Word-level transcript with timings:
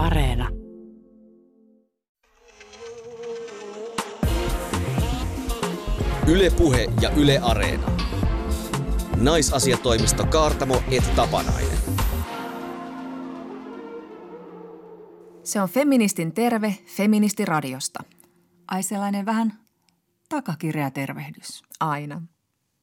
Areena. 0.00 0.48
Ylepuhe 6.26 6.92
ja 7.00 7.10
Yle 7.10 7.38
Areena. 7.42 7.86
Naisasiatoimisto 9.16 10.26
Kaartamo 10.26 10.82
et 10.90 11.16
Tapanainen. 11.16 11.78
Se 15.42 15.60
on 15.60 15.68
Feministin 15.68 16.32
terve 16.32 16.76
Feministiradiosta. 16.96 18.04
Ai 18.68 18.82
sellainen 18.82 19.26
vähän 19.26 19.52
takakirja 20.28 20.90
tervehdys. 20.90 21.62
Aina. 21.80 22.22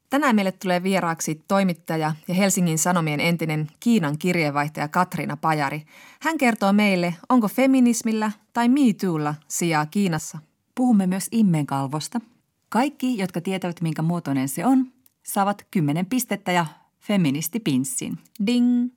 Tänään 0.10 0.36
meille 0.36 0.52
tulee 0.52 0.84
vieraaksi 0.84 1.44
toimittaja 1.48 2.16
ja 2.28 2.34
Helsingin 2.34 2.78
Sanomien 2.78 3.20
entinen 3.20 3.68
Kiinan 3.80 4.18
kirjeenvaihtaja 4.18 4.88
Katriina 4.88 5.38
Pajari. 5.38 5.86
Hän 6.22 6.38
kertoo 6.38 6.74
meille, 6.74 7.16
onko 7.30 7.48
feminismillä 7.48 8.32
tai 8.54 8.70
MeToolla 8.70 9.36
sijaa 9.48 9.86
Kiinassa. 9.86 10.38
Puhumme 10.76 11.08
myös 11.08 11.28
immenkalvosta. 11.32 12.22
Kaikki, 12.70 13.18
jotka 13.18 13.42
tietävät 13.42 13.82
minkä 13.82 14.02
muotoinen 14.02 14.50
se 14.50 14.66
on, 14.66 14.88
saavat 15.24 15.68
10 15.72 16.06
pistettä 16.06 16.52
ja 16.52 16.66
feministipinssin. 17.00 18.18
Ding! 18.46 18.90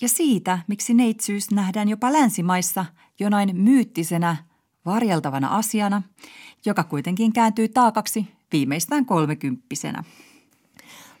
Ja 0.00 0.08
siitä, 0.08 0.58
miksi 0.66 0.94
neitsyys 0.94 1.50
nähdään 1.50 1.88
jopa 1.88 2.12
länsimaissa 2.12 2.84
jonain 3.18 3.56
myyttisenä, 3.56 4.36
varjeltavana 4.86 5.48
asiana, 5.48 6.02
joka 6.64 6.84
kuitenkin 6.84 7.32
kääntyy 7.32 7.68
taakaksi 7.68 8.35
viimeistään 8.52 9.06
kolmekymppisenä. 9.06 10.04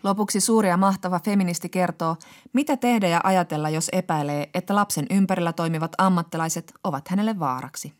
Lopuksi 0.02 0.40
suuri 0.40 0.68
ja 0.68 0.76
mahtava 0.76 1.20
feministi 1.24 1.68
kertoo, 1.68 2.16
mitä 2.52 2.76
tehdä 2.76 3.08
ja 3.08 3.20
ajatella, 3.24 3.70
jos 3.70 3.88
epäilee, 3.92 4.50
että 4.54 4.74
lapsen 4.74 5.06
ympärillä 5.10 5.52
toimivat 5.52 5.92
ammattilaiset 5.98 6.72
ovat 6.84 7.08
hänelle 7.08 7.38
vaaraksi. 7.38 7.92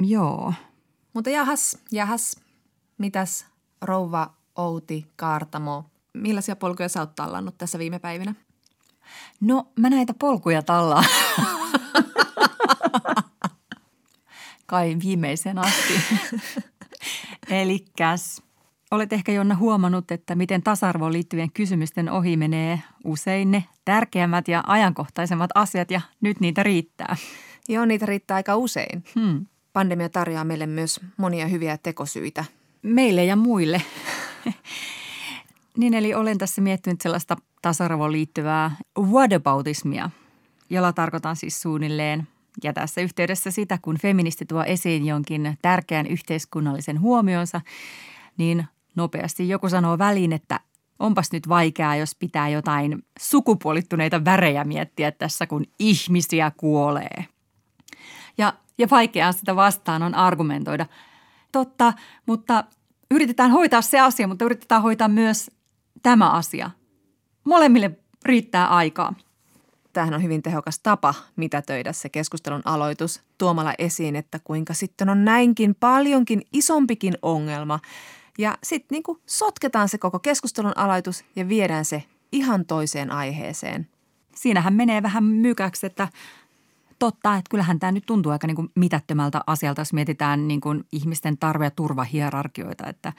Joo. 0.00 0.52
Mutta 1.14 1.30
jahas, 1.30 1.78
jahas, 1.92 2.36
mitäs 2.98 3.46
rouva 3.82 4.34
Outi 4.56 5.06
Kaartamo, 5.16 5.84
millaisia 6.14 6.56
polkuja 6.56 6.88
sä 6.88 7.00
oot 7.00 7.14
tallannut 7.14 7.58
tässä 7.58 7.78
viime 7.78 7.98
päivinä? 7.98 8.34
No 9.40 9.66
mä 9.78 9.90
näitä 9.90 10.14
polkuja 10.14 10.62
tallaan. 10.62 11.04
Kai 14.66 14.96
viimeisen 15.02 15.58
asti. 15.58 16.00
Elikkäs 17.50 18.42
olet 18.96 19.12
ehkä 19.12 19.32
Jonna 19.32 19.56
huomannut, 19.56 20.10
että 20.10 20.34
miten 20.34 20.62
tasa-arvoon 20.62 21.12
liittyvien 21.12 21.52
kysymysten 21.52 22.10
ohi 22.10 22.36
menee 22.36 22.82
usein 23.04 23.50
ne 23.50 23.64
tärkeimmät 23.84 24.48
ja 24.48 24.64
ajankohtaisemmat 24.66 25.50
asiat 25.54 25.90
ja 25.90 26.00
nyt 26.20 26.40
niitä 26.40 26.62
riittää. 26.62 27.16
Joo, 27.68 27.84
niitä 27.84 28.06
riittää 28.06 28.34
aika 28.34 28.56
usein. 28.56 29.04
Hmm. 29.14 29.46
Pandemia 29.72 30.08
tarjoaa 30.08 30.44
meille 30.44 30.66
myös 30.66 31.00
monia 31.16 31.46
hyviä 31.46 31.78
tekosyitä. 31.78 32.44
Meille 32.82 33.24
ja 33.24 33.36
muille. 33.36 33.82
niin 35.78 35.94
eli 35.94 36.14
olen 36.14 36.38
tässä 36.38 36.60
miettinyt 36.60 37.00
sellaista 37.00 37.36
tasa-arvoon 37.62 38.12
liittyvää 38.12 38.76
whataboutismia, 38.98 40.10
jolla 40.70 40.92
tarkoitan 40.92 41.36
siis 41.36 41.62
suunnilleen 41.62 42.28
ja 42.62 42.72
tässä 42.72 43.00
yhteydessä 43.00 43.50
sitä, 43.50 43.78
kun 43.82 43.98
feministi 43.98 44.46
tuo 44.46 44.64
esiin 44.64 45.06
jonkin 45.06 45.58
tärkeän 45.62 46.06
yhteiskunnallisen 46.06 47.00
huomionsa, 47.00 47.60
niin 48.36 48.66
nopeasti 48.96 49.48
joku 49.48 49.68
sanoo 49.68 49.98
väliin, 49.98 50.32
että 50.32 50.60
onpas 50.98 51.32
nyt 51.32 51.48
vaikeaa, 51.48 51.96
jos 51.96 52.14
pitää 52.14 52.48
jotain 52.48 53.04
sukupuolittuneita 53.18 54.24
värejä 54.24 54.64
miettiä 54.64 55.12
tässä, 55.12 55.46
kun 55.46 55.64
ihmisiä 55.78 56.52
kuolee. 56.56 57.24
Ja, 58.38 58.52
ja 58.78 58.86
vaikeaa 58.90 59.32
sitä 59.32 59.56
vastaan 59.56 60.02
on 60.02 60.14
argumentoida. 60.14 60.86
Totta, 61.52 61.92
mutta 62.26 62.64
yritetään 63.10 63.50
hoitaa 63.50 63.82
se 63.82 64.00
asia, 64.00 64.28
mutta 64.28 64.44
yritetään 64.44 64.82
hoitaa 64.82 65.08
myös 65.08 65.50
tämä 66.02 66.30
asia. 66.30 66.70
Molemmille 67.44 67.90
riittää 68.24 68.66
aikaa. 68.66 69.14
Tämähän 69.92 70.14
on 70.14 70.22
hyvin 70.22 70.42
tehokas 70.42 70.78
tapa 70.78 71.14
mitätöidä 71.36 71.92
se 71.92 72.08
keskustelun 72.08 72.62
aloitus 72.64 73.22
tuomalla 73.38 73.74
esiin, 73.78 74.16
että 74.16 74.38
kuinka 74.44 74.74
sitten 74.74 75.08
on 75.08 75.24
näinkin 75.24 75.74
paljonkin 75.74 76.42
isompikin 76.52 77.14
ongelma. 77.22 77.80
Ja 78.38 78.58
sitten 78.62 78.96
niin 78.96 79.18
sotketaan 79.26 79.88
se 79.88 79.98
koko 79.98 80.18
keskustelun 80.18 80.72
aloitus 80.76 81.24
ja 81.36 81.48
viedään 81.48 81.84
se 81.84 82.04
ihan 82.32 82.66
toiseen 82.66 83.12
aiheeseen. 83.12 83.88
Siinähän 84.34 84.74
menee 84.74 85.02
vähän 85.02 85.24
mykäksi, 85.24 85.86
että 85.86 86.08
totta, 86.98 87.36
että 87.36 87.50
kyllähän 87.50 87.78
tämä 87.78 87.92
nyt 87.92 88.06
tuntuu 88.06 88.32
aika 88.32 88.46
niin 88.46 88.56
kuin 88.56 88.70
mitättömältä 88.74 89.40
asialta, 89.46 89.80
jos 89.80 89.92
mietitään 89.92 90.48
niin 90.48 90.60
kuin 90.60 90.84
ihmisten 90.92 91.38
tarve- 91.38 91.64
ja 91.64 91.70
turvahierarkioita, 91.70 92.86
että, 92.86 93.12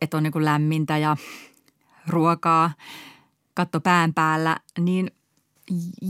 että 0.00 0.16
on 0.16 0.22
niin 0.22 0.32
kuin 0.32 0.44
lämmintä 0.44 0.98
ja 0.98 1.16
ruokaa, 2.08 2.70
katto 3.54 3.80
pään 3.80 4.14
päällä, 4.14 4.56
niin– 4.78 5.10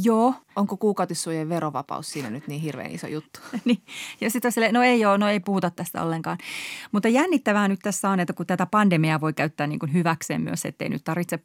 Joo. 0.03 0.35
Onko 0.57 0.77
kuukautissuojen 0.77 1.49
verovapaus 1.49 2.11
siinä 2.11 2.31
nyt 2.31 2.49
niin 2.49 2.61
hirveän 2.61 2.91
iso 2.91 3.07
juttu? 3.07 3.41
niin. 3.65 3.83
Ja 4.21 4.31
sitten 4.31 4.53
sille, 4.53 4.73
no 4.73 4.83
ei 4.83 5.01
joo, 5.01 5.17
no 5.17 5.29
ei 5.29 5.41
puhuta 5.41 5.71
tästä 5.71 6.03
ollenkaan. 6.03 6.39
Mutta 6.93 7.09
jännittävää 7.09 7.69
nyt 7.69 7.81
tässä 7.83 8.11
on, 8.11 8.21
että 8.21 8.33
kun 8.33 8.47
tätä 8.47 8.67
pandemiaa 8.67 9.21
voi 9.21 9.33
käyttää 9.33 9.67
niin 9.67 9.79
kuin 9.79 9.93
hyväkseen 9.93 10.43
myös, 10.43 10.65
ettei 10.65 10.89
nyt 10.89 11.05
tarvitse 11.05 11.39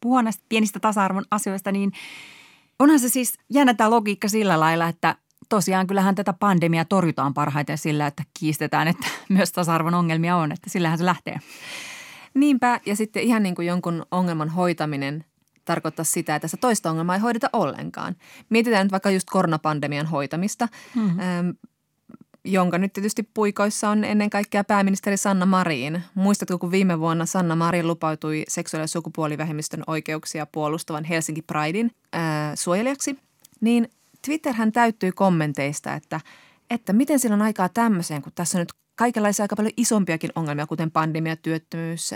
puhua 0.00 0.22
näistä 0.22 0.44
pienistä 0.48 0.80
tasa-arvon 0.80 1.24
asioista, 1.30 1.72
niin 1.72 1.92
onhan 2.78 3.00
se 3.00 3.08
siis 3.08 3.38
jännä 3.50 3.74
tämä 3.74 3.90
logiikka 3.90 4.28
sillä 4.28 4.60
lailla, 4.60 4.88
että 4.88 5.16
tosiaan 5.48 5.86
kyllähän 5.86 6.14
tätä 6.14 6.32
pandemiaa 6.32 6.84
torjutaan 6.84 7.34
parhaiten 7.34 7.78
sillä, 7.78 8.06
että 8.06 8.22
kiistetään, 8.38 8.88
että 8.88 9.06
myös 9.28 9.52
tasa-arvon 9.52 9.94
ongelmia 9.94 10.36
on, 10.36 10.52
että 10.52 10.70
sillähän 10.70 10.98
se 10.98 11.04
lähtee. 11.04 11.38
Niinpä, 12.34 12.80
ja 12.86 12.96
sitten 12.96 13.22
ihan 13.22 13.42
niin 13.42 13.54
kuin 13.54 13.66
jonkun 13.66 14.06
ongelman 14.10 14.48
hoitaminen– 14.48 15.24
tarkoittaa 15.66 16.04
sitä, 16.04 16.36
että 16.36 16.48
sitä 16.48 16.60
toista 16.60 16.90
ongelmaa 16.90 17.14
ei 17.14 17.20
hoideta 17.20 17.50
ollenkaan. 17.52 18.16
Mietitään 18.48 18.86
nyt 18.86 18.92
vaikka 18.92 19.10
just 19.10 19.30
koronapandemian 19.30 20.06
hoitamista, 20.06 20.68
mm-hmm. 20.94 21.20
ähm, 21.20 21.50
jonka 22.44 22.78
nyt 22.78 22.92
tietysti 22.92 23.22
puikoissa 23.22 23.88
on 23.90 24.04
ennen 24.04 24.30
kaikkea 24.30 24.64
pääministeri 24.64 25.16
Sanna 25.16 25.46
Marin. 25.46 26.02
Muistatko, 26.14 26.58
kun 26.58 26.70
viime 26.70 27.00
vuonna 27.00 27.26
Sanna 27.26 27.56
Marin 27.56 27.86
lupautui 27.86 28.44
seksuaali- 28.48 28.82
ja 28.82 28.88
sukupuolivähemmistön 28.88 29.82
oikeuksia 29.86 30.46
puolustavan 30.46 31.04
Helsinki 31.04 31.42
Pridein 31.42 31.90
äh, 32.14 32.20
suojelijaksi? 32.54 33.18
Niin 33.60 33.88
Twitterhän 34.24 34.72
täyttyi 34.72 35.12
kommenteista, 35.12 35.94
että, 35.94 36.20
että 36.70 36.92
miten 36.92 37.18
sillä 37.18 37.34
on 37.34 37.42
aikaa 37.42 37.68
tämmöiseen, 37.68 38.22
kun 38.22 38.32
tässä 38.34 38.58
on 38.58 38.60
nyt 38.60 38.72
kaikenlaisia 38.96 39.44
aika 39.44 39.56
paljon 39.56 39.72
isompiakin 39.76 40.30
ongelmia, 40.36 40.66
kuten 40.66 40.90
pandemia, 40.90 41.36
työttömyys, 41.36 42.14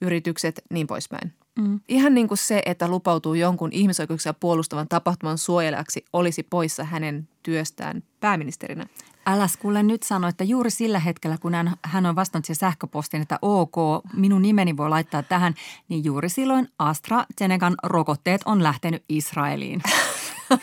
yritykset, 0.00 0.62
niin 0.70 0.86
poispäin. 0.86 1.32
Mm. 1.58 1.80
Ihan 1.88 2.14
niin 2.14 2.28
kuin 2.28 2.38
se, 2.38 2.62
että 2.66 2.88
lupautuu 2.88 3.34
jonkun 3.34 3.72
ihmisoikeuksia 3.72 4.34
puolustavan 4.34 4.88
tapahtuman 4.88 5.38
suojelijaksi, 5.38 6.04
olisi 6.12 6.42
poissa 6.42 6.84
hänen 6.84 7.28
työstään 7.42 8.02
pääministerinä. 8.20 8.86
Äläs 9.26 9.56
kuule 9.56 9.82
nyt 9.82 10.02
sano, 10.02 10.28
että 10.28 10.44
juuri 10.44 10.70
sillä 10.70 10.98
hetkellä, 10.98 11.38
kun 11.38 11.54
hän, 11.54 11.72
hän 11.82 12.06
on 12.06 12.16
vastannut 12.16 12.44
siihen 12.44 12.58
sähköpostiin, 12.58 13.22
että 13.22 13.38
ok, 13.42 13.76
minun 14.12 14.42
nimeni 14.42 14.76
voi 14.76 14.88
laittaa 14.88 15.22
tähän, 15.22 15.54
niin 15.88 16.04
juuri 16.04 16.28
silloin 16.28 16.68
AstraZenecan 16.78 17.74
rokotteet 17.82 18.40
on 18.44 18.62
lähtenyt 18.62 19.04
Israeliin. 19.08 19.82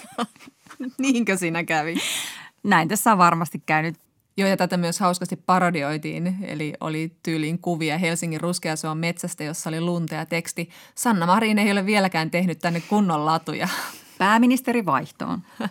Niinkö 0.98 1.38
siinä 1.38 1.64
kävi? 1.64 1.96
Näin 2.64 2.88
tässä 2.88 3.12
on 3.12 3.18
varmasti 3.18 3.64
käynyt. 3.66 3.96
Joo, 4.38 4.50
ja 4.50 4.58
tätä 4.58 4.78
myös 4.78 5.00
hauskasti 5.00 5.36
parodioitiin, 5.36 6.36
eli 6.42 6.74
oli 6.82 7.12
tyyliin 7.24 7.60
kuvia 7.60 7.98
Helsingin 7.98 8.42
ruskeasuon 8.42 8.98
metsästä, 8.98 9.44
jossa 9.44 9.70
oli 9.70 9.82
lunta 9.82 10.16
ja 10.16 10.26
teksti. 10.26 10.70
Sanna 10.96 11.26
Marin 11.26 11.60
ei 11.60 11.72
ole 11.72 11.86
vieläkään 11.86 12.32
tehnyt 12.32 12.60
tänne 12.60 12.82
kunnon 12.82 13.26
latuja. 13.26 13.68
Pääministeri 14.18 14.86
vaihtoon. 14.86 15.42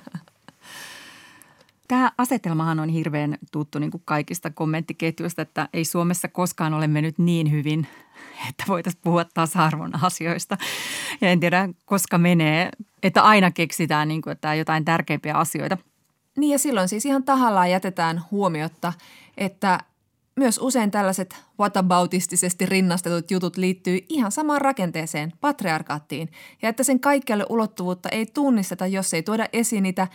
Tämä 1.88 2.12
asetelmahan 2.18 2.80
on 2.80 2.88
hirveän 2.88 3.38
tuttu 3.52 3.78
niin 3.78 3.90
kuin 3.90 4.02
kaikista 4.04 4.50
kommenttiketjuista, 4.50 5.42
että 5.42 5.68
ei 5.72 5.84
Suomessa 5.84 6.28
koskaan 6.28 6.74
ole 6.74 6.86
mennyt 6.86 7.18
niin 7.18 7.50
hyvin, 7.50 7.86
että 8.48 8.64
voitaisiin 8.68 9.02
puhua 9.04 9.24
tasa-arvon 9.24 10.04
asioista. 10.04 10.56
Ja 11.20 11.30
en 11.30 11.40
tiedä, 11.40 11.68
koska 11.84 12.18
menee, 12.18 12.70
että 13.02 13.22
aina 13.22 13.50
keksitään 13.50 14.08
niin 14.08 14.22
kuin, 14.22 14.32
että 14.32 14.54
jotain 14.54 14.84
tärkeimpiä 14.84 15.34
asioita– 15.34 15.78
niin 16.36 16.52
ja 16.52 16.58
silloin 16.58 16.88
siis 16.88 17.06
ihan 17.06 17.24
tahallaan 17.24 17.70
jätetään 17.70 18.22
huomiotta, 18.30 18.92
että 19.36 19.80
myös 20.36 20.58
usein 20.62 20.90
tällaiset 20.90 21.36
whataboutistisesti 21.58 22.66
rinnastetut 22.66 23.30
jutut 23.30 23.56
liittyy 23.56 23.98
ihan 24.08 24.32
samaan 24.32 24.60
rakenteeseen, 24.60 25.32
patriarkaattiin, 25.40 26.28
ja 26.62 26.68
että 26.68 26.82
sen 26.84 27.00
kaikkialle 27.00 27.46
ulottuvuutta 27.48 28.08
ei 28.08 28.26
tunnisteta, 28.26 28.86
jos 28.86 29.14
ei 29.14 29.22
tuoda 29.22 29.48
esiin 29.52 29.82
niitä 29.82 30.08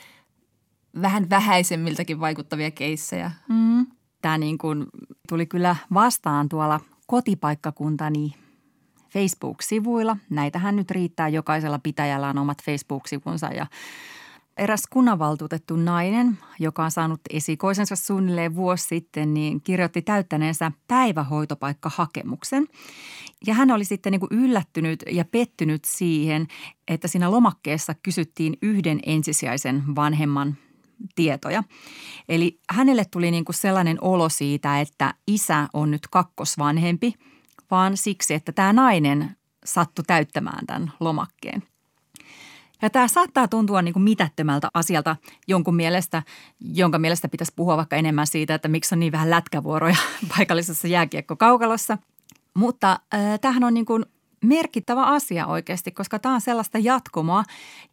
vähän 1.01 1.29
vähäisemmiltäkin 1.29 2.19
vaikuttavia 2.19 2.71
keissejä. 2.71 3.31
Mm. 3.49 3.87
Tämä 4.21 4.37
niin 4.37 4.57
kuin 4.57 4.85
tuli 5.29 5.45
kyllä 5.45 5.75
vastaan 5.93 6.49
tuolla 6.49 6.79
kotipaikkakuntani 7.07 8.35
Facebook-sivuilla. 9.13 10.17
Näitähän 10.29 10.75
nyt 10.75 10.91
riittää, 10.91 11.27
jokaisella 11.27 11.79
pitäjällä 11.79 12.29
on 12.29 12.37
omat 12.37 12.63
Facebook-sivunsa 12.63 13.47
ja 13.47 13.67
Eräs 14.57 14.81
kunnanvaltuutettu 14.89 15.75
nainen, 15.75 16.37
joka 16.59 16.83
on 16.83 16.91
saanut 16.91 17.21
esikoisensa 17.29 17.95
suunnilleen 17.95 18.55
vuosi 18.55 18.87
sitten, 18.87 19.33
niin 19.33 19.61
kirjoitti 19.61 20.01
täyttäneensä 20.01 20.71
päivähoitopaikkahakemuksen. 20.87 22.67
Ja 23.47 23.53
hän 23.53 23.71
oli 23.71 23.85
sitten 23.85 24.11
niin 24.11 24.19
kuin 24.19 24.29
yllättynyt 24.31 25.03
ja 25.11 25.25
pettynyt 25.25 25.85
siihen, 25.85 26.47
että 26.87 27.07
siinä 27.07 27.31
lomakkeessa 27.31 27.95
kysyttiin 28.03 28.57
yhden 28.61 28.99
ensisijaisen 29.05 29.83
vanhemman 29.95 30.57
tietoja. 31.15 31.63
Eli 32.29 32.59
hänelle 32.69 33.05
tuli 33.11 33.31
niin 33.31 33.45
kuin 33.45 33.55
sellainen 33.55 33.97
olo 34.01 34.29
siitä, 34.29 34.81
että 34.81 35.13
isä 35.27 35.67
on 35.73 35.91
nyt 35.91 36.07
kakkosvanhempi, 36.11 37.13
vaan 37.71 37.97
siksi, 37.97 38.33
että 38.33 38.51
tämä 38.51 38.73
nainen 38.73 39.35
sattui 39.65 40.05
täyttämään 40.07 40.65
tämän 40.65 40.91
lomakkeen. 40.99 41.63
Ja 42.81 42.89
tämä 42.89 43.07
saattaa 43.07 43.47
tuntua 43.47 43.81
niin 43.81 43.93
kuin 43.93 44.03
mitättömältä 44.03 44.69
asialta 44.73 45.15
jonkun 45.47 45.75
mielestä, 45.75 46.23
jonka 46.59 46.99
mielestä 46.99 47.29
pitäisi 47.29 47.53
puhua 47.55 47.77
vaikka 47.77 47.95
enemmän 47.95 48.27
siitä, 48.27 48.55
että 48.55 48.67
miksi 48.67 48.95
on 48.95 48.99
niin 48.99 49.11
vähän 49.11 49.29
lätkävuoroja 49.29 49.95
paikallisessa 50.37 50.87
jääkiekkokaukalossa. 50.87 51.97
Mutta 52.53 52.91
äh, 53.13 53.39
tämähän 53.41 53.63
on 53.63 53.73
niin 53.73 53.85
kuin 53.85 54.05
merkittävä 54.43 55.05
asia 55.05 55.47
oikeasti, 55.47 55.91
koska 55.91 56.19
tämä 56.19 56.35
on 56.35 56.41
sellaista 56.41 56.77
jatkumoa, 56.77 57.43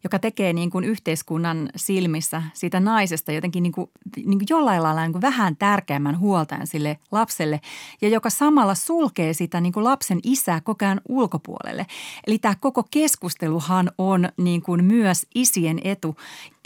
joka 0.03 0.19
tekee 0.19 0.53
niin 0.53 0.69
kuin 0.69 0.83
yhteiskunnan 0.83 1.69
silmissä 1.75 2.43
siitä 2.53 2.79
naisesta 2.79 3.31
jotenkin 3.31 3.63
niin 3.63 3.71
kuin, 3.71 3.89
niin 4.15 4.39
kuin 4.39 4.47
jollain 4.49 4.83
lailla 4.83 5.01
niin 5.01 5.11
kuin 5.11 5.21
vähän 5.21 5.55
tärkeämmän 5.55 6.19
huoltajan 6.19 6.67
sille 6.67 6.99
lapselle 7.11 7.61
ja 8.01 8.09
joka 8.09 8.29
samalla 8.29 8.75
sulkee 8.75 9.33
sitä 9.33 9.61
niin 9.61 9.73
kuin 9.73 9.83
lapsen 9.83 10.19
isää 10.23 10.61
koko 10.61 10.85
ajan 10.85 11.01
ulkopuolelle. 11.09 11.85
Eli 12.27 12.39
tämä 12.39 12.55
koko 12.59 12.83
keskusteluhan 12.91 13.91
on 13.97 14.29
niin 14.37 14.61
kuin 14.61 14.83
myös 14.83 15.25
isien 15.35 15.79
etu. 15.83 16.15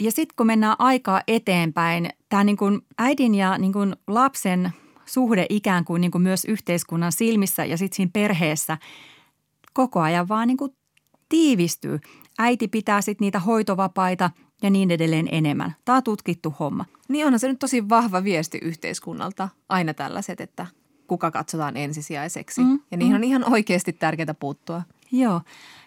Ja 0.00 0.12
sitten 0.12 0.36
kun 0.36 0.46
mennään 0.46 0.76
aikaa 0.78 1.22
eteenpäin, 1.26 2.08
tämä 2.28 2.44
niin 2.44 2.56
kuin 2.56 2.80
äidin 2.98 3.34
ja 3.34 3.58
niin 3.58 3.72
kuin 3.72 3.96
lapsen 4.06 4.72
suhde 5.06 5.46
ikään 5.48 5.84
kuin, 5.84 6.00
niin 6.00 6.10
kuin 6.10 6.22
myös 6.22 6.44
yhteiskunnan 6.44 7.12
silmissä 7.12 7.64
ja 7.64 7.76
sitten 7.76 7.96
siinä 7.96 8.10
perheessä– 8.12 8.78
koko 9.72 10.00
ajan 10.00 10.28
vaan 10.28 10.48
niin 10.48 10.56
kuin 10.56 10.76
tiivistyy. 11.28 12.00
Äiti 12.38 12.68
pitää 12.68 13.00
sitten 13.00 13.24
niitä 13.24 13.38
hoitovapaita 13.38 14.30
ja 14.62 14.70
niin 14.70 14.90
edelleen 14.90 15.28
enemmän. 15.32 15.74
Tämä 15.84 15.96
on 15.96 16.02
tutkittu 16.02 16.54
homma. 16.58 16.84
Niin 17.08 17.26
onhan 17.26 17.38
se 17.38 17.48
nyt 17.48 17.58
tosi 17.58 17.88
vahva 17.88 18.24
viesti 18.24 18.58
yhteiskunnalta, 18.62 19.48
aina 19.68 19.94
tällaiset, 19.94 20.40
että 20.40 20.66
kuka 21.06 21.30
katsotaan 21.30 21.76
ensisijaiseksi. 21.76 22.60
Mm, 22.60 22.80
ja 22.90 22.96
niihin 22.96 23.12
mm. 23.12 23.16
on 23.16 23.24
ihan 23.24 23.52
oikeasti 23.52 23.92
tärkeää 23.92 24.34
puuttua. 24.40 24.82
Joo. 25.12 25.40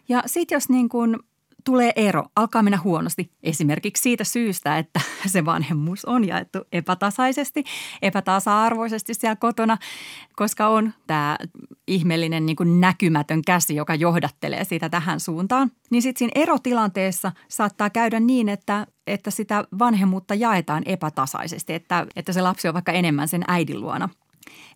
Ja 0.09 0.23
sitten 0.25 0.55
jos 0.55 0.69
niin 0.69 0.89
kuin 0.89 1.19
tulee 1.65 1.91
ero, 1.95 2.23
alkaa 2.35 2.63
mennä 2.63 2.79
huonosti 2.83 3.31
esimerkiksi 3.43 4.01
siitä 4.01 4.23
syystä, 4.23 4.77
että 4.77 5.01
se 5.33 5.45
vanhemmuus 5.45 6.05
on 6.05 6.27
jaettu 6.27 6.59
epätasaisesti, 6.71 7.63
epätasa-arvoisesti 8.01 9.13
siellä 9.13 9.35
kotona, 9.35 9.77
koska 10.35 10.67
on 10.67 10.93
tämä 11.07 11.37
ihmeellinen 11.87 12.45
niin 12.45 12.55
kuin 12.55 12.81
näkymätön 12.81 13.41
käsi, 13.41 13.75
joka 13.75 13.95
johdattelee 13.95 14.63
sitä 14.63 14.89
tähän 14.89 15.19
suuntaan. 15.19 15.71
Niin 15.91 16.01
sitten 16.01 16.19
siinä 16.19 16.43
erotilanteessa 16.43 17.31
saattaa 17.47 17.89
käydä 17.89 18.19
niin, 18.19 18.49
että, 18.49 18.87
että 19.07 19.31
sitä 19.31 19.63
vanhemmuutta 19.79 20.35
jaetaan 20.35 20.83
epätasaisesti, 20.85 21.73
että, 21.73 22.07
että 22.15 22.33
se 22.33 22.41
lapsi 22.41 22.67
on 22.67 22.73
vaikka 22.73 22.91
enemmän 22.91 23.27
sen 23.27 23.43
äidin 23.47 23.81
luona. 23.81 24.09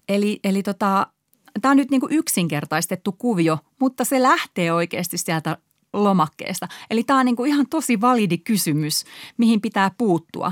Eli, 0.10 0.40
eli 0.44 0.64
tota, 0.64 1.08
Tämä 1.62 1.72
on 1.72 1.78
nyt 1.78 1.92
niin 1.92 2.02
kuin 2.02 2.14
yksinkertaistettu 2.14 3.12
kuvio, 3.12 3.58
mutta 3.80 4.06
se 4.06 4.22
lähtee 4.22 4.74
oikeasti 4.74 5.18
sieltä 5.18 5.58
lomakkeesta. 5.94 6.68
Eli 6.90 7.04
tämä 7.04 7.20
on 7.20 7.26
niin 7.26 7.36
kuin 7.36 7.52
ihan 7.52 7.66
tosi 7.70 8.02
validi 8.02 8.38
kysymys, 8.38 9.04
mihin 9.38 9.62
pitää 9.62 9.92
puuttua. 9.98 10.52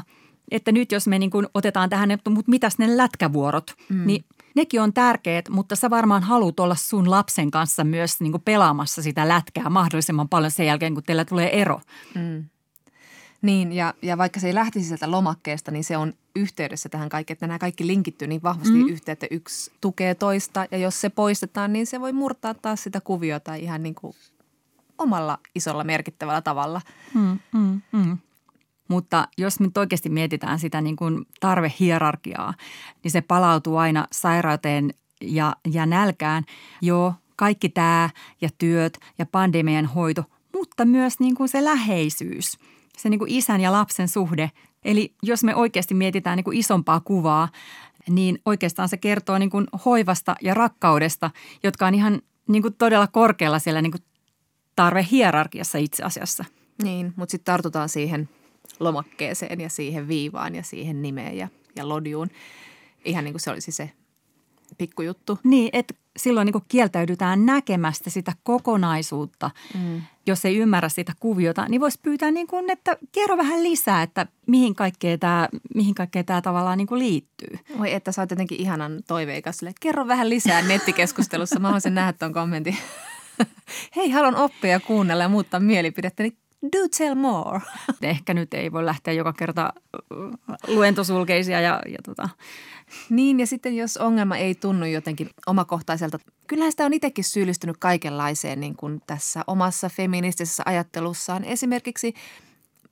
Että 0.52 0.72
nyt 0.72 0.92
jos 0.92 1.08
me 1.08 1.20
niin 1.20 1.32
kuin 1.32 1.48
otetaan 1.54 1.90
tähän, 1.90 2.12
että 2.12 2.30
mutta 2.30 2.50
mitäs 2.50 2.78
ne 2.78 2.98
lätkävuorot, 2.98 3.76
mm. 3.90 4.08
niin 4.08 4.26
nekin 4.56 4.82
on 4.82 4.94
tärkeät, 4.94 5.50
mutta 5.50 5.76
sä 5.76 5.90
varmaan 5.90 6.24
haluat 6.24 6.60
olla 6.60 6.76
sun 6.76 7.12
lapsen 7.12 7.52
kanssa 7.52 7.84
myös 7.84 8.20
niin 8.20 8.32
kuin 8.32 8.42
pelaamassa 8.46 9.02
sitä 9.02 9.28
lätkää 9.28 9.70
mahdollisimman 9.70 10.30
paljon 10.30 10.52
sen 10.52 10.66
jälkeen, 10.66 10.94
kun 10.94 11.04
teillä 11.04 11.26
tulee 11.26 11.62
ero. 11.62 11.82
Mm. 12.16 12.46
Niin, 13.42 13.72
ja, 13.72 13.94
ja 14.02 14.18
vaikka 14.18 14.40
se 14.40 14.48
ei 14.48 14.56
lähtisi 14.56 14.88
sieltä 14.88 15.12
lomakkeesta, 15.12 15.72
niin 15.72 15.84
se 15.84 15.98
on 15.98 16.14
yhteydessä 16.36 16.90
tähän 16.90 17.10
kaikkeen, 17.10 17.36
että 17.36 17.48
nämä 17.48 17.60
kaikki 17.60 17.88
linkittyy 17.88 18.28
niin 18.28 18.44
vahvasti 18.44 18.74
mm. 18.74 18.88
yhteen, 18.88 19.14
että 19.14 19.28
yksi 19.32 19.72
tukee 19.82 20.16
toista. 20.16 20.66
Ja 20.72 20.78
jos 20.78 21.02
se 21.02 21.10
poistetaan, 21.10 21.74
niin 21.74 21.88
se 21.88 22.02
voi 22.02 22.14
murtaa 22.14 22.54
taas 22.54 22.84
sitä 22.84 23.02
kuviota 23.02 23.56
ihan 23.56 23.84
niin 23.84 23.96
kuin 23.96 24.16
omalla 24.98 25.38
isolla 25.56 25.84
merkittävällä 25.84 26.42
tavalla. 26.42 26.82
Mm, 27.14 27.40
mm, 27.54 27.82
mm. 27.92 28.18
Mutta 28.88 29.28
jos 29.38 29.60
nyt 29.60 29.78
oikeasti 29.78 30.10
mietitään 30.10 30.60
sitä 30.60 30.82
niin 30.82 30.96
kuin 30.96 31.26
tarvehierarkiaa, 31.40 32.54
niin 33.04 33.12
se 33.12 33.22
palautuu 33.22 33.78
aina 33.78 34.08
sairauteen 34.12 34.94
ja, 35.22 35.56
ja 35.74 35.86
nälkään. 35.86 36.44
Joo, 36.82 37.14
kaikki 37.36 37.70
tämä 37.70 38.10
ja 38.42 38.50
työt 38.58 39.00
ja 39.18 39.26
pandemian 39.26 39.86
hoito, 39.86 40.24
mutta 40.54 40.86
myös 40.86 41.20
niin 41.20 41.36
kuin 41.36 41.50
se 41.50 41.64
läheisyys, 41.64 42.58
se 42.98 43.10
niin 43.10 43.20
kuin 43.20 43.32
isän 43.32 43.62
ja 43.62 43.72
lapsen 43.72 44.08
suhde. 44.08 44.52
Eli 44.86 45.14
jos 45.24 45.44
me 45.44 45.56
oikeasti 45.56 45.94
mietitään 45.94 46.38
niin 46.38 46.44
kuin 46.44 46.58
isompaa 46.58 47.00
kuvaa, 47.00 47.50
niin 48.10 48.40
oikeastaan 48.46 48.90
se 48.90 48.98
kertoo 48.98 49.38
niin 49.38 49.50
kuin 49.50 49.68
hoivasta 49.86 50.36
ja 50.42 50.54
rakkaudesta, 50.54 51.32
jotka 51.64 51.88
on 51.88 51.96
ihan 51.96 52.22
niin 52.48 52.62
kuin 52.62 52.74
todella 52.74 53.08
korkealla 53.08 53.60
siellä 53.60 53.82
niin 53.82 53.92
kuin 53.92 54.04
tarve 54.78 55.08
hierarkiassa 55.12 55.78
itse 55.78 56.04
asiassa. 56.04 56.46
Niin, 56.84 57.14
mutta 57.16 57.32
sitten 57.32 57.54
tartutaan 57.54 57.90
siihen 57.90 58.30
lomakkeeseen 58.80 59.62
ja 59.62 59.70
siihen 59.70 60.08
viivaan 60.08 60.56
ja 60.56 60.64
siihen 60.64 61.02
nimeen 61.02 61.38
ja, 61.38 61.48
ja 61.76 61.90
lodjuun. 61.90 62.30
Ihan 63.06 63.24
niin 63.24 63.34
kuin 63.34 63.42
se 63.42 63.52
olisi 63.52 63.72
se 63.72 63.92
pikkujuttu. 64.78 65.40
Niin, 65.44 65.70
että 65.74 65.94
silloin 66.18 66.46
niin 66.46 66.54
kuin 66.54 66.64
kieltäydytään 66.68 67.46
näkemästä 67.46 68.10
sitä 68.10 68.34
kokonaisuutta. 68.44 69.52
Mm. 69.74 70.02
Jos 70.28 70.46
ei 70.46 70.58
ymmärrä 70.58 70.90
sitä 70.90 71.14
kuviota, 71.20 71.66
niin 71.70 71.82
voisi 71.82 72.00
pyytää, 72.02 72.32
niin 72.32 72.48
kuin, 72.48 72.70
että 72.70 72.98
kerro 73.12 73.38
vähän 73.38 73.64
lisää, 73.64 74.04
että 74.04 74.28
mihin 74.48 74.76
kaikkea 74.76 75.18
tämä, 75.18 75.50
mihin 75.76 75.96
kaikkea 75.96 76.24
tämä 76.24 76.42
tavallaan 76.42 76.78
niin 76.78 76.88
kuin 76.88 77.00
liittyy. 77.00 77.60
Voi, 77.78 77.94
että 77.94 78.12
sä 78.12 78.22
oot 78.22 78.32
jotenkin 78.32 78.62
ihanan 78.62 79.04
toiveikas. 79.08 79.60
Kerro 79.80 80.08
vähän 80.08 80.30
lisää 80.30 80.62
nettikeskustelussa. 80.62 81.60
Mä 81.60 81.68
haluaisin 81.68 81.96
nähdä 81.96 82.14
tuon 82.14 82.34
kommentin. 82.34 82.78
hei, 83.96 84.10
haluan 84.10 84.36
oppia 84.36 84.72
ja 84.72 84.80
kuunnella 84.80 85.24
ja 85.24 85.30
muuttaa 85.30 85.60
mielipidettä, 85.60 86.24
niin 86.24 86.38
do 86.64 86.88
tell 86.98 87.16
more. 87.16 87.62
Ehkä 88.02 88.34
nyt 88.34 88.54
ei 88.54 88.72
voi 88.72 88.86
lähteä 88.86 89.14
joka 89.14 89.34
kerta 89.34 89.74
luentosulkeisia 90.68 91.62
ja, 91.62 91.82
ja 91.88 91.98
tota. 92.06 92.30
Niin 93.10 93.40
ja 93.40 93.48
sitten 93.48 93.76
jos 93.78 93.98
ongelma 93.98 94.38
ei 94.38 94.56
tunnu 94.56 94.86
jotenkin 94.86 95.30
omakohtaiselta, 95.48 96.20
kyllähän 96.48 96.72
sitä 96.72 96.86
on 96.86 96.94
itsekin 96.94 97.24
syyllistynyt 97.24 97.78
kaikenlaiseen 97.80 98.60
niin 98.60 98.76
kuin 98.76 99.02
tässä 99.08 99.44
omassa 99.48 99.90
feministisessä 99.90 100.64
ajattelussaan. 100.66 101.44
Esimerkiksi 101.44 102.14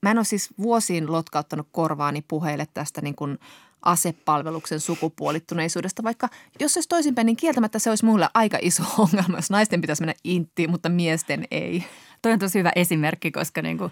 mä 0.01 0.11
en 0.11 0.17
ole 0.17 0.25
siis 0.25 0.49
vuosiin 0.61 1.11
lotkauttanut 1.11 1.67
korvaani 1.71 2.23
puheille 2.27 2.67
tästä 2.73 3.01
niin 3.01 3.15
kuin 3.15 3.39
asepalveluksen 3.85 4.79
sukupuolittuneisuudesta, 4.79 6.03
vaikka 6.03 6.29
jos 6.59 6.73
se 6.73 6.77
olisi 6.77 6.89
toisinpäin, 6.89 7.25
niin 7.25 7.37
kieltämättä 7.37 7.79
se 7.79 7.89
olisi 7.89 8.05
mulle 8.05 8.29
aika 8.33 8.57
iso 8.61 8.83
ongelma, 8.97 9.37
jos 9.37 9.49
naisten 9.49 9.81
pitäisi 9.81 10.01
mennä 10.01 10.13
inttiin, 10.23 10.71
mutta 10.71 10.89
miesten 10.89 11.47
ei. 11.51 11.83
Toi 12.21 12.31
on 12.31 12.39
tosi 12.39 12.59
hyvä 12.59 12.71
esimerkki, 12.75 13.31
koska 13.31 13.61
niin 13.61 13.77
kuin 13.77 13.91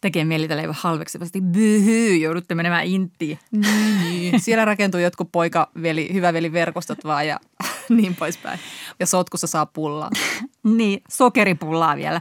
tekee 0.00 0.24
mieli 0.24 0.48
tällä 0.48 0.62
halveksivasti. 0.70 1.40
Byhy, 1.40 2.16
joudutte 2.16 2.54
menemään 2.54 2.86
inttiin. 2.86 3.38
Niin, 3.50 4.00
niin. 4.00 4.40
Siellä 4.40 4.64
rakentuu 4.64 5.00
jotkut 5.00 5.32
poika, 5.32 5.70
veli, 5.82 6.08
hyvä 6.12 6.32
veli 6.32 6.52
verkostot 6.52 7.04
vaan 7.04 7.26
ja 7.26 7.40
niin 7.88 8.16
poispäin. 8.16 8.60
Ja 9.00 9.06
sotkussa 9.06 9.46
saa 9.46 9.66
pullaa. 9.66 10.10
niin, 10.76 11.02
sokeripullaa 11.08 11.96
vielä. 11.96 12.20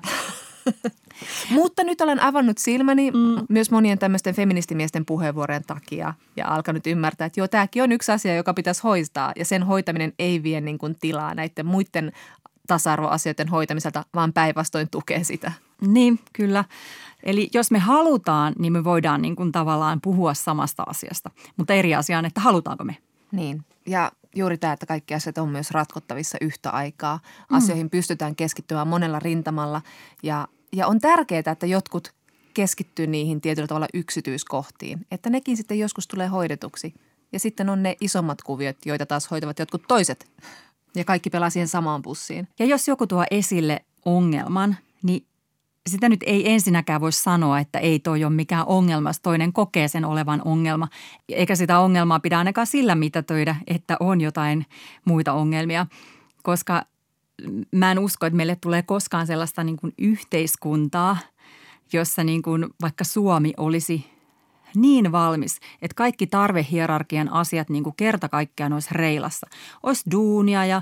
Mutta 1.50 1.84
nyt 1.84 2.02
olen 2.02 2.20
avannut 2.20 2.58
silmäni 2.58 3.12
mm. 3.12 3.46
myös 3.50 3.72
monien 3.72 4.00
tämmöisten 4.00 4.36
feministimiesten 4.36 5.06
puheenvuorojen 5.06 5.64
takia 5.68 6.14
ja 6.36 6.48
alkanut 6.48 6.88
ymmärtää, 6.88 7.26
että 7.26 7.40
joo, 7.40 7.48
tämäkin 7.48 7.84
on 7.84 7.92
yksi 7.92 8.12
asia, 8.12 8.36
joka 8.36 8.54
pitäisi 8.54 8.84
hoitaa 8.84 9.34
ja 9.36 9.46
sen 9.46 9.64
hoitaminen 9.64 10.14
ei 10.20 10.44
vie 10.44 10.62
niin 10.62 10.78
kuin 10.78 10.96
tilaa 11.00 11.36
näiden 11.36 11.66
muiden 11.66 12.12
tasa-arvoasioiden 12.68 13.48
hoitamiselta, 13.48 14.06
vaan 14.16 14.34
päinvastoin 14.34 14.90
tukee 14.90 15.24
sitä. 15.24 15.52
Niin, 15.82 16.20
kyllä. 16.34 16.66
Eli 17.24 17.50
jos 17.54 17.72
me 17.72 17.80
halutaan, 17.80 18.54
niin 18.60 18.74
me 18.74 18.84
voidaan 18.84 19.22
niin 19.22 19.36
kuin 19.36 19.52
tavallaan 19.52 20.02
puhua 20.02 20.34
samasta 20.34 20.84
asiasta, 20.88 21.32
mutta 21.58 21.74
eri 21.74 21.96
asia 21.96 22.18
on, 22.18 22.26
että 22.26 22.42
halutaanko 22.42 22.84
me. 22.84 22.98
Niin, 23.32 23.66
ja 23.88 24.12
juuri 24.36 24.58
tämä, 24.58 24.74
että 24.74 24.86
kaikki 24.86 25.14
asiat 25.14 25.38
on 25.38 25.50
myös 25.50 25.72
ratkottavissa 25.72 26.38
yhtä 26.42 26.70
aikaa. 26.70 27.20
Mm. 27.50 27.58
Asioihin 27.58 27.90
pystytään 27.90 28.36
keskittymään 28.36 28.88
monella 28.88 29.20
rintamalla 29.20 29.82
ja 30.24 30.48
ja 30.78 30.88
on 30.88 31.00
tärkeää, 31.00 31.52
että 31.52 31.66
jotkut 31.66 32.14
keskittyy 32.54 33.08
niihin 33.08 33.42
tietyllä 33.42 33.68
tavalla 33.68 33.88
yksityiskohtiin, 33.94 35.06
että 35.12 35.30
nekin 35.30 35.58
sitten 35.58 35.80
joskus 35.80 36.08
tulee 36.08 36.28
hoidetuksi. 36.28 36.94
Ja 37.32 37.40
sitten 37.40 37.70
on 37.70 37.84
ne 37.84 37.96
isommat 38.02 38.42
kuviot, 38.42 38.78
joita 38.86 39.06
taas 39.06 39.32
hoitavat 39.32 39.60
jotkut 39.60 39.82
toiset. 39.88 40.32
Ja 40.96 41.06
kaikki 41.06 41.30
pelaa 41.30 41.50
siihen 41.50 41.68
samaan 41.68 42.02
pussiin. 42.02 42.48
Ja 42.60 42.66
jos 42.66 42.88
joku 42.88 43.08
tuo 43.08 43.24
esille 43.32 43.86
ongelman, 44.06 44.78
niin 45.04 45.26
sitä 45.88 46.10
nyt 46.10 46.20
ei 46.26 46.52
ensinnäkään 46.52 47.02
voi 47.02 47.12
sanoa, 47.12 47.60
että 47.60 47.80
ei 47.80 48.00
toi 48.00 48.24
ole 48.24 48.34
mikään 48.34 48.68
ongelma, 48.68 49.10
jos 49.10 49.20
toinen 49.20 49.54
kokee 49.54 49.88
sen 49.88 50.06
olevan 50.06 50.42
ongelma. 50.46 50.88
Eikä 51.30 51.56
sitä 51.56 51.80
ongelmaa 51.80 52.20
pidä 52.20 52.38
ainakaan 52.38 52.68
sillä 52.68 52.96
mitätöidä, 52.96 53.56
että 53.68 53.98
on 54.00 54.22
jotain 54.22 54.66
muita 55.06 55.34
ongelmia, 55.34 55.86
koska 56.44 56.84
mä 57.72 57.92
en 57.92 58.00
usko, 58.00 58.26
että 58.26 58.38
meille 58.38 58.56
tulee 58.56 58.82
koskaan 58.82 59.28
sellaista 59.28 59.64
niin 59.64 59.78
kuin 59.78 59.94
yhteiskuntaa, 59.98 61.18
jossa 61.94 62.24
niin 62.24 62.42
kuin 62.42 62.66
vaikka 62.82 63.04
Suomi 63.04 63.54
olisi 63.58 64.06
niin 64.76 65.12
valmis, 65.12 65.60
että 65.82 65.96
kaikki 65.96 66.28
tarvehierarkian 66.28 67.34
asiat 67.34 67.70
niin 67.70 67.84
kuin 67.84 67.96
kerta 67.96 68.30
kaikkiaan 68.30 68.74
olisi 68.74 68.90
reilassa. 68.92 69.48
Olisi 69.84 70.12
duunia 70.12 70.66
ja 70.66 70.82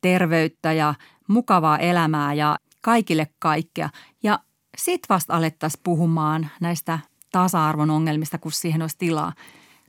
terveyttä 0.00 0.72
ja 0.72 0.94
mukavaa 1.28 1.78
elämää 1.78 2.34
ja 2.34 2.58
kaikille 2.80 3.26
kaikkea. 3.38 3.90
Ja 4.22 4.38
sit 4.76 5.00
vasta 5.08 5.34
alettaisiin 5.36 5.80
puhumaan 5.84 6.48
näistä 6.60 6.98
tasa-arvon 7.32 7.90
ongelmista, 7.90 8.38
kun 8.38 8.52
siihen 8.52 8.82
olisi 8.82 8.98
tilaa. 8.98 9.32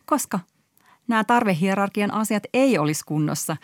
Koska 0.05 0.39
nämä 1.07 1.23
tarvehierarkian 1.23 2.13
asiat 2.13 2.43
ei 2.53 2.77
olisi 2.77 3.05
kunnossa, 3.05 3.57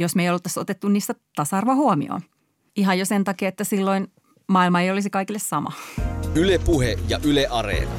jos 0.00 0.16
me 0.16 0.22
ei 0.22 0.30
oltaisi 0.30 0.60
otettu 0.60 0.88
niistä 0.88 1.14
tasa-arvoa 1.36 1.74
huomioon. 1.74 2.20
Ihan 2.76 2.98
jo 2.98 3.04
sen 3.04 3.24
takia, 3.24 3.48
että 3.48 3.64
silloin 3.64 4.12
maailma 4.46 4.80
ei 4.80 4.90
olisi 4.90 5.10
kaikille 5.10 5.38
sama. 5.38 5.72
Yle 6.34 6.58
Puhe 6.58 6.98
ja 7.08 7.20
Yle 7.24 7.46
Areena. 7.50 7.90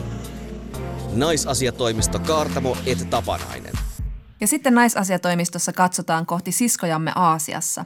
Naisasiatoimisto 1.14 2.20
Kaartamo 2.20 2.78
et 2.86 3.10
Tapanainen. 3.10 3.74
Ja 4.42 4.48
sitten 4.48 4.76
naisasiatoimistossa 4.76 5.74
katsotaan 5.74 6.26
kohti 6.26 6.52
siskojamme 6.52 7.12
Aasiassa. 7.16 7.86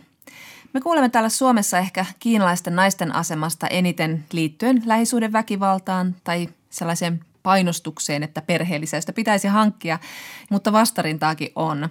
Me 0.74 0.82
kuulemme 0.82 1.10
täällä 1.10 1.30
Suomessa 1.30 1.78
ehkä 1.78 2.06
kiinalaisten 2.20 2.76
naisten 2.76 3.16
asemasta 3.16 3.68
eniten 3.68 4.26
liittyen 4.32 4.82
lähisuhdeväkivaltaan 4.86 6.16
tai 6.24 6.50
sellaiseen 6.70 7.20
painostukseen, 7.44 8.24
että 8.24 8.42
perheellisestä 8.42 9.14
pitäisi 9.14 9.48
hankkia, 9.48 10.00
mutta 10.50 10.72
vastarintaakin 10.72 11.52
on. 11.56 11.90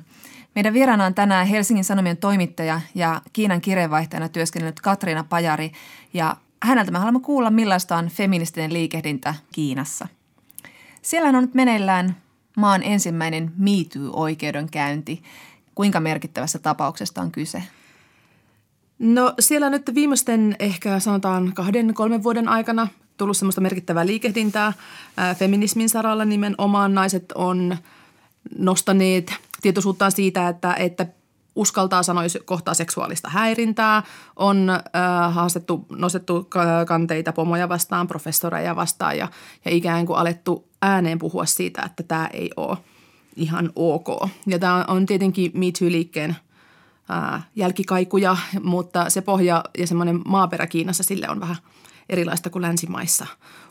Meidän 0.54 0.74
vieraana 0.74 1.04
on 1.04 1.14
tänään 1.14 1.46
Helsingin 1.46 1.84
Sanomien 1.84 2.16
toimittaja 2.16 2.80
ja 2.94 3.20
Kiinan 3.32 3.60
kirjeenvaihtajana 3.60 4.28
työskennellyt 4.28 4.80
Katriina 4.80 5.24
Pajari 5.28 5.72
ja 6.14 6.36
häneltä 6.62 6.90
me 6.90 6.98
haluamme 6.98 7.20
kuulla, 7.20 7.50
millaista 7.50 7.96
on 7.96 8.08
feministinen 8.08 8.72
liikehdintä 8.72 9.34
Kiinassa. 9.52 10.08
Siellä 11.02 11.28
on 11.28 11.34
nyt 11.34 11.54
meneillään 11.54 12.16
maan 12.56 12.82
ensimmäinen 12.82 13.52
MeToo-oikeudenkäynti. 13.58 15.22
Kuinka 15.74 16.00
merkittävässä 16.00 16.58
tapauksesta 16.58 17.20
on 17.20 17.32
kyse? 17.32 17.62
No 18.98 19.34
siellä 19.40 19.70
nyt 19.70 19.90
viimeisten 19.94 20.56
ehkä 20.58 21.00
sanotaan 21.00 21.52
kahden, 21.54 21.94
kolmen 21.94 22.22
vuoden 22.22 22.48
aikana 22.48 22.88
tullut 23.16 23.36
semmoista 23.36 23.60
merkittävää 23.60 24.06
liikehdintää. 24.06 24.72
Feminismin 25.38 25.88
saralla 25.88 26.24
nimenomaan 26.24 26.94
naiset 26.94 27.32
on 27.34 27.76
nostaneet 28.58 29.32
tietoisuuttaan 29.64 30.12
siitä, 30.12 30.48
että, 30.48 30.74
että 30.74 31.06
uskaltaa 31.54 32.02
sanoa, 32.02 32.22
kohtaa 32.44 32.74
seksuaalista 32.74 33.28
häirintää, 33.28 34.02
on 34.36 34.70
äh, 34.70 35.34
haastettu, 35.34 35.86
nostettu 35.90 36.48
kanteita 36.86 37.32
pomoja 37.32 37.68
vastaan, 37.68 38.06
professoreja 38.06 38.76
vastaan 38.76 39.18
ja, 39.18 39.28
ja 39.64 39.70
ikään 39.70 40.06
kuin 40.06 40.18
alettu 40.18 40.68
ääneen 40.82 41.18
puhua 41.18 41.46
siitä, 41.46 41.82
että 41.82 42.02
tämä 42.02 42.26
ei 42.32 42.50
ole 42.56 42.78
ihan 43.36 43.70
ok. 43.76 44.08
Ja 44.46 44.58
tämä 44.58 44.84
on 44.88 45.06
tietenkin 45.06 45.50
Me 45.54 45.66
Too-liikkeen 45.66 46.36
äh, 47.10 47.46
jälkikaikuja, 47.56 48.36
mutta 48.62 49.10
se 49.10 49.20
pohja 49.20 49.64
ja 49.78 49.86
semmoinen 49.86 50.20
maaperä 50.26 50.66
Kiinassa 50.66 51.02
sille 51.02 51.28
on 51.28 51.40
vähän 51.40 51.56
erilaista 52.08 52.50
kuin 52.50 52.62
länsimaissa. 52.62 53.26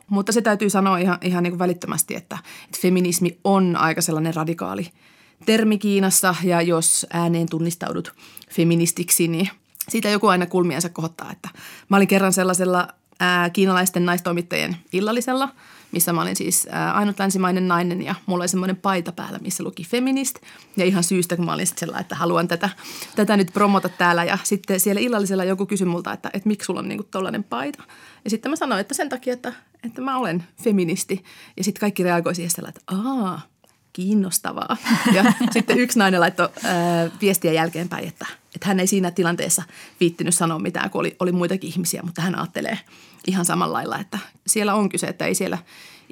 Mutta 0.07 0.31
se 0.31 0.41
täytyy 0.41 0.69
sanoa 0.69 0.97
ihan, 0.97 1.17
ihan 1.21 1.43
niin 1.43 1.51
kuin 1.51 1.59
välittömästi, 1.59 2.15
että, 2.15 2.37
että 2.65 2.79
feminismi 2.81 3.39
on 3.43 3.75
aika 3.75 4.01
sellainen 4.01 4.35
radikaali– 4.35 4.89
termi 5.45 5.77
Kiinassa 5.77 6.35
ja 6.43 6.61
jos 6.61 7.05
ääneen 7.13 7.49
tunnistaudut 7.49 8.13
feministiksi, 8.49 9.27
niin 9.27 9.49
siitä 9.89 10.09
joku 10.09 10.27
aina 10.27 10.45
kulmiansa 10.45 10.89
kohottaa. 10.89 11.31
Että 11.31 11.49
mä 11.89 11.97
olin 11.97 12.07
kerran 12.07 12.33
sellaisella 12.33 12.87
ää, 13.19 13.49
kiinalaisten 13.49 14.05
naistoimittajien 14.05 14.77
illallisella, 14.93 15.49
missä 15.91 16.13
mä 16.13 16.21
olin 16.21 16.35
siis 16.35 16.67
ää, 16.71 16.93
ainut 16.93 17.19
länsimainen 17.19 17.67
nainen 17.67 18.01
ja 18.01 18.15
mulla 18.25 18.41
oli 18.41 18.47
semmoinen 18.47 18.75
paita 18.75 19.11
päällä, 19.11 19.39
missä 19.39 19.63
luki 19.63 19.83
feminist. 19.83 20.35
Ja 20.77 20.85
ihan 20.85 21.03
syystä, 21.03 21.35
kun 21.35 21.45
mä 21.45 21.53
olin 21.53 21.67
sellainen, 21.67 22.01
että 22.01 22.15
haluan 22.15 22.47
tätä, 22.47 22.69
tätä 23.15 23.37
nyt 23.37 23.53
promota 23.53 23.89
täällä. 23.89 24.23
Ja 24.23 24.37
sitten 24.43 24.79
siellä 24.79 25.01
illallisella 25.01 25.43
joku 25.43 25.65
kysyi 25.65 25.87
multa, 25.87 26.13
että, 26.13 26.29
että 26.33 26.47
miksi 26.47 26.65
sulla 26.65 26.79
on 26.79 26.87
niinku 26.87 27.07
tollainen 27.11 27.43
paita. 27.43 27.83
Ja 28.23 28.29
sitten 28.29 28.51
mä 28.51 28.55
sanoin, 28.55 28.81
että 28.81 28.93
sen 28.93 29.09
takia, 29.09 29.33
että, 29.33 29.53
että 29.83 30.01
mä 30.01 30.17
olen 30.17 30.43
feministi. 30.63 31.23
Ja 31.57 31.63
sitten 31.63 31.79
kaikki 31.79 32.03
reagoi 32.03 32.35
siihen 32.35 32.69
että 32.69 32.81
aah, 32.87 33.47
kiinnostavaa. 33.93 34.77
Ja 35.13 35.33
sitten 35.53 35.79
yksi 35.79 35.99
nainen 35.99 36.19
laittoi 36.19 36.49
ää, 36.63 37.09
viestiä 37.21 37.53
jälkeenpäin, 37.53 38.07
että, 38.07 38.25
että 38.55 38.67
hän 38.67 38.79
ei 38.79 38.87
siinä 38.87 39.11
tilanteessa 39.11 39.63
viittinyt 39.99 40.35
sanoa 40.35 40.59
mitään, 40.59 40.89
kun 40.89 40.99
oli, 40.99 41.15
oli 41.19 41.31
muitakin 41.31 41.69
ihmisiä, 41.69 42.01
mutta 42.03 42.21
hän 42.21 42.37
ajattelee 42.37 42.79
ihan 43.27 43.45
samalla 43.45 43.73
lailla, 43.73 43.99
että 43.99 44.19
siellä 44.47 44.75
on 44.75 44.89
kyse, 44.89 45.07
että 45.07 45.25
ei 45.25 45.35
siellä 45.35 45.57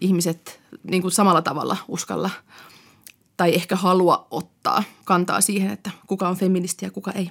ihmiset 0.01 0.59
niin 0.83 1.01
kuin 1.01 1.11
samalla 1.11 1.41
tavalla 1.41 1.77
uskalla 1.87 2.29
tai 3.37 3.55
ehkä 3.55 3.75
halua 3.75 4.27
ottaa 4.31 4.83
kantaa 5.05 5.41
siihen, 5.41 5.71
että 5.71 5.91
kuka 6.07 6.29
on 6.29 6.35
feministi 6.35 6.85
ja 6.85 6.91
kuka 6.91 7.11
ei. 7.11 7.29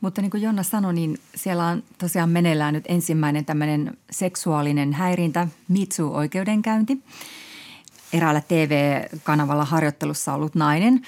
Mutta 0.00 0.22
niin 0.22 0.30
kuin 0.30 0.42
Jonna 0.42 0.62
sanoi, 0.62 0.94
niin 0.94 1.18
siellä 1.34 1.66
on 1.66 1.82
tosiaan 1.98 2.30
meneillään 2.30 2.74
nyt 2.74 2.84
ensimmäinen 2.88 3.44
tämmöinen 3.44 3.98
seksuaalinen 4.10 4.92
häirintä, 4.92 5.48
Mitsu-oikeudenkäynti 5.68 6.98
eräällä 8.12 8.42
TV-kanavalla 8.48 9.64
harjoittelussa 9.64 10.34
ollut 10.34 10.54
nainen 10.54 11.02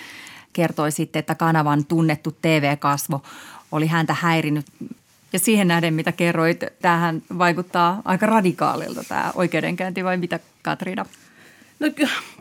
kertoi 0.52 0.92
sitten, 0.92 1.20
että 1.20 1.34
kanavan 1.34 1.84
tunnettu 1.84 2.36
TV-kasvo 2.42 3.22
oli 3.72 3.86
häntä 3.86 4.14
häirinyt. 4.14 4.66
Ja 5.32 5.38
siihen 5.38 5.68
nähden, 5.68 5.94
mitä 5.94 6.12
kerroit, 6.12 6.60
tähän 6.82 7.22
vaikuttaa 7.38 8.02
aika 8.04 8.26
radikaalilta 8.26 9.04
tämä 9.04 9.32
oikeudenkäynti 9.34 10.04
vai 10.04 10.16
mitä 10.16 10.40
Katriina? 10.62 11.06
No 11.80 11.88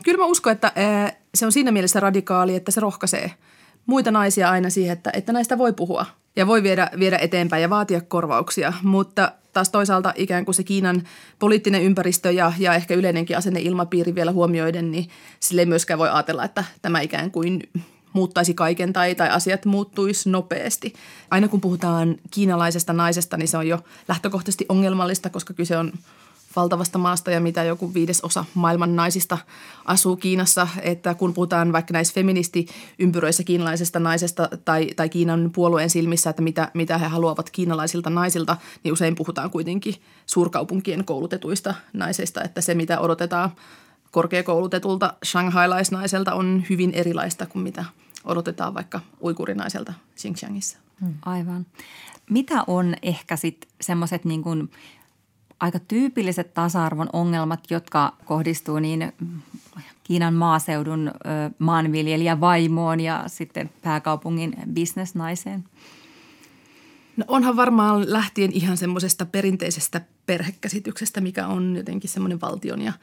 kyllä 0.03 0.18
mä 0.18 0.25
uskon, 0.25 0.53
että 0.53 0.72
se 1.36 1.46
on 1.46 1.51
siinä 1.51 1.72
mielessä 1.72 2.00
radikaali, 2.00 2.56
että 2.56 2.72
se 2.72 2.82
rohkaisee 2.82 3.32
muita 3.86 4.12
naisia 4.12 4.50
aina 4.50 4.70
siihen, 4.70 4.94
että, 4.94 5.10
että 5.13 5.34
näistä 5.34 5.58
voi 5.58 5.74
puhua 5.74 6.06
ja 6.36 6.48
voi 6.48 6.64
viedä, 6.64 6.90
viedä 7.00 7.18
eteenpäin 7.18 7.62
ja 7.62 7.70
vaatia 7.70 8.02
korvauksia. 8.02 8.74
Mutta 8.84 9.32
taas 9.54 9.70
toisaalta 9.70 10.14
ikään 10.16 10.46
kuin 10.46 10.56
se 10.56 10.64
Kiinan 10.64 11.04
poliittinen 11.40 11.84
ympäristö 11.84 12.32
ja, 12.32 12.54
ja 12.60 12.74
ehkä 12.74 12.94
yleinenkin 12.94 13.38
asenneilmapiiri 13.38 14.16
vielä 14.16 14.32
huomioiden, 14.32 14.92
niin 14.92 15.10
sille 15.40 15.62
ei 15.62 15.66
myöskään 15.66 16.00
voi 16.00 16.10
ajatella, 16.10 16.46
että 16.46 16.64
tämä 16.82 17.02
ikään 17.02 17.32
kuin 17.32 17.64
muuttaisi 18.14 18.54
kaiken 18.54 18.94
tai, 18.94 19.16
tai 19.16 19.30
asiat 19.30 19.66
muuttuisi 19.66 20.30
nopeasti. 20.30 20.94
Aina 21.32 21.48
kun 21.48 21.62
puhutaan 21.62 22.16
kiinalaisesta 22.32 22.94
naisesta, 22.94 23.38
niin 23.38 23.48
se 23.48 23.58
on 23.58 23.68
jo 23.68 23.80
lähtökohtaisesti 24.08 24.66
ongelmallista, 24.70 25.30
koska 25.30 25.54
kyse 25.54 25.78
on– 25.78 25.92
valtavasta 26.55 26.98
maasta 26.98 27.31
ja 27.31 27.41
mitä 27.41 27.63
joku 27.63 27.93
viidesosa 27.93 28.46
maailman 28.53 28.96
naisista 28.96 29.38
asuu 29.86 30.15
Kiinassa. 30.15 30.67
Että 30.81 31.13
kun 31.13 31.34
puhutaan 31.34 31.74
vaikka 31.74 31.93
näissä 31.93 32.13
feministiympyröissä 32.13 33.43
kiinalaisesta 33.43 34.00
naisesta 34.00 34.50
tai, 34.65 34.88
tai 34.96 35.10
Kiinan 35.10 35.50
puolueen 35.53 35.89
silmissä, 35.89 36.29
että 36.29 36.41
mitä, 36.41 36.72
mitä 36.74 36.98
he 36.98 37.05
haluavat 37.08 37.50
kiinalaisilta 37.50 38.10
naisilta, 38.10 38.58
niin 38.84 38.93
usein 38.93 39.15
puhutaan 39.15 39.51
kuitenkin 39.51 39.96
suurkaupunkien 40.25 41.05
koulutetuista 41.05 41.75
naisista, 41.93 42.43
että 42.43 42.62
se 42.62 42.74
mitä 42.74 43.00
odotetaan 43.00 43.51
korkeakoulutetulta 44.12 45.13
shanghailaisnaiselta 45.25 46.34
on 46.34 46.63
hyvin 46.70 46.91
erilaista 46.93 47.46
kuin 47.46 47.63
mitä 47.63 47.86
odotetaan 48.25 48.74
vaikka 48.74 49.00
uikurinaiselta 49.24 49.93
Xinjiangissa. 50.17 50.77
Aivan. 51.25 51.65
Mitä 52.29 52.63
on 52.67 52.96
ehkä 53.01 53.36
sitten 53.36 53.70
semmoiset 53.81 54.25
niin 54.25 54.43
kuin 54.43 54.72
aika 55.62 55.80
tyypilliset 55.80 56.53
tasa-arvon 56.53 57.10
ongelmat, 57.13 57.60
jotka 57.70 58.13
kohdistuu 58.25 58.80
niin 58.80 59.13
Kiinan 60.03 60.34
maaseudun 60.34 61.12
maanviljelijä 61.60 62.39
vaimoon 62.39 63.00
ja 63.00 63.24
sitten 63.27 63.70
pääkaupungin 63.82 64.53
bisnesnaiseen? 64.74 65.63
No 67.18 67.25
onhan 67.27 67.56
varmaan 67.56 68.13
lähtien 68.13 68.51
ihan 68.51 68.77
semmoisesta 68.77 69.25
perinteisestä 69.25 70.01
perhekäsityksestä, 70.25 71.22
mikä 71.22 71.48
on 71.48 71.75
jotenkin 71.75 72.10
semmoinen 72.10 72.41
valtion 72.41 72.82
ja 72.82 72.94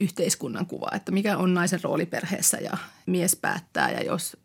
yhteiskunnan 0.00 0.66
kuva, 0.66 0.88
että 0.94 1.12
mikä 1.12 1.36
on 1.36 1.54
naisen 1.54 1.80
rooli 1.82 2.06
perheessä 2.06 2.56
ja 2.56 2.76
mies 3.06 3.36
päättää 3.36 3.90
ja 3.90 4.02
jos 4.02 4.36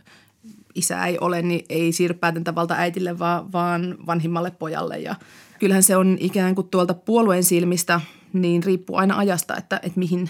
isä 0.76 1.06
ei 1.06 1.18
ole, 1.20 1.42
niin 1.42 1.66
ei 1.70 1.92
siirry 1.92 2.18
päätäntävalta 2.18 2.76
äitille, 2.78 3.20
vaan, 3.20 3.52
vaan 3.52 3.98
vanhimmalle 4.06 4.52
pojalle 4.52 5.00
ja– 5.00 5.16
kyllähän 5.60 5.84
se 5.84 5.98
on 5.98 6.18
ikään 6.20 6.56
kuin 6.56 6.68
tuolta 6.68 6.94
puolueen 6.94 7.44
silmistä, 7.44 8.02
niin 8.34 8.64
riippuu 8.64 8.96
aina 8.96 9.18
ajasta, 9.18 9.58
että, 9.58 9.80
että 9.84 10.00
mihin, 10.00 10.30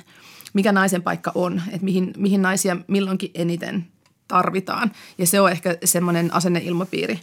mikä 0.54 0.72
naisen 0.72 1.04
paikka 1.04 1.32
on, 1.36 1.62
että 1.68 1.86
mihin, 1.86 2.14
mihin 2.18 2.42
naisia 2.42 2.78
milloinkin 2.88 3.32
eniten 3.34 3.86
tarvitaan. 4.28 4.92
Ja 5.18 5.28
se 5.28 5.42
on 5.42 5.52
ehkä 5.52 5.78
semmoinen 5.84 6.34
asenneilmapiiri, 6.34 7.20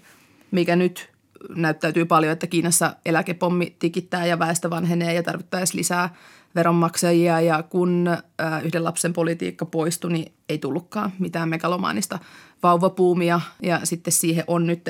mikä 0.51 0.77
nyt 0.77 1.11
näyttäytyy 1.57 2.05
paljon, 2.05 2.33
että 2.33 2.47
Kiinassa 2.47 2.97
eläkepommi 3.07 3.77
tikittää 3.79 4.27
ja 4.27 4.39
väestö 4.39 4.71
vanhenee 4.71 5.15
ja 5.15 5.23
tarvittaisiin 5.23 5.79
lisää 5.79 6.15
veronmaksajia. 6.55 7.41
Ja 7.41 7.63
kun 7.63 8.17
yhden 8.63 8.85
lapsen 8.85 9.13
politiikka 9.13 9.67
poistui, 9.67 10.13
niin 10.13 10.33
ei 10.49 10.59
tullutkaan 10.59 11.13
mitään 11.19 11.49
megalomaanista 11.49 12.19
vauvapuumia. 12.63 13.41
Ja 13.63 13.81
sitten 13.85 14.13
siihen 14.13 14.45
on 14.47 14.67
nyt 14.67 14.85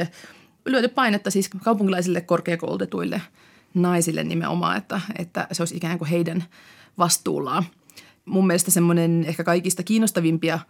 lyöty 0.66 0.88
painetta 0.88 1.30
siis 1.30 1.48
kaupunkilaisille 1.48 2.20
korkeakoulutetuille 2.20 3.22
naisille 3.74 4.24
nimenomaan, 4.24 4.76
että, 4.76 5.00
että 5.18 5.48
se 5.52 5.62
olisi 5.62 5.76
ikään 5.76 5.98
kuin 5.98 6.08
heidän 6.08 6.44
vastuullaan. 6.98 7.64
Mun 8.24 8.46
mielestä 8.46 8.70
semmoinen 8.70 9.24
ehkä 9.28 9.44
kaikista 9.44 9.82
kiinnostavimpia– 9.82 10.58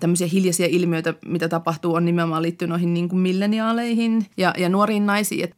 tämmöisiä 0.00 0.26
hiljaisia 0.26 0.66
ilmiöitä, 0.70 1.14
mitä 1.26 1.48
tapahtuu, 1.48 1.94
on 1.94 2.04
nimenomaan 2.04 2.42
liittynyt 2.42 2.70
noihin 2.70 2.94
niin 2.94 3.08
kuin 3.08 3.20
milleniaaleihin 3.20 4.26
ja, 4.36 4.54
ja 4.58 4.68
nuoriin 4.68 5.06
naisiin. 5.06 5.54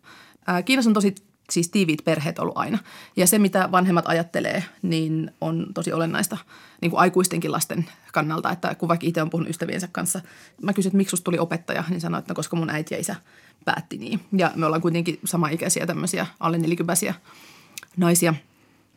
Kiinassa 0.64 0.90
on 0.90 0.94
tosi 0.94 1.14
siis 1.50 1.68
tiiviit 1.68 2.04
perheet 2.04 2.38
ollut 2.38 2.58
aina. 2.58 2.78
Ja 3.16 3.26
se, 3.26 3.38
mitä 3.38 3.68
vanhemmat 3.72 4.08
ajattelee, 4.08 4.64
niin 4.82 5.30
on 5.40 5.66
tosi 5.74 5.92
olennaista 5.92 6.38
niin 6.80 6.90
kuin 6.90 7.00
aikuistenkin 7.00 7.52
lasten 7.52 7.86
kannalta. 8.12 8.50
Että 8.50 8.74
kun 8.74 8.88
vaikka 8.88 9.06
itse 9.06 9.22
on 9.22 9.30
puhunut 9.30 9.50
ystäviensä 9.50 9.88
kanssa, 9.92 10.20
mä 10.62 10.72
kysyin, 10.72 10.90
että 10.90 10.96
miksi 10.96 11.24
tuli 11.24 11.38
opettaja, 11.38 11.84
niin 11.88 12.00
sanoin, 12.00 12.18
että 12.18 12.32
no, 12.32 12.34
koska 12.34 12.56
mun 12.56 12.70
äiti 12.70 12.94
ja 12.94 13.00
isä 13.00 13.16
päätti 13.64 13.98
niin. 13.98 14.20
Ja 14.36 14.52
me 14.54 14.66
ollaan 14.66 14.82
kuitenkin 14.82 15.18
samaikäisiä 15.24 15.86
tämmöisiä 15.86 16.26
alle 16.40 16.58
nelikypäisiä 16.58 17.14
naisia– 17.96 18.34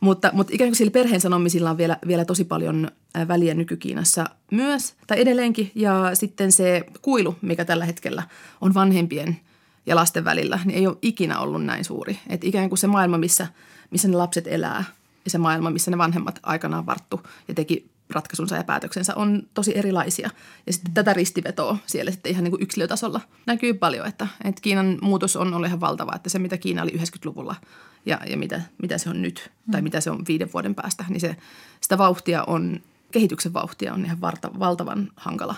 mutta, 0.00 0.30
mutta 0.32 0.54
ikään 0.54 0.70
kuin 0.70 0.76
sillä 0.76 0.90
perheen 0.90 1.20
sanomisilla 1.20 1.70
on 1.70 1.78
vielä, 1.78 1.98
vielä 2.06 2.24
tosi 2.24 2.44
paljon 2.44 2.90
väliä 3.28 3.54
nykykiinassa 3.54 4.24
myös, 4.50 4.94
tai 5.06 5.20
edelleenkin. 5.20 5.70
Ja 5.74 6.10
sitten 6.14 6.52
se 6.52 6.84
kuilu, 7.02 7.36
mikä 7.42 7.64
tällä 7.64 7.84
hetkellä 7.84 8.22
on 8.60 8.74
vanhempien 8.74 9.40
ja 9.88 9.96
lasten 9.96 10.24
välillä, 10.24 10.60
niin 10.64 10.78
ei 10.78 10.86
ole 10.86 10.96
ikinä 11.02 11.38
ollut 11.38 11.64
näin 11.64 11.84
suuri. 11.84 12.18
Että 12.28 12.46
ikään 12.46 12.68
kuin 12.68 12.78
se 12.78 12.86
maailma, 12.86 13.18
missä, 13.18 13.46
missä 13.90 14.08
ne 14.08 14.16
lapset 14.16 14.46
elää 14.46 14.84
ja 15.24 15.30
se 15.30 15.38
maailma, 15.38 15.70
missä 15.70 15.90
ne 15.90 15.98
vanhemmat 15.98 16.40
aikanaan 16.42 16.86
varttu 16.86 17.20
ja 17.48 17.54
teki 17.54 17.90
ratkaisunsa 18.10 18.56
ja 18.56 18.64
päätöksensä 18.64 19.14
on 19.14 19.42
tosi 19.54 19.78
erilaisia. 19.78 20.30
Ja 20.66 20.72
sitten 20.72 20.94
tätä 20.94 21.12
ristivetoa 21.12 21.78
siellä 21.86 22.10
sitten 22.10 22.32
ihan 22.32 22.44
niin 22.44 22.52
kuin 22.52 22.62
yksilötasolla 22.62 23.20
näkyy 23.46 23.74
paljon, 23.74 24.06
että, 24.06 24.26
että 24.44 24.60
Kiinan 24.60 24.98
muutos 25.02 25.36
on 25.36 25.54
ollut 25.54 25.66
ihan 25.66 25.80
valtava, 25.80 26.12
että 26.14 26.28
se 26.28 26.38
mitä 26.38 26.56
Kiina 26.56 26.82
oli 26.82 26.90
90-luvulla 26.90 27.54
ja, 28.06 28.20
ja 28.26 28.36
mitä, 28.36 28.60
mitä 28.82 28.98
se 28.98 29.10
on 29.10 29.22
nyt 29.22 29.50
tai 29.70 29.82
mitä 29.82 30.00
se 30.00 30.10
on 30.10 30.24
viiden 30.28 30.52
vuoden 30.52 30.74
päästä, 30.74 31.04
niin 31.08 31.20
se, 31.20 31.36
sitä 31.80 31.98
vauhtia 31.98 32.44
on, 32.46 32.80
kehityksen 33.10 33.52
vauhtia 33.52 33.94
on 33.94 34.04
ihan 34.04 34.20
valtavan 34.58 35.10
hankala 35.16 35.54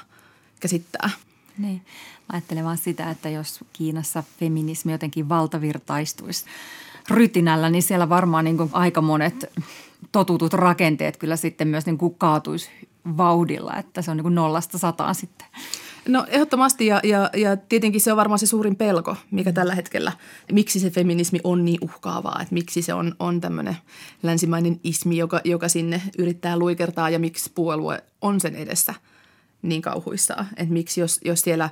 käsittää. 0.61 1.11
Niin. 1.61 1.83
Mä 2.19 2.33
ajattelen 2.33 2.65
vaan 2.65 2.79
sitä, 2.79 3.11
että 3.11 3.29
jos 3.29 3.65
Kiinassa 3.73 4.25
feminismi 4.39 4.93
jotenkin 4.93 5.29
valtavirtaistuisi 5.29 6.45
rytinällä, 7.11 7.71
niin 7.71 7.83
siellä 7.83 8.09
varmaan 8.09 8.45
niin 8.45 8.57
kuin 8.57 8.71
aika 8.73 9.01
monet 9.01 9.53
totutut 10.13 10.53
rakenteet 10.53 11.17
kyllä 11.17 11.37
sitten 11.37 11.69
myös 11.69 11.87
niin 11.87 11.99
kuin 11.99 12.15
kaatuisi 12.15 12.71
vauhdilla, 13.17 13.77
että 13.77 14.03
se 14.03 14.11
on 14.11 14.17
niin 14.17 14.23
kuin 14.23 14.35
nollasta 14.35 14.79
sataan 14.79 15.15
sitten. 15.15 15.47
No 16.09 16.27
ehdottomasti 16.29 16.87
ja, 16.87 17.01
ja, 17.05 17.31
ja 17.37 17.57
tietenkin 17.57 18.01
se 18.01 18.13
on 18.13 18.17
varmaan 18.17 18.39
se 18.39 18.47
suurin 18.47 18.77
pelko, 18.77 19.17
mikä 19.31 19.53
tällä 19.53 19.75
hetkellä, 19.75 20.13
miksi 20.53 20.81
se 20.81 20.91
feminismi 20.91 21.41
on 21.45 21.65
niin 21.65 21.79
uhkaavaa, 21.83 22.39
että 22.43 22.55
miksi 22.55 22.83
se 22.83 22.95
on, 22.95 23.15
on 23.19 23.41
tämmöinen 23.41 23.77
länsimainen 24.23 24.81
ismi, 24.85 25.17
joka, 25.17 25.41
joka 25.45 25.69
sinne 25.69 26.03
yrittää 26.19 26.59
luikertaa 26.59 27.11
ja 27.11 27.19
miksi 27.19 27.51
puolue 27.55 28.05
on 28.21 28.41
sen 28.41 28.57
edessä 28.57 28.95
niin 29.63 29.83
kauhuissaan. 29.83 30.47
Että 30.57 30.73
miksi 30.73 31.01
jos, 31.01 31.21
jos 31.25 31.41
siellä 31.41 31.71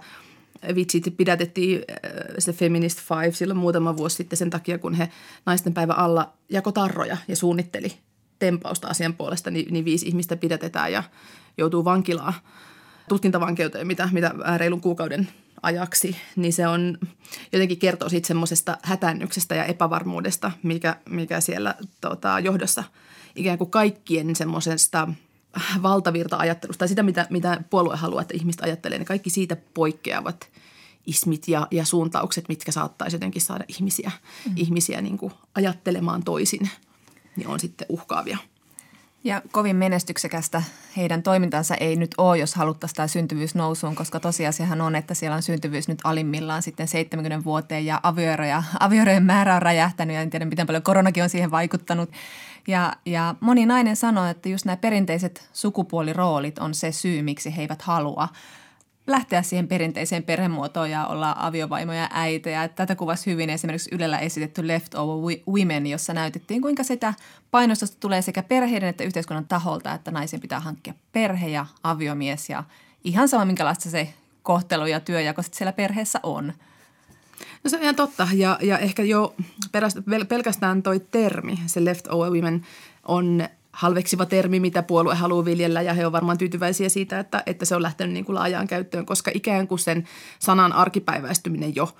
vitsit 0.74 1.14
pidätettiin 1.16 1.82
äh, 1.90 2.10
se 2.38 2.52
Feminist 2.52 2.98
Five 3.00 3.32
silloin 3.32 3.58
muutama 3.58 3.96
vuosi 3.96 4.16
sitten 4.16 4.36
sen 4.36 4.50
takia, 4.50 4.78
kun 4.78 4.94
he 4.94 5.08
naisten 5.46 5.74
päivä 5.74 5.92
alla 5.92 6.32
jako 6.48 6.72
tarroja 6.72 7.16
ja 7.28 7.36
suunnitteli 7.36 7.92
tempausta 8.38 8.88
asian 8.88 9.14
puolesta, 9.14 9.50
niin, 9.50 9.72
niin 9.72 9.84
viisi 9.84 10.08
ihmistä 10.08 10.36
pidätetään 10.36 10.92
ja 10.92 11.02
joutuu 11.58 11.84
vankilaan 11.84 12.34
tutkintavankeuteen, 13.08 13.86
mitä, 13.86 14.08
mitä 14.12 14.34
reilun 14.56 14.80
kuukauden 14.80 15.28
ajaksi, 15.62 16.16
niin 16.36 16.52
se 16.52 16.68
on 16.68 16.98
jotenkin 17.52 17.78
kertoo 17.78 18.08
siitä 18.08 18.26
semmoisesta 18.26 18.78
hätännyksestä 18.82 19.54
ja 19.54 19.64
epävarmuudesta, 19.64 20.52
mikä, 20.62 20.96
mikä 21.08 21.40
siellä 21.40 21.74
tota, 22.00 22.40
johdossa 22.40 22.84
ikään 23.36 23.58
kuin 23.58 23.70
kaikkien 23.70 24.36
semmoisesta 24.36 25.08
valtavirta-ajattelusta 25.82 26.78
tai 26.78 26.88
sitä, 26.88 27.02
mitä, 27.02 27.26
mitä 27.30 27.62
puolue 27.70 27.96
haluaa, 27.96 28.22
että 28.22 28.34
ihmiset 28.36 28.62
ajattelee, 28.62 28.98
niin 28.98 29.06
kaikki 29.06 29.30
siitä 29.30 29.56
poikkeavat 29.74 30.50
ismit 31.06 31.48
ja, 31.48 31.68
ja 31.70 31.84
suuntaukset, 31.84 32.48
mitkä 32.48 32.72
saattaisi 32.72 33.16
jotenkin 33.16 33.42
saada 33.42 33.64
ihmisiä, 33.68 34.10
mm. 34.46 34.52
ihmisiä 34.56 35.00
niin 35.00 35.18
kuin 35.18 35.32
ajattelemaan 35.54 36.22
toisin, 36.22 36.70
niin 37.36 37.48
on 37.48 37.60
sitten 37.60 37.86
uhkaavia. 37.90 38.38
Ja 39.24 39.42
kovin 39.52 39.76
menestyksekästä 39.76 40.62
heidän 40.96 41.22
toimintansa 41.22 41.74
ei 41.74 41.96
nyt 41.96 42.14
ole, 42.18 42.38
jos 42.38 42.54
haluttaisiin 42.54 42.96
tämä 42.96 43.06
syntyvyys 43.06 43.54
nousuun, 43.54 43.94
koska 43.94 44.20
tosiasiahan 44.20 44.80
on, 44.80 44.96
että 44.96 45.14
siellä 45.14 45.34
on 45.34 45.42
syntyvyys 45.42 45.88
nyt 45.88 45.98
alimmillaan 46.04 46.62
sitten 46.62 46.88
70 46.88 47.44
vuoteen 47.44 47.86
ja 47.86 48.00
avioeroja, 48.02 48.62
avioerojen 48.80 49.22
määrä 49.22 49.56
on 49.56 49.62
räjähtänyt 49.62 50.14
ja 50.14 50.22
en 50.22 50.30
tiedä 50.30 50.44
miten 50.44 50.66
paljon 50.66 50.82
koronakin 50.82 51.22
on 51.22 51.30
siihen 51.30 51.50
vaikuttanut. 51.50 52.10
Ja, 52.68 52.92
ja 53.06 53.34
moni 53.40 53.66
nainen 53.66 53.96
sanoo, 53.96 54.26
että 54.26 54.48
just 54.48 54.64
nämä 54.64 54.76
perinteiset 54.76 55.48
sukupuoliroolit 55.52 56.58
on 56.58 56.74
se 56.74 56.92
syy, 56.92 57.22
miksi 57.22 57.56
he 57.56 57.62
eivät 57.62 57.82
halua 57.82 58.28
lähteä 59.08 59.42
siihen 59.42 59.68
perinteiseen 59.68 60.22
perhemuotoon 60.22 60.90
ja 60.90 61.06
olla 61.06 61.36
aviovaimoja 61.38 62.00
ja 62.00 62.08
äitejä. 62.12 62.68
Tätä 62.68 62.96
kuvasi 62.96 63.30
hyvin 63.30 63.50
esimerkiksi 63.50 63.94
Ylellä 63.94 64.18
esitetty 64.18 64.66
Leftover 64.66 65.38
Women, 65.48 65.86
jossa 65.86 66.14
näytettiin, 66.14 66.62
kuinka 66.62 66.84
sitä 66.84 67.14
painostusta 67.50 67.96
tulee 68.00 68.22
sekä 68.22 68.42
perheiden 68.42 68.88
että 68.88 69.04
yhteiskunnan 69.04 69.48
taholta, 69.48 69.94
että 69.94 70.10
naisen 70.10 70.40
pitää 70.40 70.60
hankkia 70.60 70.94
perhe 71.12 71.48
ja 71.48 71.66
aviomies 71.82 72.50
ja 72.50 72.64
ihan 73.04 73.28
sama, 73.28 73.44
minkälaista 73.44 73.90
se 73.90 74.14
kohtelu 74.42 74.86
ja 74.86 75.00
työjako 75.00 75.42
siellä 75.50 75.72
perheessä 75.72 76.20
on. 76.22 76.52
No 77.64 77.70
se 77.70 77.76
on 77.76 77.82
ihan 77.82 77.96
totta 77.96 78.28
ja, 78.32 78.58
ja 78.62 78.78
ehkä 78.78 79.02
jo 79.02 79.34
pelkästään 80.28 80.82
toi 80.82 81.00
termi, 81.00 81.58
se 81.66 81.84
leftover 81.84 82.30
women, 82.30 82.66
on 83.04 83.48
halveksiva 83.78 84.26
termi, 84.26 84.60
mitä 84.60 84.82
puolue 84.82 85.14
haluaa 85.14 85.44
viljellä 85.44 85.82
ja 85.82 85.94
he 85.94 86.06
ovat 86.06 86.12
varmaan 86.12 86.38
tyytyväisiä 86.38 86.88
siitä, 86.88 87.18
että, 87.18 87.42
että 87.46 87.64
se 87.64 87.76
on 87.76 87.82
lähtenyt 87.82 88.14
niin 88.14 88.24
kuin 88.24 88.34
laajaan 88.34 88.66
käyttöön, 88.66 89.06
koska 89.06 89.30
ikään 89.34 89.68
kuin 89.68 89.78
sen 89.78 90.08
sanan 90.38 90.72
arkipäiväistyminen 90.72 91.74
jo 91.74 91.96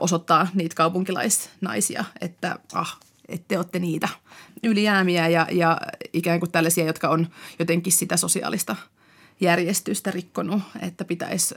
osoittaa 0.00 0.48
niitä 0.54 0.74
kaupunkilaisnaisia, 0.74 2.04
että 2.20 2.58
ah, 2.72 2.98
että 3.28 3.56
olette 3.56 3.78
niitä 3.78 4.08
ylijäämiä 4.62 5.28
ja, 5.28 5.46
ja 5.52 5.80
ikään 6.12 6.40
kuin 6.40 6.52
tällaisia, 6.52 6.86
jotka 6.86 7.08
on 7.08 7.26
jotenkin 7.58 7.92
sitä 7.92 8.16
sosiaalista 8.16 8.76
järjestystä 9.40 10.10
rikkonut, 10.10 10.62
että 10.82 11.04
pitäisi, 11.04 11.54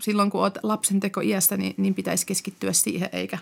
silloin 0.00 0.30
kun 0.30 0.40
olet 0.40 0.58
lapsen 0.62 1.00
teko 1.00 1.20
iässä, 1.20 1.56
niin, 1.56 1.74
niin 1.76 1.94
pitäisi 1.94 2.26
keskittyä 2.26 2.72
siihen 2.72 3.08
eikä, 3.12 3.38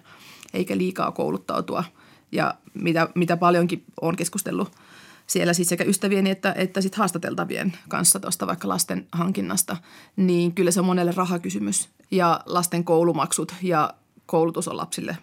eikä 0.55 0.77
liikaa 0.77 1.12
kouluttautua. 1.12 1.85
Ja 2.33 2.55
mitä, 2.74 3.09
mitä 3.14 3.37
paljonkin 3.37 3.85
olen 4.00 4.16
keskustellut– 4.16 4.72
siellä 5.26 5.52
siis 5.52 5.68
sekä 5.68 5.84
ystävien 5.84 6.26
että, 6.26 6.54
että 6.56 6.80
sit 6.80 6.94
haastateltavien 6.94 7.76
kanssa 7.88 8.20
tuosta 8.20 8.46
vaikka 8.46 8.68
lasten 8.68 9.06
hankinnasta, 9.12 9.76
niin 10.16 10.54
kyllä 10.54 10.70
se 10.70 10.80
on 10.80 10.87
monelle 10.87 11.12
rahakysymys. 11.16 11.88
Ja 12.10 12.40
lasten 12.46 12.84
koulumaksut 12.84 13.54
ja 13.62 13.94
koulutus 14.26 14.68
on 14.68 14.76
lapsille 14.76 15.18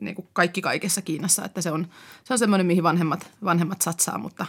niin 0.00 0.14
kuin 0.14 0.28
kaikki 0.32 0.60
kaikessa 0.60 1.02
Kiinassa, 1.02 1.44
että 1.44 1.60
se 1.60 1.70
on, 1.70 1.86
se 2.24 2.34
on 2.34 2.38
semmoinen, 2.38 2.66
mihin 2.66 2.82
vanhemmat, 2.82 3.30
vanhemmat 3.44 3.82
satsaa, 3.82 4.18
mutta 4.18 4.46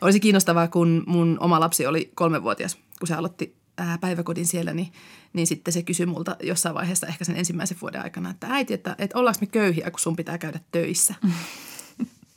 olisi 0.00 0.20
kiinnostavaa, 0.20 0.68
kun 0.68 1.04
mun 1.06 1.36
oma 1.40 1.60
lapsi 1.60 1.86
oli 1.86 2.12
kolmevuotias, 2.14 2.78
kun 2.98 3.08
se 3.08 3.14
aloitti 3.14 3.56
ää, 3.78 3.98
päiväkodin 3.98 4.46
siellä, 4.46 4.74
niin, 4.74 4.92
niin 5.32 5.46
sitten 5.46 5.72
se 5.72 5.82
kysyi 5.82 6.06
multa 6.06 6.36
jossain 6.42 6.74
vaiheessa 6.74 7.06
ehkä 7.06 7.24
sen 7.24 7.36
ensimmäisen 7.36 7.76
vuoden 7.80 8.02
aikana, 8.02 8.30
että 8.30 8.46
äiti, 8.50 8.74
että, 8.74 8.96
että 8.98 9.18
ollaanko 9.18 9.38
me 9.40 9.46
köyhiä, 9.46 9.90
kun 9.90 10.00
sun 10.00 10.16
pitää 10.16 10.38
käydä 10.38 10.60
töissä. 10.72 11.14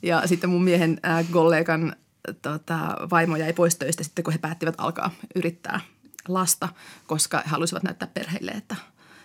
Ja 0.02 0.26
sitten 0.26 0.50
mun 0.50 0.64
miehen 0.64 1.00
ää, 1.02 1.24
kollegan 1.30 1.96
tota, 2.42 2.96
vaimo 3.10 3.36
jäi 3.36 3.52
pois 3.52 3.76
töistä 3.76 4.04
sitten, 4.04 4.24
kun 4.24 4.32
he 4.32 4.38
päättivät 4.38 4.74
alkaa 4.78 5.10
yrittää 5.34 5.80
lasta, 6.28 6.68
koska 7.06 7.38
he 7.38 7.48
halusivat 7.48 7.82
näyttää 7.82 8.08
perheille, 8.14 8.50
että, 8.50 8.76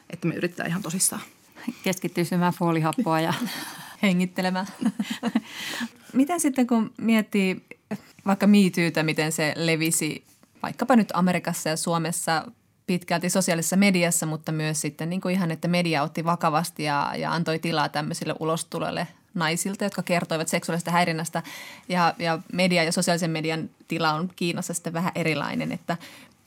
että 0.10 0.28
me 0.28 0.36
yritetään 0.36 0.70
ihan 0.70 0.82
tosissaan. 0.82 1.22
Keskittyy 1.84 2.26
syömään 2.26 2.54
foolihappoa 2.54 3.20
ja 3.20 3.34
hengittelemään. 4.04 4.68
miten 6.14 6.40
sitten 6.40 6.68
kun 6.68 6.94
miettii 6.98 7.66
vaikka 8.26 8.48
miityytä, 8.48 9.04
miten 9.04 9.32
se 9.32 9.54
levisi 9.56 10.24
vaikkapa 10.64 10.96
nyt 10.96 11.10
Amerikassa 11.14 11.70
ja 11.70 11.78
Suomessa 11.78 12.46
pitkälti 12.88 13.30
sosiaalisessa 13.30 13.76
mediassa, 13.76 14.26
mutta 14.26 14.52
myös 14.52 14.82
sitten 14.82 15.10
niin 15.10 15.22
kuin 15.22 15.36
ihan, 15.36 15.52
että 15.52 15.68
media 15.68 16.04
otti 16.04 16.26
vakavasti 16.26 16.84
ja, 16.84 17.14
ja 17.18 17.32
antoi 17.32 17.60
tilaa 17.60 17.90
tämmöisille 17.90 18.36
ulostuloille 18.40 19.08
naisilta, 19.34 19.84
jotka 19.84 20.04
kertoivat 20.04 20.48
seksuaalista 20.48 20.92
häirinnästä. 20.92 21.44
Ja, 21.90 22.14
ja 22.20 22.40
media 22.54 22.84
ja 22.84 22.92
sosiaalisen 22.92 23.32
median 23.32 23.70
tila 23.88 24.14
on 24.14 24.30
Kiinassa 24.36 24.74
sitten 24.74 24.94
vähän 24.94 25.12
erilainen, 25.16 25.72
että 25.72 25.98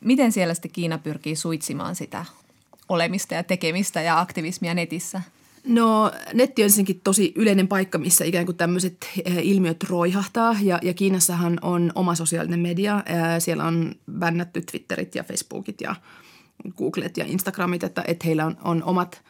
miten 0.00 0.32
siellä 0.32 0.54
sitten 0.54 0.70
Kiina 0.70 0.98
pyrkii 0.98 1.36
suitsimaan 1.36 1.96
sitä 1.96 2.24
olemista 2.88 3.34
ja 3.34 3.42
tekemistä 3.42 4.02
ja 4.02 4.20
aktivismia 4.20 4.74
netissä? 4.74 5.20
No 5.66 6.12
netti 6.34 6.62
on 6.62 6.64
ensinnäkin 6.64 7.00
tosi 7.04 7.32
yleinen 7.36 7.68
paikka, 7.68 7.98
missä 7.98 8.24
ikään 8.24 8.46
kuin 8.46 8.56
tämmöiset 8.56 8.96
eh, 9.24 9.38
ilmiöt 9.42 9.84
roihahtaa 9.88 10.56
ja, 10.62 10.78
ja 10.82 10.94
Kiinassahan 10.94 11.58
on 11.62 11.92
oma 11.94 12.14
sosiaalinen 12.14 12.60
media. 12.60 13.02
Eh, 13.06 13.14
siellä 13.38 13.64
on 13.64 13.94
bännätty 14.18 14.60
Twitterit 14.60 15.14
ja 15.14 15.24
Facebookit 15.24 15.80
ja 15.80 15.94
Googlet 16.76 17.16
ja 17.16 17.24
Instagramit, 17.24 17.84
että, 17.84 18.04
että 18.06 18.26
heillä 18.26 18.46
on, 18.46 18.56
on 18.64 18.82
omat, 18.84 19.22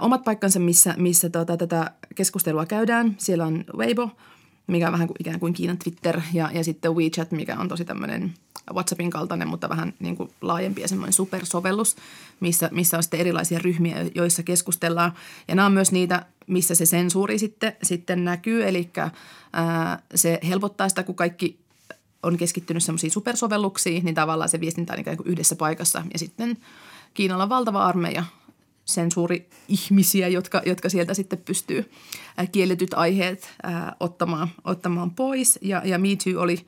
omat 0.00 0.24
paikkansa, 0.24 0.58
missä, 0.58 0.94
missä 0.96 1.30
tota, 1.30 1.56
tätä 1.56 1.90
keskustelua 2.14 2.66
käydään. 2.66 3.14
Siellä 3.18 3.46
on 3.46 3.64
Weibo, 3.76 4.10
mikä 4.66 4.86
on 4.86 4.92
vähän 4.92 5.06
kuin, 5.06 5.16
ikään 5.20 5.40
kuin 5.40 5.52
Kiinan 5.52 5.78
Twitter 5.78 6.20
ja, 6.32 6.50
ja 6.52 6.64
sitten 6.64 6.96
WeChat, 6.96 7.30
mikä 7.30 7.56
on 7.58 7.68
tosi 7.68 7.84
tämmöinen 7.84 8.34
WhatsAppin 8.72 9.10
kaltainen, 9.10 9.48
mutta 9.48 9.68
vähän 9.68 9.94
niin 9.98 10.16
kuin 10.16 10.30
laajempi 10.40 10.80
ja 10.80 10.88
semmoinen 10.88 11.12
supersovellus, 11.12 11.96
missä, 12.40 12.68
missä 12.72 12.96
on 12.96 13.02
sitten 13.02 13.20
erilaisia 13.20 13.58
ryhmiä, 13.58 13.96
joissa 14.14 14.42
keskustellaan. 14.42 15.12
Ja 15.48 15.54
nämä 15.54 15.66
on 15.66 15.72
myös 15.72 15.92
niitä, 15.92 16.26
missä 16.46 16.74
se 16.74 16.86
sensuuri 16.86 17.38
sitten, 17.38 17.72
sitten 17.82 18.24
näkyy, 18.24 18.68
eli 18.68 18.90
ää, 19.52 20.02
se 20.14 20.38
helpottaa 20.48 20.88
sitä, 20.88 21.02
kun 21.02 21.14
kaikki 21.14 21.58
on 22.22 22.36
keskittynyt 22.36 22.82
semmoisiin 22.82 23.10
supersovelluksiin, 23.10 24.04
niin 24.04 24.14
tavallaan 24.14 24.48
se 24.48 24.60
viestintä 24.60 24.92
on 24.92 25.00
ikään 25.00 25.16
kuin 25.16 25.28
yhdessä 25.28 25.56
paikassa. 25.56 26.02
Ja 26.12 26.18
sitten 26.18 26.56
Kiinalla 27.14 27.42
on 27.42 27.48
valtava 27.48 27.86
armeija 27.86 28.24
sensuuri 28.88 29.48
ihmisiä, 29.68 30.28
jotka, 30.28 30.62
jotka 30.66 30.88
sieltä 30.88 31.14
sitten 31.14 31.38
pystyy 31.44 31.90
kielletyt 32.52 32.94
aiheet 32.94 33.50
ää, 33.62 33.96
ottamaan, 34.00 34.48
ottamaan 34.64 35.10
pois. 35.10 35.58
Ja, 35.62 35.82
ja 35.84 35.98
Me 35.98 36.08
Too 36.24 36.42
oli 36.42 36.66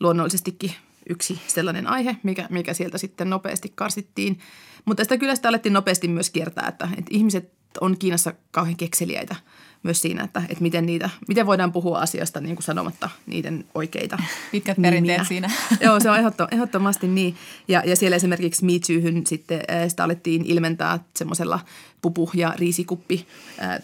luonnollisestikin 0.00 0.72
yksi 1.08 1.40
sellainen 1.46 1.86
aihe, 1.86 2.16
mikä, 2.22 2.46
mikä 2.50 2.74
sieltä 2.74 2.98
sitten 2.98 3.30
nopeasti 3.30 3.72
karsittiin. 3.74 4.38
Mutta 4.84 5.02
sitä 5.02 5.18
kyllä 5.18 5.34
sitä 5.34 5.48
alettiin 5.48 5.72
nopeasti 5.72 6.08
myös 6.08 6.30
kiertää, 6.30 6.68
että, 6.68 6.88
että 6.96 7.10
ihmiset 7.10 7.52
on 7.80 7.98
Kiinassa 7.98 8.34
kauhean 8.50 8.76
kekseliäitä– 8.76 9.36
myös 9.82 10.00
siinä, 10.00 10.24
että, 10.24 10.42
että 10.48 10.62
miten, 10.62 10.86
niitä, 10.86 11.10
miten 11.28 11.46
voidaan 11.46 11.72
puhua 11.72 11.98
asiasta 11.98 12.40
niin 12.40 12.56
kuin 12.56 12.64
sanomatta 12.64 13.10
niiden 13.26 13.64
oikeita 13.74 14.18
Pitkät 14.52 14.76
perinteet 14.82 15.26
siinä. 15.26 15.50
Joo, 15.80 16.00
se 16.00 16.10
on 16.10 16.16
ehdottomasti 16.52 17.08
niin. 17.08 17.36
Ja, 17.68 17.82
ja 17.86 17.96
siellä 17.96 18.16
esimerkiksi 18.16 18.64
Me 18.64 18.72
Toohyn 18.86 19.26
sitten 19.26 19.60
sitä 19.88 20.04
alettiin 20.04 20.46
ilmentää 20.46 20.98
semmoisella 21.16 21.60
pupu- 22.02 22.30
ja 22.34 22.54
riisikuppi 22.56 23.26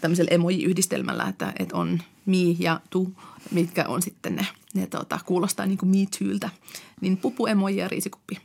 tämmöisellä 0.01 0.29
emoji-yhdistelmällä, 0.31 1.23
että, 1.23 1.53
että 1.59 1.77
on 1.77 1.99
me 2.25 2.55
ja 2.59 2.79
tu, 2.89 3.13
mitkä 3.51 3.85
on 3.87 4.01
sitten 4.01 4.35
ne, 4.35 4.47
ne 4.73 4.87
tota, 4.87 5.19
kuulostaa 5.25 5.65
niin 5.65 5.77
kuin 5.77 5.89
Me. 5.89 6.49
Niin 7.01 7.17
pupu, 7.17 7.47
emoji 7.47 7.77
ja 7.77 7.87
riisikuppi. 7.87 8.37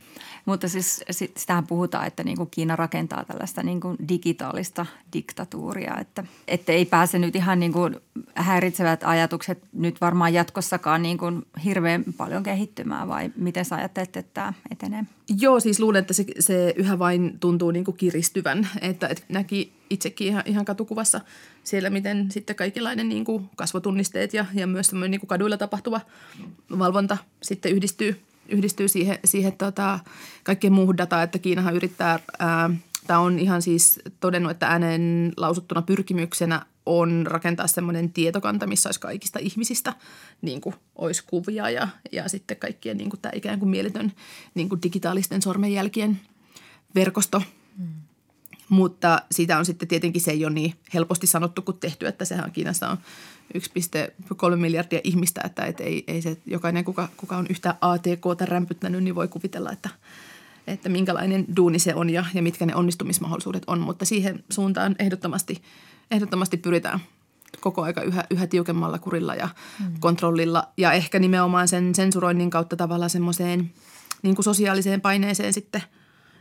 Mutta 0.45 0.67
siis 0.67 1.03
sitähän 1.37 1.67
puhutaan, 1.67 2.07
että 2.07 2.23
niin 2.23 2.37
kuin 2.37 2.49
Kiina 2.51 2.75
rakentaa 2.75 3.25
tällaista 3.25 3.63
niin 3.63 3.81
kuin 3.81 3.97
digitaalista 4.09 4.85
diktatuuria, 5.13 5.97
että, 5.99 6.23
että 6.47 6.71
ei 6.71 6.85
pääse 6.85 7.19
nyt 7.19 7.35
ihan 7.35 7.59
niin 7.59 7.73
kuin 7.73 7.95
häiritsevät 8.35 9.03
ajatukset 9.03 9.63
nyt 9.73 10.01
varmaan 10.01 10.33
jatkossakaan 10.33 11.01
niin 11.01 11.17
kuin 11.17 11.45
hirveän 11.65 12.03
paljon 12.17 12.43
kehittymään 12.43 13.07
vai 13.07 13.31
miten 13.35 13.65
sä 13.65 13.75
ajattelet, 13.75 14.17
että 14.17 14.33
tämä 14.33 14.53
etenee? 14.71 15.03
Joo, 15.39 15.59
siis 15.59 15.79
luulen, 15.79 16.01
että 16.01 16.13
se, 16.13 16.25
se 16.39 16.73
yhä 16.77 16.99
vain 16.99 17.37
tuntuu 17.39 17.71
niin 17.71 17.85
kuin 17.85 17.97
kiristyvän, 17.97 18.67
että, 18.81 19.07
että 19.07 19.23
näki 19.29 19.73
itsekin 19.89 20.27
ihan, 20.27 20.43
ihan 20.45 20.65
katukuvassa 20.65 21.21
siellä, 21.63 21.89
miten 21.89 22.31
sitten 22.31 22.55
kaikenlainen 22.55 23.09
niin 23.09 23.25
kuin 23.25 23.49
kasvotunnisteet 23.55 24.33
ja, 24.33 24.45
ja 24.53 24.67
myös 24.67 24.93
niin 24.93 25.19
kuin 25.19 25.27
kaduilla 25.27 25.57
tapahtuva 25.57 26.01
valvonta 26.79 27.17
sitten 27.41 27.71
yhdistyy– 27.71 28.21
yhdistyy 28.51 28.87
siihen, 28.87 29.19
siihen 29.25 29.53
tota, 29.53 29.99
kaikkeen 30.43 30.73
muuhun 30.73 30.97
dataan, 30.97 31.23
että 31.23 31.39
Kiinahan 31.39 31.75
yrittää, 31.75 32.19
tämä 33.07 33.19
on 33.19 33.39
ihan 33.39 33.61
siis 33.61 33.99
todennut, 34.19 34.51
että 34.51 34.67
äänen 34.67 35.33
lausuttuna 35.37 35.81
pyrkimyksenä 35.81 36.65
on 36.85 37.27
rakentaa 37.27 37.67
semmoinen 37.67 38.13
tietokanta, 38.13 38.67
missä 38.67 38.89
olisi 38.89 38.99
kaikista 38.99 39.39
ihmisistä 39.39 39.93
niin 40.41 40.61
kuin 40.61 40.75
olisi 40.95 41.23
kuvia 41.27 41.69
ja, 41.69 41.87
ja 42.11 42.29
sitten 42.29 42.57
kaikkien 42.57 42.97
niin 42.97 43.09
kuin 43.09 43.19
tämä 43.21 43.31
ikään 43.35 43.59
kuin 43.59 43.69
mieletön 43.69 44.11
niin 44.55 44.69
kuin 44.69 44.81
digitaalisten 44.83 45.41
sormenjälkien 45.41 46.19
verkosto. 46.95 47.43
Mm. 47.77 47.87
Mutta 48.69 49.21
siitä 49.31 49.57
on 49.57 49.65
sitten 49.65 49.87
tietenkin 49.87 50.21
se 50.21 50.31
ei 50.31 50.45
ole 50.45 50.53
niin 50.53 50.73
helposti 50.93 51.27
sanottu 51.27 51.61
kuin 51.61 51.77
tehty, 51.77 52.07
että 52.07 52.25
sehän 52.25 52.51
Kiinassa 52.51 52.89
on 52.89 52.97
1,3 53.57 54.55
miljardia 54.55 54.99
ihmistä, 55.03 55.41
että 55.45 55.65
et 55.65 55.79
ei, 55.79 56.03
ei 56.07 56.21
se 56.21 56.37
jokainen, 56.45 56.85
kuka, 56.85 57.09
kuka 57.17 57.37
on 57.37 57.47
yhtä 57.49 57.75
ATKta 57.81 58.45
rämpyttänyt, 58.45 59.03
niin 59.03 59.15
voi 59.15 59.27
kuvitella, 59.27 59.71
että, 59.71 59.89
että 60.67 60.89
minkälainen 60.89 61.45
duuni 61.55 61.79
se 61.79 61.95
on 61.95 62.09
ja, 62.09 62.25
ja 62.33 62.41
mitkä 62.41 62.65
ne 62.65 62.75
onnistumismahdollisuudet 62.75 63.63
on. 63.67 63.79
Mutta 63.79 64.05
siihen 64.05 64.43
suuntaan 64.49 64.95
ehdottomasti, 64.99 65.61
ehdottomasti 66.11 66.57
pyritään 66.57 66.99
koko 67.59 67.81
aika 67.81 68.01
yhä, 68.01 68.23
yhä 68.29 68.47
tiukemmalla 68.47 68.99
kurilla 68.99 69.35
ja 69.35 69.49
mm. 69.79 69.99
kontrollilla 69.99 70.67
ja 70.77 70.93
ehkä 70.93 71.19
nimenomaan 71.19 71.67
sen 71.67 71.95
sensuroinnin 71.95 72.49
kautta 72.49 72.75
tavallaan 72.75 73.09
semmoiseen 73.09 73.71
niin 74.21 74.35
kuin 74.35 74.43
sosiaaliseen 74.43 75.01
paineeseen 75.01 75.53
sitten, 75.53 75.83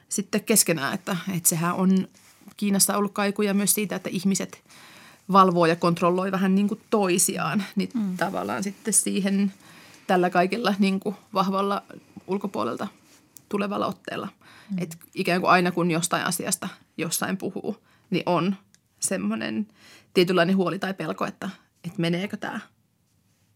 sitten 0.09 0.45
keskenään, 0.45 0.95
että, 0.95 1.17
että 1.37 1.49
sehän 1.49 1.75
on 1.75 2.09
Kiinassa 2.57 2.97
ollut 2.97 3.13
kaikuja 3.13 3.55
myös 3.55 3.75
siitä, 3.75 3.97
että 3.97 4.11
ihmiset– 4.13 4.63
valvoo 5.33 5.67
ja 5.67 5.77
kontrolloi 5.77 6.33
vähän 6.33 6.55
niin 6.55 6.69
kuin 6.69 6.81
toisiaan, 6.91 7.65
niin 7.77 7.91
mm. 7.95 8.17
tavallaan 8.17 8.63
sitten 8.63 8.95
siihen 8.95 9.53
tällä 10.07 10.31
kaikilla 10.31 10.75
niin 10.79 11.01
kuin 11.01 11.17
vahvalla 11.35 11.83
ulkopuolelta 12.27 12.87
tulevalla 13.49 13.87
otteella. 13.87 14.29
Mm. 14.71 14.77
Että 14.79 14.97
ikään 15.15 15.41
kuin 15.41 15.51
aina 15.51 15.73
kun 15.73 15.91
jostain 15.91 16.27
asiasta 16.27 16.69
jossain 16.97 17.37
puhuu, 17.37 17.77
niin 18.11 18.23
on 18.27 18.57
semmoinen 19.01 19.67
tietynlainen 20.15 20.57
huoli 20.57 20.79
tai 20.79 20.95
pelko, 20.95 21.27
että, 21.27 21.51
että 21.85 22.01
meneekö 22.01 22.37
tämä 22.37 22.61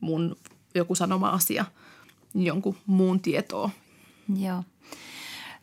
mun 0.01 0.37
joku 0.75 0.95
sanoma 0.95 1.29
asia 1.29 1.65
jonkun 2.35 2.77
muun 2.87 3.21
tietoa. 3.21 3.71
Joo. 4.37 4.65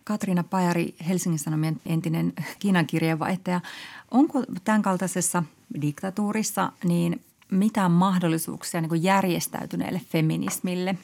Katriina 0.03 0.43
Pajari, 0.43 0.95
Helsingin 1.07 1.39
Sanomien 1.39 1.81
entinen 1.85 2.33
Kiinan 2.59 2.87
kirjeenvaihtaja. 2.87 3.61
Onko 4.11 4.43
tämän 4.63 4.81
kaltaisessa 4.81 5.43
diktatuurissa 5.81 6.71
niin 6.83 7.21
mitään 7.51 7.91
mahdollisuuksia 7.91 8.81
niin 8.81 9.03
järjestäytyneelle 9.03 10.01
feminismille, 10.09 10.95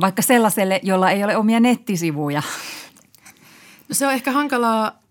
vaikka 0.00 0.22
sellaiselle, 0.22 0.80
jolla 0.82 1.10
ei 1.10 1.24
ole 1.24 1.36
omia 1.36 1.60
nettisivuja? 1.60 2.42
No 3.88 3.94
se 3.94 4.06
on 4.06 4.12
ehkä 4.12 4.32
hankalaa. 4.32 5.04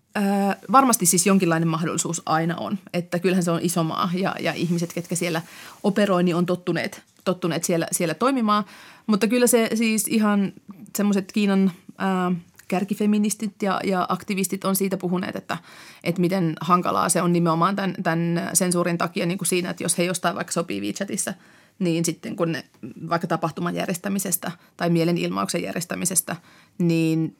Varmasti 0.72 1.06
siis 1.06 1.26
jonkinlainen 1.26 1.68
mahdollisuus 1.68 2.22
aina 2.26 2.56
on, 2.56 2.78
että 2.92 3.18
kyllähän 3.18 3.42
se 3.42 3.50
on 3.50 3.60
iso 3.62 3.84
maa 3.84 4.10
ja, 4.14 4.36
ja 4.40 4.52
ihmiset, 4.52 4.92
ketkä 4.92 5.14
siellä 5.14 5.42
operoi, 5.82 6.22
niin 6.22 6.36
on 6.36 6.46
tottuneet, 6.46 7.02
tottuneet 7.24 7.64
siellä, 7.64 7.86
siellä 7.92 8.14
toimimaan. 8.14 8.64
Mutta 9.06 9.28
kyllä 9.28 9.46
se 9.46 9.70
siis 9.74 10.08
ihan 10.08 10.52
semmoiset 10.96 11.32
Kiinan 11.32 11.72
äh, 12.02 12.36
kärkifeministit 12.68 13.62
ja, 13.62 13.80
ja 13.84 14.06
aktivistit 14.08 14.64
on 14.64 14.76
siitä 14.76 14.96
puhuneet, 14.96 15.36
että, 15.36 15.58
että 16.04 16.20
miten 16.20 16.54
hankalaa 16.60 17.08
se 17.08 17.22
on 17.22 17.32
nimenomaan 17.32 17.76
tämän, 17.76 17.94
tämän 18.02 18.50
sensuurin 18.52 18.98
takia 18.98 19.26
niin 19.26 19.38
kuin 19.38 19.48
siinä, 19.48 19.70
että 19.70 19.82
jos 19.82 19.98
he 19.98 20.04
jostain 20.04 20.34
vaikka 20.34 20.52
sopii 20.52 20.80
WeChatissa, 20.80 21.34
niin 21.78 22.04
sitten 22.04 22.36
kun 22.36 22.52
ne 22.52 22.64
vaikka 23.08 23.26
tapahtuman 23.26 23.74
järjestämisestä 23.74 24.52
tai 24.76 24.90
mielenilmauksen 24.90 25.62
järjestämisestä, 25.62 26.36
niin 26.78 27.36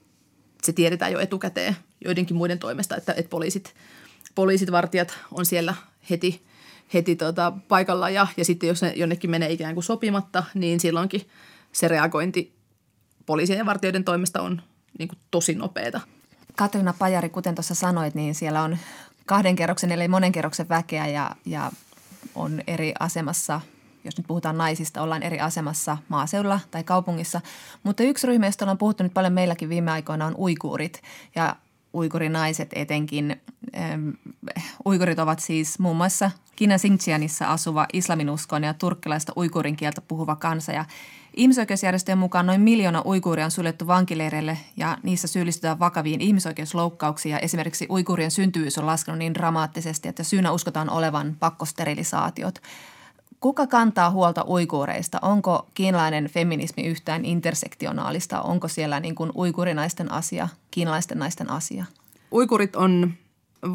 se 0.63 0.73
tiedetään 0.73 1.13
jo 1.13 1.21
etukäteen 1.21 1.77
joidenkin 2.05 2.37
muiden 2.37 2.59
toimesta, 2.59 2.97
että, 2.97 3.13
että 3.17 3.31
poliisit, 3.31 3.75
poliisit, 4.35 4.73
vartijat 4.73 5.19
on 5.33 5.47
siellä 5.47 5.75
heti, 6.11 6.43
heti 6.95 7.17
tota 7.17 7.53
paikalla 7.69 8.11
ja, 8.11 8.27
ja 8.37 8.45
sitten 8.45 8.69
jos 8.69 8.83
ne 8.83 8.93
jonnekin 8.97 9.31
menee 9.31 9.53
ikään 9.53 9.75
kuin 9.75 9.85
sopimatta, 9.85 10.45
niin 10.55 10.81
silloinkin 10.81 11.29
se 11.73 11.89
reagointi 11.89 12.55
poliisien 13.27 13.59
ja 13.59 13.67
vartijoiden 13.67 14.05
toimesta 14.05 14.43
on 14.43 14.63
niin 14.99 15.09
kuin 15.09 15.19
tosi 15.31 15.55
nopeata. 15.55 16.01
Katriina 16.57 16.95
Pajari, 16.99 17.29
kuten 17.29 17.55
tuossa 17.55 17.75
sanoit, 17.75 18.15
niin 18.15 18.35
siellä 18.35 18.63
on 18.63 18.79
kahden 19.27 19.57
kerroksen 19.57 19.93
eli 19.93 20.09
monen 20.09 20.33
kerroksen 20.33 20.69
väkeä 20.69 21.07
ja, 21.07 21.37
ja 21.47 21.73
on 22.35 22.63
eri 22.67 22.95
asemassa, 23.01 23.61
jos 24.05 24.17
nyt 24.17 24.27
puhutaan 24.27 24.59
naisista, 24.59 25.03
ollaan 25.03 25.23
eri 25.23 25.41
asemassa 25.41 25.97
maaseudulla 26.09 26.61
tai 26.71 26.85
kaupungissa. 26.85 27.41
Mutta 27.83 28.03
yksi 28.03 28.27
ryhmä, 28.27 28.47
josta 28.47 28.65
ollaan 28.65 28.79
puhuttu 28.79 29.03
nyt 29.03 29.15
paljon 29.15 29.33
meilläkin 29.33 29.69
viime 29.69 29.91
aikoina, 29.91 30.27
on 30.27 30.37
uikuurit. 30.37 31.03
Ja 31.35 31.57
uikurinaiset 31.95 32.71
etenkin. 32.75 33.43
Uikurit 34.87 35.19
ovat 35.19 35.41
siis 35.41 35.79
muun 35.79 35.97
muassa 35.97 36.31
Kiinan 36.57 36.79
Xinjiangissa 36.79 37.47
asuva 37.47 37.87
islaminuskon 37.93 38.65
ja 38.65 38.75
turkkilaista 38.75 39.33
uikurin 39.37 39.77
kieltä 39.77 40.01
puhuva 40.01 40.37
kansa. 40.37 40.73
Ja 40.73 40.85
ihmisoikeusjärjestöjen 41.37 42.19
mukaan 42.19 42.47
noin 42.47 42.61
miljoona 42.61 43.03
uikuuria 43.07 43.45
on 43.45 43.51
suljettu 43.51 43.87
vankileireille 43.87 44.59
ja 44.77 44.99
niissä 45.03 45.29
syyllistytään 45.29 45.79
vakaviin 45.79 46.21
ihmisoikeusloukkauksiin. 46.21 47.33
Ja 47.33 47.39
esimerkiksi 47.39 47.87
uikuurien 47.91 48.31
syntyvyys 48.31 48.79
on 48.79 48.87
laskenut 48.87 49.19
niin 49.19 49.35
dramaattisesti, 49.35 50.09
että 50.09 50.23
syynä 50.23 50.53
uskotaan 50.53 50.91
olevan 50.91 51.37
pakkosterilisaatiot. 51.41 52.59
Kuka 53.41 53.67
kantaa 53.67 54.11
huolta 54.11 54.45
uikuureista? 54.49 55.19
Onko 55.23 55.67
kiinalainen 55.75 56.27
feminismi 56.27 56.83
yhtään 56.87 57.25
intersektionaalista? 57.25 58.43
Onko 58.43 58.69
siellä 58.69 59.01
niin 59.01 59.15
kuin 59.15 59.33
uikurinaisten 59.35 60.13
asia, 60.13 60.49
kiinalaisten 60.71 61.19
naisten 61.19 61.51
asia? 61.51 61.85
Uikurit 62.33 62.77
on 62.77 63.13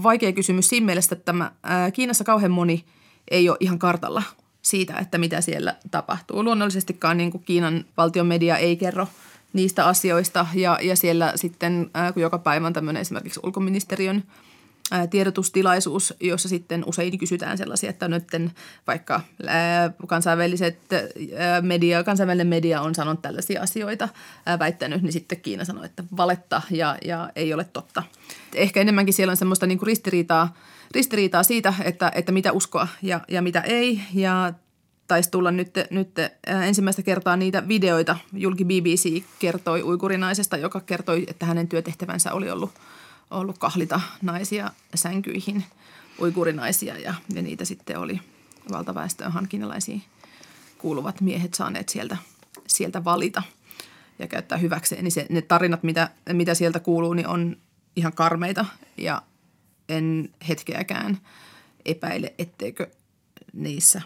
vaikea 0.04 0.32
kysymys 0.32 0.70
siinä 0.70 0.86
mielessä, 0.86 1.16
että 1.16 1.26
tämä, 1.26 1.52
ää, 1.64 1.92
Kiinassa 1.92 2.24
kauhean 2.24 2.52
moni 2.52 2.86
ei 3.32 3.50
ole 3.50 3.58
ihan 3.60 3.80
kartalla 3.80 4.24
siitä, 4.62 4.98
että 4.98 5.18
mitä 5.18 5.42
siellä 5.42 5.76
tapahtuu. 5.92 6.44
Luonnollisestikaan 6.44 7.18
niin 7.18 7.32
kuin 7.32 7.44
Kiinan 7.44 7.86
valtion 7.98 8.28
media 8.28 8.58
ei 8.58 8.76
kerro 8.76 9.08
niistä 9.54 9.86
asioista 9.86 10.48
ja, 10.54 10.80
ja 10.82 10.96
siellä 10.96 11.34
sitten, 11.36 11.90
ää, 11.94 12.12
kun 12.12 12.22
joka 12.22 12.38
päivä 12.38 12.68
on 12.68 12.74
tämmöinen 12.74 13.02
esimerkiksi 13.02 13.40
ulkoministeriön– 13.44 14.24
tiedotustilaisuus, 15.10 16.14
jossa 16.20 16.50
sitten 16.50 16.84
usein 16.86 17.18
kysytään 17.18 17.58
sellaisia, 17.58 17.90
että 17.90 18.08
nyt 18.08 18.24
vaikka 18.88 19.22
kansainväliset 20.08 20.80
media, 21.62 22.04
kansainvälinen 22.04 22.48
media 22.48 22.82
on 22.82 22.96
sanonut 22.96 23.22
tällaisia 23.22 23.62
asioita, 23.62 24.10
väittänyt, 24.60 25.02
niin 25.02 25.14
sitten 25.14 25.42
Kiina 25.42 25.66
sanoo, 25.66 25.84
että 25.84 26.04
valetta 26.18 26.62
ja, 26.72 26.98
ja 27.06 27.30
ei 27.36 27.54
ole 27.54 27.64
totta. 27.64 28.04
Ehkä 28.56 28.82
enemmänkin 28.82 29.14
siellä 29.14 29.32
on 29.32 29.38
semmoista 29.38 29.68
niin 29.68 29.78
kuin 29.78 29.88
ristiriitaa, 29.88 30.56
ristiriitaa 30.92 31.44
siitä, 31.44 31.74
että, 31.84 32.12
että 32.16 32.32
mitä 32.32 32.52
uskoa 32.52 32.88
ja, 33.02 33.22
ja 33.28 33.42
mitä 33.42 33.62
ei. 33.62 34.02
Ja 34.14 34.54
taisi 35.08 35.32
tulla 35.32 35.52
nyt, 35.52 35.74
nyt 35.90 36.10
ensimmäistä 36.64 37.02
kertaa 37.02 37.38
niitä 37.38 37.68
videoita. 37.68 38.18
Julki 38.34 38.66
BBC 38.66 39.24
kertoi 39.40 39.84
uikurinaisesta, 39.84 40.58
joka 40.58 40.80
kertoi, 40.80 41.26
että 41.28 41.46
hänen 41.46 41.68
työtehtävänsä 41.68 42.34
oli 42.34 42.52
ollut– 42.52 42.72
ollut 43.32 43.58
kahlita 43.58 44.02
naisia 44.22 44.72
sänkyihin, 44.96 45.66
uikurinaisia 46.22 46.98
ja, 46.98 47.14
ja 47.34 47.42
niitä 47.42 47.66
sitten 47.66 48.00
oli 48.00 48.22
valtaväestöön 48.72 49.48
kiinalaisiin 49.50 50.04
kuuluvat 50.78 51.22
miehet 51.22 51.54
saaneet 51.54 51.90
sieltä, 51.90 52.18
sieltä 52.68 53.04
valita 53.04 53.44
ja 54.20 54.28
käyttää 54.28 54.58
hyväkseen. 54.58 55.04
Niin 55.04 55.12
se, 55.12 55.26
ne 55.30 55.42
tarinat, 55.42 55.84
mitä, 55.84 56.10
mitä 56.34 56.54
sieltä 56.54 56.80
kuuluu, 56.80 57.14
niin 57.14 57.28
on 57.28 57.58
ihan 57.96 58.14
karmeita 58.14 58.66
ja 58.98 59.22
en 59.90 60.30
hetkeäkään 60.48 61.18
epäile, 61.86 62.34
etteikö 62.38 62.88
niissä 63.54 64.02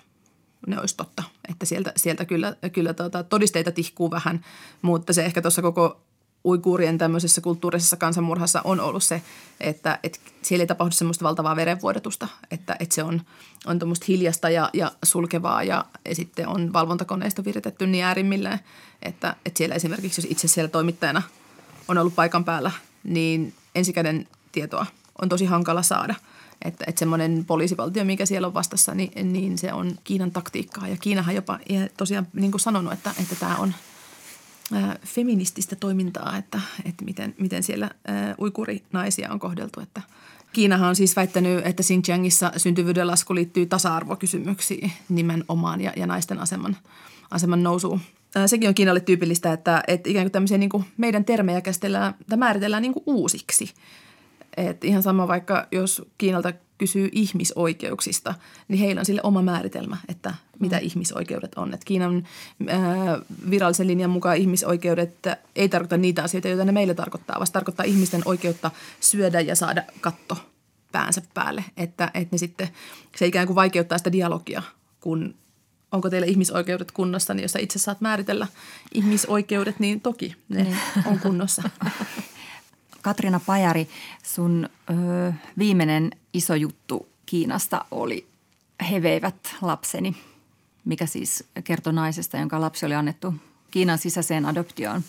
ne 0.68 0.80
olisi 0.80 0.98
totta. 0.98 1.24
Että 1.50 1.66
sieltä, 1.66 1.94
sieltä 1.96 2.26
kyllä, 2.26 2.56
kyllä 2.74 2.94
tuota, 2.94 3.24
todisteita 3.24 3.72
tihkuu 3.72 4.12
vähän, 4.12 4.46
mutta 4.82 5.14
se 5.14 5.26
ehkä 5.26 5.42
tuossa 5.42 5.62
koko 5.62 6.02
uikuurien 6.46 6.98
tämmöisessä 6.98 7.42
kulttuurisessa 7.42 7.98
kansanmurhassa 7.98 8.62
on 8.64 8.80
ollut 8.80 9.04
se, 9.04 9.22
että, 9.60 10.00
että 10.04 10.20
siellä 10.42 10.62
ei 10.62 10.68
tapahdu 10.68 10.92
semmoista 10.92 11.26
valtavaa 11.26 11.56
verenvuodatusta, 11.56 12.28
että, 12.52 12.76
että 12.80 12.96
se 12.96 13.04
on, 13.04 13.22
on 13.66 13.80
tuommoista 13.80 14.06
hiljasta 14.08 14.50
ja, 14.50 14.70
ja 14.74 14.92
sulkevaa 15.04 15.64
ja, 15.64 15.86
ja 16.06 16.16
sitten 16.16 16.48
on 16.48 16.74
valvontakoneisto 16.74 17.46
viritetty 17.46 17.88
niin 17.88 18.04
äärimmilleen, 18.04 18.60
että, 19.02 19.36
että 19.46 19.58
siellä 19.58 19.76
esimerkiksi 19.76 20.22
jos 20.22 20.32
itse 20.32 20.48
siellä 20.48 20.70
toimittajana 20.70 21.22
on 21.88 21.98
ollut 21.98 22.16
paikan 22.16 22.46
päällä, 22.46 22.72
niin 23.04 23.54
ensikäden 23.76 24.28
tietoa 24.52 24.86
on 25.22 25.30
tosi 25.30 25.46
hankala 25.46 25.82
saada. 25.82 26.16
Että, 26.66 26.86
että 26.88 27.00
semmoinen 27.00 27.46
poliisivaltio, 27.46 28.06
mikä 28.06 28.26
siellä 28.26 28.48
on 28.48 28.54
vastassa, 28.54 28.96
niin, 28.96 29.34
niin 29.34 29.58
se 29.58 29.74
on 29.74 29.92
Kiinan 30.04 30.32
taktiikkaa. 30.32 30.88
Ja 30.88 30.98
Kiinahan 30.98 31.36
jopa 31.36 31.60
tosiaan 31.98 32.28
niin 32.34 32.52
kuin 32.52 32.62
sanonut, 32.62 32.94
että, 32.94 33.14
että 33.20 33.36
tämä 33.36 33.56
on– 33.56 33.74
feminististä 35.06 35.76
toimintaa, 35.76 36.38
että, 36.38 36.60
että 36.86 37.06
miten, 37.06 37.36
miten 37.40 37.64
siellä 37.64 37.90
uikurinaisia 38.40 39.32
on 39.32 39.40
kohdeltu. 39.40 39.80
Että 39.80 40.02
Kiinahan 40.54 40.90
on 40.90 40.96
siis 40.96 41.16
väittänyt, 41.16 41.66
että 41.66 41.84
Xinjiangissa 41.84 42.52
syntyvyyden 42.58 43.08
lasku 43.08 43.36
liittyy 43.36 43.66
tasa-arvokysymyksiin 43.66 44.92
nimenomaan 45.10 45.82
ja, 45.82 45.94
ja 45.96 46.08
naisten 46.08 46.40
aseman, 46.40 46.78
aseman 47.32 47.64
nousuun. 47.64 48.02
Sekin 48.46 48.70
on 48.70 48.76
Kiinalle 48.76 49.00
tyypillistä, 49.00 49.54
että, 49.54 49.84
että 49.88 50.10
ikään 50.10 50.26
kuin 50.26 50.32
tämmöisiä 50.32 50.58
niin 50.58 50.70
kuin 50.70 50.86
meidän 50.98 51.26
termejä 51.26 51.62
käsitellään 51.62 52.16
tai 52.30 52.38
määritellään 52.38 52.82
niin 52.82 52.94
kuin 52.94 53.04
uusiksi– 53.06 53.74
et 54.58 54.84
ihan 54.84 55.04
sama 55.04 55.28
vaikka, 55.28 55.68
jos 55.72 56.02
Kiinalta 56.18 56.54
kysyy 56.78 57.10
ihmisoikeuksista, 57.12 58.34
niin 58.68 58.80
heillä 58.80 59.00
on 59.00 59.06
sille 59.06 59.22
oma 59.24 59.42
määritelmä, 59.42 59.98
että 60.08 60.34
mitä 60.60 60.76
mm. 60.76 60.86
ihmisoikeudet 60.86 61.56
on. 61.56 61.74
Et 61.74 61.84
Kiinan 61.84 62.28
ää, 62.68 63.20
virallisen 63.50 63.88
linjan 63.88 64.10
mukaan 64.10 64.38
ihmisoikeudet 64.38 65.16
ei 65.56 65.70
tarkoita 65.70 65.98
niitä 65.98 66.24
asioita, 66.24 66.48
joita 66.48 66.66
ne 66.66 66.72
meille 66.72 66.94
tarkoittaa, 66.94 67.36
vaan 67.36 67.48
tarkoittaa 67.54 67.86
ihmisten 67.86 68.22
oikeutta 68.26 68.72
syödä 69.00 69.40
ja 69.40 69.56
saada 69.56 69.84
katto 70.02 70.38
päänsä 70.92 71.22
päälle. 71.34 71.64
Että, 71.78 72.12
että 72.14 72.36
ne 72.36 72.38
sitten, 72.38 72.70
se 73.16 73.26
ikään 73.26 73.48
kuin 73.48 73.56
vaikeuttaa 73.56 73.98
sitä 73.98 74.12
dialogia, 74.12 74.62
kun 75.00 75.36
onko 75.92 76.10
teillä 76.10 76.28
ihmisoikeudet 76.28 76.92
kunnossa, 76.92 77.34
niin 77.34 77.42
jos 77.42 77.52
sä 77.52 77.60
itse 77.60 77.80
saat 77.80 78.02
määritellä 78.02 78.48
ihmisoikeudet, 78.94 79.80
niin 79.80 80.02
toki 80.02 80.36
ne 80.50 80.64
niin. 80.64 80.78
on 81.06 81.20
kunnossa. 81.20 81.64
Katrina 83.04 83.40
Pajari, 83.46 83.88
sun 84.24 84.70
ö, 84.90 85.34
viimeinen 85.58 86.12
iso 86.34 86.56
juttu 86.56 87.08
Kiinasta 87.26 87.86
oli 87.92 88.28
He 88.92 89.02
veivät 89.02 89.56
lapseni, 89.62 90.16
mikä 90.86 91.06
siis 91.06 91.44
kertoi 91.64 91.94
naisesta, 91.94 92.38
jonka 92.38 92.62
lapsi 92.62 92.86
oli 92.86 92.96
annettu 92.96 93.34
Kiinan 93.72 93.98
sisäiseen 93.98 94.46
adoptioon. 94.46 95.04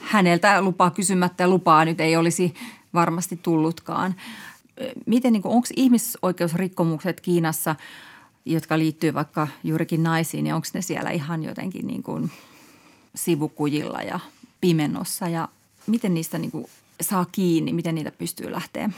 Häneltä 0.00 0.62
lupaa 0.62 0.90
kysymättä 0.90 1.48
lupaa 1.48 1.84
nyt 1.84 2.00
ei 2.00 2.16
olisi 2.16 2.54
varmasti 2.94 3.36
tullutkaan. 3.42 4.14
Miten, 5.06 5.32
niin 5.32 5.42
onko 5.44 5.68
ihmisoikeusrikkomukset 5.76 7.20
Kiinassa, 7.20 7.76
jotka 8.44 8.78
liittyy 8.78 9.14
vaikka 9.14 9.48
juurikin 9.64 10.02
naisiin, 10.02 10.44
niin 10.44 10.54
onko 10.54 10.66
ne 10.74 10.82
siellä 10.82 11.10
ihan 11.10 11.42
jotenkin 11.42 11.86
niin 11.86 12.02
kuin 12.02 12.30
sivukujilla 13.14 14.02
ja 14.02 14.20
pimennossa 14.60 15.28
ja 15.28 15.48
miten 15.86 16.14
niistä 16.14 16.38
niin 16.38 16.50
kuin 16.50 16.66
saa 17.00 17.26
kiinni, 17.32 17.72
miten 17.72 17.94
niitä 17.94 18.12
pystyy 18.18 18.52
lähteä? 18.52 18.90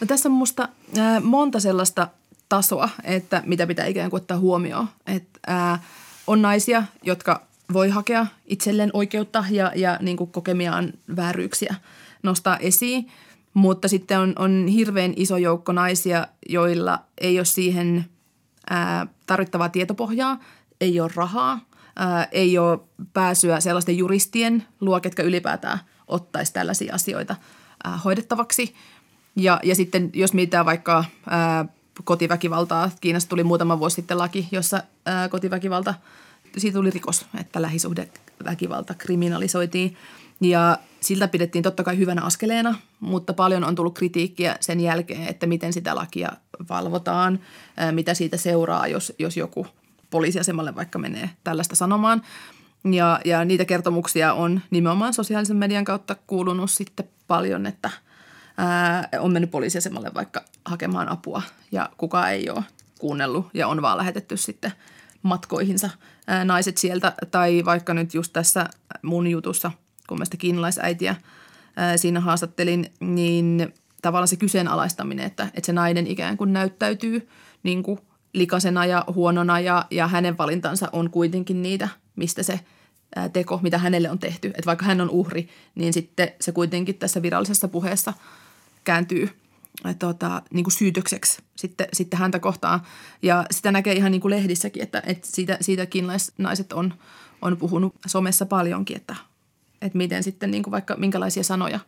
No 0.00 0.06
tässä 0.06 0.28
on 0.28 0.32
musta 0.32 0.68
äh, 0.98 1.22
monta 1.22 1.60
sellaista 1.60 2.08
tasoa, 2.48 2.88
että 3.04 3.42
mitä 3.46 3.66
pitää 3.66 3.86
ikään 3.86 4.10
kuin 4.10 4.20
ottaa 4.20 4.38
huomioon. 4.38 4.88
Että 5.06 5.40
äh, 5.48 5.80
on 6.26 6.42
naisia, 6.42 6.82
jotka 7.02 7.42
voi 7.72 7.88
hakea 7.88 8.26
itselleen 8.46 8.90
oikeutta 8.92 9.44
ja, 9.50 9.72
ja 9.76 9.98
niin 10.02 10.16
kuin 10.16 10.30
kokemiaan 10.30 10.92
vääryyksiä 11.16 11.74
nostaa 12.22 12.56
esiin. 12.56 13.10
Mutta 13.54 13.88
sitten 13.88 14.18
on, 14.18 14.32
on 14.38 14.66
hirveän 14.66 15.12
iso 15.16 15.36
joukko 15.36 15.72
naisia, 15.72 16.28
joilla 16.48 16.98
ei 17.20 17.38
ole 17.38 17.44
siihen 17.44 18.04
ää, 18.70 19.06
tarvittavaa 19.26 19.68
tietopohjaa, 19.68 20.40
ei 20.80 21.00
ole 21.00 21.10
rahaa, 21.14 21.60
ää, 21.96 22.28
ei 22.32 22.58
ole 22.58 22.78
pääsyä 23.12 23.60
sellaisten 23.60 23.98
juristien 23.98 24.66
luo, 24.80 25.00
ketkä 25.00 25.22
ylipäätään– 25.22 25.78
ottaisi 26.08 26.52
tällaisia 26.52 26.94
asioita 26.94 27.36
ää, 27.84 27.96
hoidettavaksi. 27.96 28.74
Ja, 29.36 29.60
ja 29.62 29.74
sitten 29.74 30.10
jos 30.14 30.32
mietitään 30.32 30.66
vaikka 30.66 31.04
ää, 31.30 31.64
kotiväkivaltaa, 32.04 32.90
Kiinassa 33.00 33.28
tuli 33.28 33.44
muutama 33.44 33.78
vuosi 33.78 33.94
sitten 33.96 34.18
laki, 34.18 34.48
jossa 34.52 34.82
ää, 35.06 35.28
kotiväkivalta, 35.28 35.94
siitä 36.56 36.78
tuli 36.78 36.90
rikos, 36.90 37.26
että 37.40 37.62
lähisuhdeväkivalta 37.62 38.94
kriminalisoitiin. 38.94 39.96
Ja 40.40 40.78
siltä 41.00 41.28
pidettiin 41.28 41.62
totta 41.62 41.82
kai 41.82 41.98
hyvänä 41.98 42.22
askeleena, 42.22 42.78
mutta 43.00 43.32
paljon 43.32 43.64
on 43.64 43.74
tullut 43.74 43.94
kritiikkiä 43.94 44.56
sen 44.60 44.80
jälkeen, 44.80 45.28
että 45.28 45.46
miten 45.46 45.72
sitä 45.72 45.94
lakia 45.94 46.32
valvotaan, 46.68 47.40
ää, 47.76 47.92
mitä 47.92 48.14
siitä 48.14 48.36
seuraa, 48.36 48.86
jos, 48.86 49.12
jos 49.18 49.36
joku 49.36 49.66
poliisiasemalle 50.10 50.74
vaikka 50.74 50.98
menee 50.98 51.30
tällaista 51.44 51.76
sanomaan. 51.76 52.22
Ja, 52.92 53.20
ja 53.24 53.44
niitä 53.44 53.64
kertomuksia 53.64 54.34
on 54.34 54.60
nimenomaan 54.70 55.14
sosiaalisen 55.14 55.56
median 55.56 55.84
kautta 55.84 56.16
kuulunut 56.26 56.70
sitten 56.70 57.08
paljon, 57.26 57.66
että 57.66 57.90
ää, 58.56 59.08
on 59.18 59.32
mennyt 59.32 59.50
poliisiasemalle 59.50 60.10
vaikka 60.14 60.44
hakemaan 60.64 61.08
apua 61.08 61.42
ja 61.72 61.90
kukaan 61.96 62.32
ei 62.32 62.50
ole 62.50 62.64
kuunnellut 62.98 63.46
ja 63.54 63.68
on 63.68 63.82
vaan 63.82 63.98
lähetetty 63.98 64.36
sitten 64.36 64.72
matkoihinsa 65.22 65.90
ää, 66.26 66.44
naiset 66.44 66.76
sieltä. 66.76 67.12
Tai 67.30 67.62
vaikka 67.64 67.94
nyt 67.94 68.14
just 68.14 68.32
tässä 68.32 68.66
mun 69.02 69.26
jutussa, 69.26 69.70
kun 70.08 70.18
mä 70.18 70.24
sitä 70.24 70.36
kiinalaisäitiä 70.36 71.16
ää, 71.76 71.96
siinä 71.96 72.20
haastattelin, 72.20 72.92
niin 73.00 73.74
tavallaan 74.02 74.28
se 74.28 74.36
kyseenalaistaminen, 74.36 75.26
että, 75.26 75.48
että 75.54 75.66
se 75.66 75.72
nainen 75.72 76.06
ikään 76.06 76.36
kuin 76.36 76.52
näyttäytyy 76.52 77.28
niin 77.62 77.82
kuin 77.82 77.98
likasena 78.32 78.86
ja 78.86 79.04
huonona 79.14 79.60
ja, 79.60 79.84
ja 79.90 80.08
hänen 80.08 80.38
valintansa 80.38 80.88
on 80.92 81.10
kuitenkin 81.10 81.62
niitä, 81.62 81.88
mistä 82.16 82.42
se– 82.42 82.60
teko, 83.32 83.60
mitä 83.62 83.78
hänelle 83.78 84.10
on 84.10 84.18
tehty. 84.18 84.48
Että 84.48 84.66
vaikka 84.66 84.84
hän 84.84 85.00
on 85.00 85.10
uhri, 85.10 85.48
niin 85.74 85.92
sitten 85.92 86.32
se 86.40 86.52
kuitenkin 86.52 86.94
tässä 86.94 87.22
virallisessa 87.22 87.68
puheessa 87.68 88.12
kääntyy 88.84 89.28
tota, 89.98 90.42
niin 90.50 90.64
kuin 90.64 90.72
syytökseksi 90.72 91.42
sitten, 91.56 91.86
sitten 91.92 92.18
häntä 92.18 92.38
kohtaan. 92.38 92.80
Ja 93.22 93.44
sitä 93.50 93.72
näkee 93.72 93.92
ihan 93.92 94.12
niin 94.12 94.20
kuin 94.20 94.30
lehdissäkin, 94.30 94.82
että, 94.82 95.02
että 95.06 95.28
siitä, 95.30 95.58
siitäkin 95.60 96.06
naiset 96.38 96.72
on, 96.72 96.94
on 97.42 97.56
puhunut 97.56 97.94
somessa 98.06 98.46
paljonkin, 98.46 98.96
että, 98.96 99.16
että 99.82 99.98
miten 99.98 100.22
sitten 100.22 100.50
niin 100.50 100.62
kuin 100.62 100.72
vaikka 100.72 100.96
minkälaisia 100.96 101.42
sanoja 101.42 101.80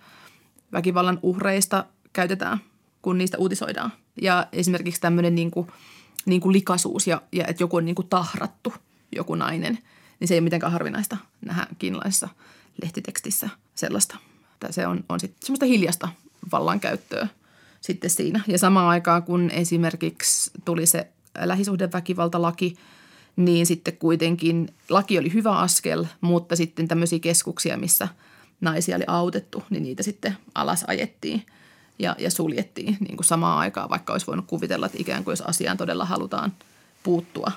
väkivallan 0.72 1.18
uhreista 1.22 1.84
käytetään, 2.12 2.58
kun 3.02 3.18
niistä 3.18 3.38
uutisoidaan. 3.38 3.92
Ja 4.22 4.46
esimerkiksi 4.52 5.00
tämmöinen 5.00 5.34
niin 5.34 5.50
kuin, 5.50 5.66
niin 6.26 6.40
kuin 6.40 6.52
likaisuus 6.52 7.06
ja, 7.06 7.22
ja 7.32 7.46
että 7.46 7.62
joku 7.62 7.76
on 7.76 7.84
niin 7.84 7.94
kuin 7.94 8.08
tahrattu, 8.08 8.74
joku 9.12 9.34
nainen– 9.34 9.78
niin 10.20 10.28
se 10.28 10.34
ei 10.34 10.38
ole 10.38 10.44
mitenkään 10.44 10.72
harvinaista 10.72 11.16
nähdä 11.40 11.66
kiinalaisessa 11.78 12.28
lehtitekstissä 12.82 13.48
sellaista. 13.74 14.16
Tai 14.60 14.72
se 14.72 14.86
on, 14.86 15.04
on 15.08 15.20
sitten 15.20 15.46
semmoista 15.46 15.66
hiljasta 15.66 16.08
vallankäyttöä 16.52 17.28
sitten 17.80 18.10
siinä. 18.10 18.40
Ja 18.46 18.58
samaan 18.58 18.88
aikaan, 18.88 19.22
kun 19.22 19.50
esimerkiksi 19.50 20.50
tuli 20.64 20.86
se 20.86 21.08
lähisuhdeväkivaltalaki, 21.38 22.76
niin 23.36 23.66
sitten 23.66 23.96
kuitenkin 23.96 24.74
laki 24.88 25.18
oli 25.18 25.32
hyvä 25.32 25.58
askel, 25.58 26.04
mutta 26.20 26.56
sitten 26.56 26.88
tämmöisiä 26.88 27.18
keskuksia, 27.18 27.76
missä 27.76 28.08
naisia 28.60 28.96
oli 28.96 29.04
autettu, 29.06 29.62
niin 29.70 29.82
niitä 29.82 30.02
sitten 30.02 30.36
alas 30.54 30.84
ajettiin 30.86 31.46
ja, 31.98 32.16
ja 32.18 32.30
suljettiin 32.30 32.96
niin 33.00 33.16
kuin 33.16 33.24
samaan 33.26 33.58
aikaan, 33.58 33.90
vaikka 33.90 34.12
olisi 34.12 34.26
voinut 34.26 34.46
kuvitella, 34.46 34.86
että 34.86 34.98
ikään 35.00 35.24
kuin 35.24 35.32
jos 35.32 35.40
asiaan 35.40 35.76
todella 35.76 36.04
halutaan 36.04 36.52
puuttua, 37.02 37.52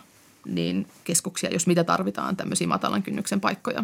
niin 0.45 0.87
keskuksia, 1.03 1.49
jos 1.49 1.67
mitä 1.67 1.83
tarvitaan, 1.83 2.37
tämmöisiä 2.37 2.67
matalan 2.67 3.03
kynnyksen 3.03 3.41
paikkoja, 3.41 3.83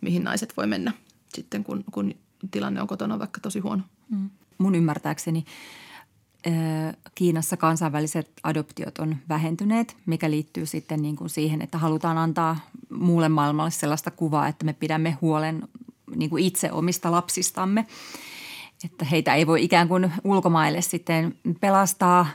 mihin 0.00 0.24
naiset 0.24 0.56
voi 0.56 0.66
mennä 0.66 0.92
sitten, 1.34 1.64
kun, 1.64 1.84
kun 1.90 2.14
tilanne 2.50 2.80
on 2.80 2.88
kotona 2.88 3.18
vaikka 3.18 3.40
tosi 3.40 3.58
huono. 3.58 3.82
Mm. 4.10 4.30
Mun 4.58 4.74
ymmärtääkseni 4.74 5.44
Kiinassa 7.14 7.56
kansainväliset 7.56 8.30
adoptiot 8.42 8.98
on 8.98 9.16
vähentyneet, 9.28 9.96
mikä 10.06 10.30
liittyy 10.30 10.66
sitten 10.66 11.02
niin 11.02 11.16
kuin 11.16 11.30
siihen, 11.30 11.62
että 11.62 11.78
halutaan 11.78 12.18
antaa 12.18 12.56
muulle 12.90 13.28
maailmalle 13.28 13.70
sellaista 13.70 14.10
kuvaa, 14.10 14.48
että 14.48 14.64
me 14.64 14.72
pidämme 14.72 15.18
huolen 15.20 15.68
niin 16.16 16.30
kuin 16.30 16.44
itse 16.44 16.72
omista 16.72 17.10
lapsistamme. 17.10 17.86
Että 18.84 19.04
heitä 19.04 19.34
ei 19.34 19.46
voi 19.46 19.64
ikään 19.64 19.88
kuin 19.88 20.12
ulkomaille 20.24 20.82
sitten 20.82 21.34
pelastaa, 21.60 22.26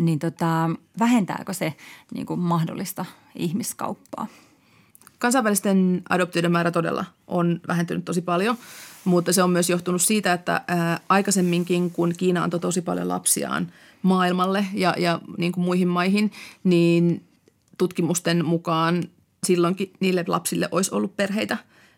niin 0.00 0.18
tota, 0.18 0.70
vähentääkö 0.98 1.52
se 1.52 1.74
niin 2.14 2.26
kuin 2.26 2.40
mahdollista 2.40 3.04
ihmiskauppaa? 3.34 4.26
Kansainvälisten 5.18 6.02
adoptioiden 6.08 6.52
määrä 6.52 6.70
todella 6.70 7.04
on 7.26 7.60
vähentynyt 7.68 8.04
tosi 8.04 8.20
paljon– 8.20 8.56
mutta 9.04 9.32
se 9.32 9.42
on 9.42 9.50
myös 9.50 9.70
johtunut 9.70 10.02
siitä, 10.02 10.32
että 10.32 10.60
ää, 10.68 11.00
aikaisemminkin, 11.08 11.90
kun 11.90 12.12
Kiina 12.16 12.42
antoi 12.42 12.60
tosi 12.60 12.82
paljon 12.82 13.08
lapsiaan 13.08 13.72
maailmalle 14.02 14.66
ja, 14.74 14.94
ja 14.98 15.20
niin 15.38 15.52
kuin 15.52 15.64
muihin 15.64 15.88
maihin, 15.88 16.32
niin 16.64 17.24
tutkimusten 17.78 18.44
mukaan 18.44 19.04
silloinkin 19.46 19.92
niille 20.00 20.24
lapsille 20.26 20.68
olisi 20.72 20.94
ollut 20.94 21.16
perheitä 21.16 21.56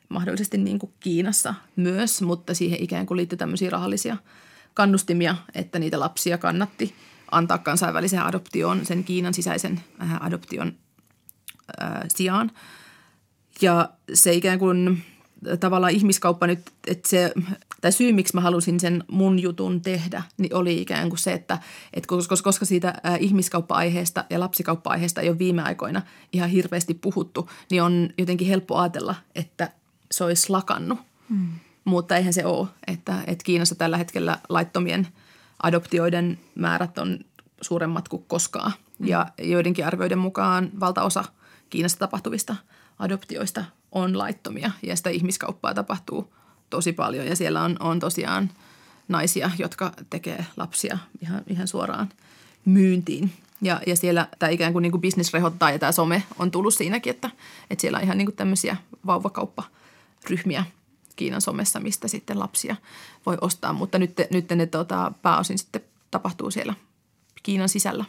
mahdollisesti 0.09 0.59
niin 0.59 0.79
kuin 0.79 0.93
Kiinassa 1.01 1.55
myös, 1.77 2.23
mutta 2.23 2.55
siihen 2.55 2.83
ikään 2.83 3.07
kuin 3.07 3.17
liittyy 3.17 3.39
tämmöisiä 3.39 3.71
rahallisia 3.71 4.17
kannustimia, 4.75 5.37
että 5.55 5.79
niitä 5.79 6.01
lapsia 6.01 6.39
kannatti 6.39 6.95
antaa 7.37 7.59
kansainväliseen 7.59 8.23
adoptioon 8.23 8.87
sen 8.87 9.05
Kiinan 9.05 9.35
sisäisen 9.35 9.81
adoption 10.21 10.73
ää, 11.81 12.05
sijaan. 12.09 12.51
Ja 13.61 13.89
se 14.15 14.33
ikään 14.33 14.59
kuin– 14.59 15.05
tavallaan 15.61 15.93
ihmiskauppa 15.93 16.47
nyt, 16.47 16.61
että 16.87 17.09
se, 17.09 17.33
tai 17.81 17.93
syy 17.93 18.13
miksi 18.13 18.35
mä 18.35 18.41
halusin 18.41 18.81
sen 18.81 19.05
mun 19.11 19.39
jutun 19.39 19.81
tehdä, 19.81 20.23
niin 20.39 20.55
oli 20.55 20.81
ikään 20.81 21.09
kuin 21.09 21.19
se, 21.19 21.33
että, 21.33 21.59
että 21.93 22.09
koska, 22.09 22.37
koska 22.43 22.65
siitä 22.65 22.95
ihmiskauppa-aiheesta 23.21 24.25
ja 24.31 24.41
lapsikauppa-aiheesta 24.41 25.21
ei 25.21 25.29
ole 25.29 25.39
viime 25.39 25.63
aikoina 25.63 26.03
ihan 26.33 26.51
hirveästi 26.51 26.95
puhuttu, 26.95 27.51
niin 27.71 27.83
on 27.83 28.09
jotenkin 28.19 28.49
helppo 28.49 28.77
ajatella, 28.77 29.15
että 29.35 29.71
se 30.11 30.25
olisi 30.25 30.51
lakannut. 30.51 30.99
Hmm. 31.29 31.49
Mutta 31.85 32.17
eihän 32.17 32.33
se 32.33 32.47
ole, 32.47 32.69
että, 32.87 33.23
että 33.27 33.45
Kiinassa 33.45 33.75
tällä 33.75 33.97
hetkellä 33.97 34.39
laittomien 34.49 35.09
adoptioiden 35.63 36.39
määrät 36.55 36.99
on 36.99 37.19
suuremmat 37.61 38.09
kuin 38.09 38.25
koskaan. 38.29 38.73
Hmm. 38.99 39.09
Ja 39.09 39.27
joidenkin 39.39 39.87
arvioiden 39.87 40.19
mukaan 40.19 40.71
valtaosa 40.81 41.25
Kiinassa 41.71 41.99
tapahtuvista 41.99 42.57
adoptioista 42.99 43.65
on 43.93 44.19
laittomia 44.19 44.71
ja 44.83 44.97
sitä 44.97 45.11
ihmiskauppaa 45.11 45.75
tapahtuu 45.75 46.35
tosi 46.71 46.93
paljon 46.93 47.27
ja 47.27 47.37
siellä 47.37 47.63
on, 47.63 47.77
on 47.81 48.01
tosiaan 48.01 48.51
naisia, 49.09 49.51
jotka 49.59 49.93
tekee 50.11 50.47
lapsia 50.57 50.99
ihan, 51.23 51.43
ihan 51.47 51.69
suoraan 51.69 52.09
myyntiin. 52.65 53.33
Ja, 53.63 53.81
ja 53.87 53.97
siellä 53.97 54.29
tämä 54.39 54.51
ikään 54.51 54.73
kuin, 54.73 54.83
niin 54.83 54.91
kuin 54.91 55.01
business 55.01 55.33
rehottaa 55.33 55.71
ja 55.71 55.79
tämä 55.79 55.93
some 55.93 56.23
on 56.39 56.51
tullut 56.51 56.75
siinäkin, 56.75 57.11
että, 57.11 57.31
että 57.71 57.81
siellä 57.81 57.99
on 57.99 58.05
ihan 58.05 58.19
niin 58.19 58.27
kuin 58.27 58.37
tämmöisiä 58.37 58.77
vauvakaupparyhmiä 59.07 60.65
Kiinan 61.17 61.41
somessa, 61.41 61.81
mistä 61.81 62.09
sitten 62.09 62.39
lapsia 62.39 62.77
voi 63.27 63.39
ostaa. 63.41 63.73
Mutta 63.73 63.99
nyt, 63.99 64.13
nyt 64.31 64.51
ne 64.51 64.67
tota, 64.67 65.13
pääosin 65.23 65.59
sitten 65.59 65.83
tapahtuu 66.11 66.51
siellä 66.51 66.75
Kiinan 67.43 67.69
sisällä 67.69 68.05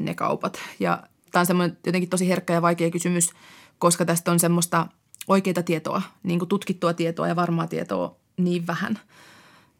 ne 0.00 0.14
kaupat. 0.14 0.58
Ja 0.80 1.02
tämä 1.32 1.40
on 1.40 1.46
semmoinen 1.46 1.78
jotenkin 1.86 2.10
tosi 2.10 2.28
herkkä 2.28 2.52
ja 2.52 2.62
vaikea 2.62 2.90
kysymys, 2.90 3.30
koska 3.78 4.04
tästä 4.04 4.30
on 4.30 4.40
semmoista– 4.40 4.86
oikeita 5.30 5.62
tietoa, 5.62 6.02
niin 6.22 6.38
kuin 6.38 6.48
tutkittua 6.48 6.94
tietoa 6.94 7.28
ja 7.28 7.36
varmaa 7.36 7.66
tietoa 7.66 8.16
niin 8.36 8.66
vähän 8.66 8.98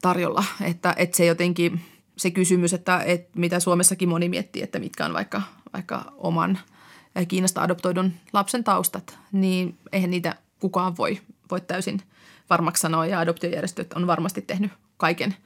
tarjolla, 0.03 0.45
että, 0.61 0.95
että 0.99 1.17
se 1.17 1.27
jotenkin 1.27 1.81
se 2.17 2.31
kysymys, 2.31 2.73
että, 2.73 3.03
että 3.03 3.31
mitä 3.39 3.61
Suomessakin 3.61 4.09
moni 4.09 4.29
miettii, 4.29 4.63
että 4.63 4.79
mitkä 4.79 5.05
on 5.05 5.13
vaikka, 5.13 5.43
vaikka 5.73 6.13
oman 6.17 6.59
Kiinasta 7.29 7.63
adoptoidun 7.63 8.13
lapsen 8.33 8.65
taustat, 8.65 9.19
niin 9.33 9.79
eihän 9.93 10.11
niitä 10.11 10.37
kukaan 10.61 10.97
voi, 10.97 11.21
voi 11.51 11.61
täysin 11.61 12.03
varmaksi 12.51 12.81
sanoa 12.81 13.07
ja 13.07 13.19
adoptiojärjestöt 13.19 13.93
on 13.93 14.07
varmasti 14.07 14.43
tehnyt 14.43 14.73
kaiken, 14.97 15.37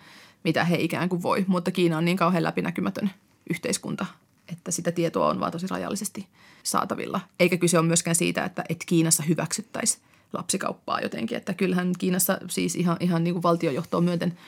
mitä 0.45 0.65
he 0.65 0.77
ikään 0.77 1.09
kuin 1.09 1.23
voi, 1.23 1.45
mutta 1.47 1.71
Kiina 1.71 1.99
on 1.99 2.05
niin 2.05 2.17
kauhean 2.17 2.43
läpinäkymätön 2.43 3.11
yhteiskunta, 3.51 4.07
että 4.53 4.71
sitä 4.71 4.93
tietoa 4.93 5.29
on 5.29 5.41
vaan 5.41 5.53
tosi 5.53 5.67
rajallisesti 5.67 6.27
saatavilla. 6.63 7.21
Eikä 7.41 7.57
kyse 7.57 7.79
ole 7.79 7.87
myöskään 7.87 8.15
siitä, 8.15 8.45
että, 8.45 8.65
että 8.69 8.85
Kiinassa 8.89 9.23
hyväksyttäisiin 9.23 10.03
lapsikauppaa 10.33 11.01
jotenkin. 11.01 11.37
Että 11.37 11.55
kyllähän 11.55 11.93
Kiinassa 11.99 12.39
siis 12.49 12.75
ihan, 12.77 12.97
ihan 13.01 13.25
niin 13.25 13.35
kuin 13.35 13.43
valtiojohtoon 13.43 14.05
myöten 14.05 14.39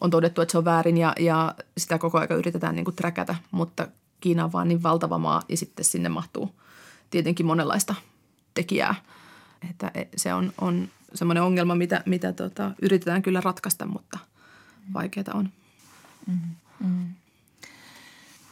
on 0.00 0.10
todettu, 0.10 0.40
että 0.40 0.52
se 0.52 0.58
on 0.58 0.64
väärin 0.64 0.96
ja, 0.96 1.12
ja 1.18 1.54
sitä 1.78 1.98
koko 1.98 2.18
ajan 2.18 2.38
yritetään 2.38 2.74
niin 2.74 2.84
kuin 2.84 2.96
träkätä, 2.96 3.34
mutta 3.50 3.88
Kiina 4.20 4.44
on 4.44 4.52
vaan 4.52 4.68
niin 4.68 4.82
valtava 4.82 5.18
maa 5.18 5.42
ja 5.48 5.56
sitten 5.56 5.84
sinne 5.84 6.08
mahtuu 6.08 6.54
tietenkin 7.10 7.46
monenlaista 7.46 7.94
tekijää. 8.54 8.94
Että 9.70 9.92
se 10.16 10.34
on, 10.34 10.52
on 10.60 10.88
semmoinen 11.14 11.42
ongelma, 11.42 11.74
mitä, 11.74 12.02
mitä 12.06 12.32
tota, 12.32 12.70
yritetään 12.82 13.22
kyllä 13.22 13.40
ratkaista, 13.40 13.86
mutta 13.86 14.18
vaikeaa 14.94 15.34
on. 15.34 15.48
Mm-hmm. 16.26 16.54
mm-hmm. 16.80 17.14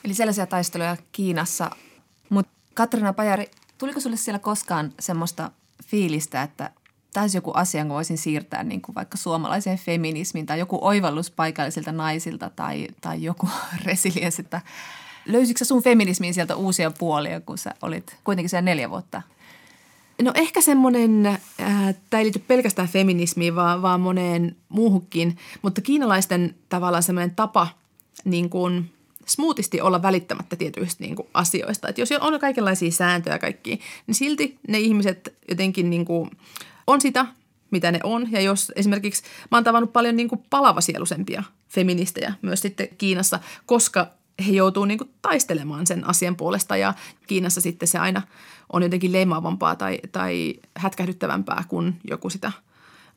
Eli 0.05 0.15
sellaisia 0.15 0.47
taisteluja 0.47 0.97
Kiinassa. 1.13 1.71
Mutta 2.29 2.53
Katrina 2.75 3.13
Pajari, 3.13 3.51
tuliko 3.79 4.01
sulle 4.01 4.17
siellä 4.17 4.39
koskaan 4.39 4.93
semmoista 5.01 5.51
fiilistä, 5.85 6.43
että 6.43 6.71
olisi 7.21 7.37
joku 7.37 7.53
asia, 7.55 7.81
jonka 7.81 7.95
voisin 7.95 8.19
siirtää 8.19 8.63
niin 8.63 8.83
kuin 8.83 8.95
vaikka 8.95 9.17
suomalaiseen 9.17 9.79
feminismiin 9.79 10.47
tai 10.47 10.59
joku 10.59 10.79
oivallus 10.81 11.31
paikallisilta 11.31 11.93
naisilta 11.93 12.51
tai, 12.51 12.89
tai 13.01 13.23
joku 13.23 13.49
resilienssi, 13.85 14.43
että 14.43 14.61
löysitkö 15.27 15.65
sun 15.65 15.83
feminismiin 15.83 16.35
sieltä 16.35 16.57
uusia 16.57 16.91
puolia, 16.91 17.41
kun 17.41 17.59
sä 17.59 17.75
olit 17.83 18.17
kuitenkin 18.25 18.51
siellä 18.51 18.65
neljä 18.65 18.91
vuotta? 18.91 19.23
No 20.23 20.33
ehkä 20.35 20.61
semmoinen, 20.61 21.27
äh, 21.27 21.39
tämä 22.11 22.19
ei 22.19 22.25
liity 22.25 22.39
pelkästään 22.39 22.89
feminismiin, 22.89 23.55
vaan, 23.55 23.83
vaan 23.83 24.01
moneen 24.01 24.57
muuhunkin, 24.69 25.37
mutta 25.63 25.81
kiinalaisten 25.81 26.55
tavallaan 26.69 27.03
semmoinen 27.03 27.37
tapa 27.37 27.69
niin 28.25 28.51
kuin 28.51 28.91
smoothisti 29.27 29.81
olla 29.81 30.03
välittämättä 30.03 30.57
tietyistä 30.57 31.05
niin 31.05 31.17
kuin 31.17 31.29
asioista. 31.35 31.89
Että 31.89 32.01
jos 32.01 32.13
on 32.21 32.41
kaikenlaisia 32.41 32.91
sääntöjä 32.91 33.39
kaikki, 33.39 33.81
niin 34.07 34.15
silti 34.15 34.59
ne 34.69 34.79
ihmiset 34.79 35.35
jotenkin 35.49 35.91
niin 35.91 36.05
kuin 36.05 36.31
on 36.87 37.01
sitä, 37.01 37.27
mitä 37.71 37.93
ne 37.93 38.01
on. 38.03 38.33
Ja 38.33 38.41
jos 38.41 38.73
esimerkiksi, 38.77 39.23
mä 39.51 39.57
oon 39.57 39.65
tavannut 39.65 39.93
paljon 39.93 40.17
niin 40.17 40.29
kuin 40.29 40.43
palavasielusempia 40.51 41.43
feministejä 41.69 42.35
myös 42.43 42.61
sitten 42.61 42.89
Kiinassa, 42.99 43.39
koska 43.67 44.07
he 44.47 44.53
joutuu 44.53 44.85
niin 44.85 44.99
kuin 44.99 45.11
taistelemaan 45.23 45.87
sen 45.87 46.09
asian 46.09 46.37
puolesta 46.37 46.77
ja 46.77 46.95
Kiinassa 47.27 47.61
sitten 47.61 47.89
se 47.89 47.99
aina 47.99 48.23
on 48.73 48.83
jotenkin 48.83 49.13
leimaavampaa 49.13 49.77
tai, 49.77 49.99
tai 50.13 50.55
hätkähdyttävämpää, 50.77 51.65
kuin 51.69 52.01
joku 52.05 52.31
sitä– 52.31 52.53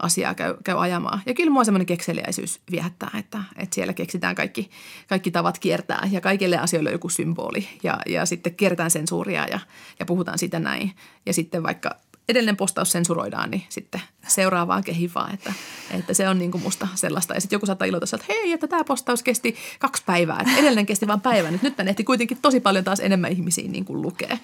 asiaa 0.02 0.34
käy, 0.34 0.56
käy 0.64 0.82
ajamaan. 0.82 1.22
Ja 1.26 1.34
kyllä 1.34 1.52
mua 1.52 1.64
semmoinen 1.64 1.86
kekseliäisyys 1.86 2.62
viehättää, 2.72 3.12
että, 3.20 3.44
että 3.58 3.76
siellä 3.76 3.94
keksitään 3.94 4.36
kaikki, 4.36 4.70
kaikki 5.10 5.32
tavat 5.32 5.60
kiertää 5.60 6.10
ja 6.12 6.22
kaikille 6.22 6.58
asioille 6.58 6.92
joku 6.92 7.10
symboli. 7.10 7.68
Ja, 7.84 7.98
ja 8.06 8.26
sitten 8.26 8.56
kiertään 8.56 8.92
sensuuria 8.92 9.48
ja, 9.48 9.60
ja 10.00 10.06
puhutaan 10.06 10.38
siitä 10.38 10.60
näin. 10.60 10.92
Ja 11.26 11.34
sitten 11.34 11.64
vaikka 11.64 11.96
edellinen 12.32 12.58
postaus 12.58 12.92
sensuroidaan, 12.92 13.52
niin 13.52 13.64
sitten 13.70 14.02
seuraavaan 14.28 14.84
kehivaa, 14.84 15.30
että, 15.34 15.54
että 15.92 16.14
se 16.14 16.30
on 16.30 16.40
niin 16.40 16.52
kuin 16.52 16.64
musta 16.64 16.88
sellaista. 16.96 17.34
Ja 17.34 17.42
sitten 17.42 17.56
joku 17.56 17.66
saattaa 17.66 17.88
ilota 17.88 18.06
että 18.16 18.26
hei, 18.30 18.52
että 18.52 18.68
tämä 18.68 18.84
postaus 18.84 19.24
kesti 19.24 19.56
kaksi 19.80 20.04
päivää, 20.06 20.40
että 20.42 20.58
edellinen 20.58 20.86
kesti 20.86 21.08
vain 21.08 21.22
päivän. 21.22 21.60
Nyt 21.62 21.76
tänne 21.76 21.90
ehti 21.90 22.04
kuitenkin 22.04 22.38
tosi 22.42 22.60
paljon 22.60 22.84
taas 22.84 23.00
enemmän 23.00 23.32
ihmisiä 23.32 23.68
niin 23.68 23.86
kuin 23.86 24.02
lukee. 24.02 24.40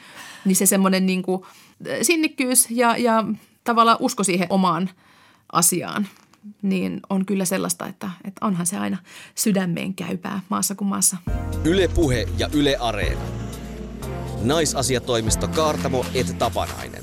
Niin 0.46 0.56
se 0.56 0.66
semmoinen 0.66 1.06
niin 1.06 1.24
kuin 1.24 1.44
sinnikkyys 2.02 2.68
ja, 2.70 2.98
ja 2.98 3.24
tavallaan 3.64 3.98
usko 4.00 4.24
siihen 4.24 4.48
omaan– 4.50 4.90
asiaan, 5.52 6.08
niin 6.62 7.00
on 7.10 7.26
kyllä 7.26 7.46
sellaista, 7.46 7.88
että, 7.88 8.10
että 8.26 8.46
onhan 8.46 8.66
se 8.66 8.78
aina 8.78 8.98
sydämeen 9.36 9.94
käypää 9.94 10.42
maassa 10.50 10.76
kuin 10.76 10.88
maassa. 10.88 11.18
Ylepuhe 11.64 12.28
ja 12.38 12.50
Yle 12.54 12.78
Areena. 12.80 13.22
Naisasiatoimisto 14.44 15.48
Kaartamo 15.48 16.06
et 16.14 16.38
Tapanainen. 16.38 17.02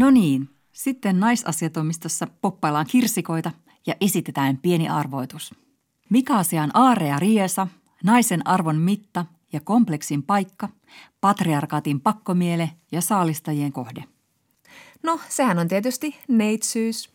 No 0.00 0.10
niin, 0.10 0.48
sitten 0.72 1.20
naisasiatoimistossa 1.20 2.26
poppaillaan 2.40 2.86
kirsikoita 2.86 3.50
ja 3.86 3.94
esitetään 4.00 4.56
pieni 4.56 4.88
arvoitus. 4.88 5.54
Mikä 6.10 6.36
asia 6.36 6.62
on 6.62 6.70
Aare 6.74 7.08
ja 7.08 7.18
Riesa 7.18 7.66
naisen 8.04 8.46
arvon 8.46 8.76
mitta 8.76 9.26
ja 9.52 9.60
kompleksin 9.60 10.22
paikka, 10.22 10.68
patriarkaatin 11.20 12.00
pakkomiele 12.00 12.70
ja 12.92 13.00
saalistajien 13.00 13.72
kohde. 13.72 14.04
No, 15.02 15.20
sehän 15.28 15.58
on 15.58 15.68
tietysti 15.68 16.16
neitsyys. 16.28 17.10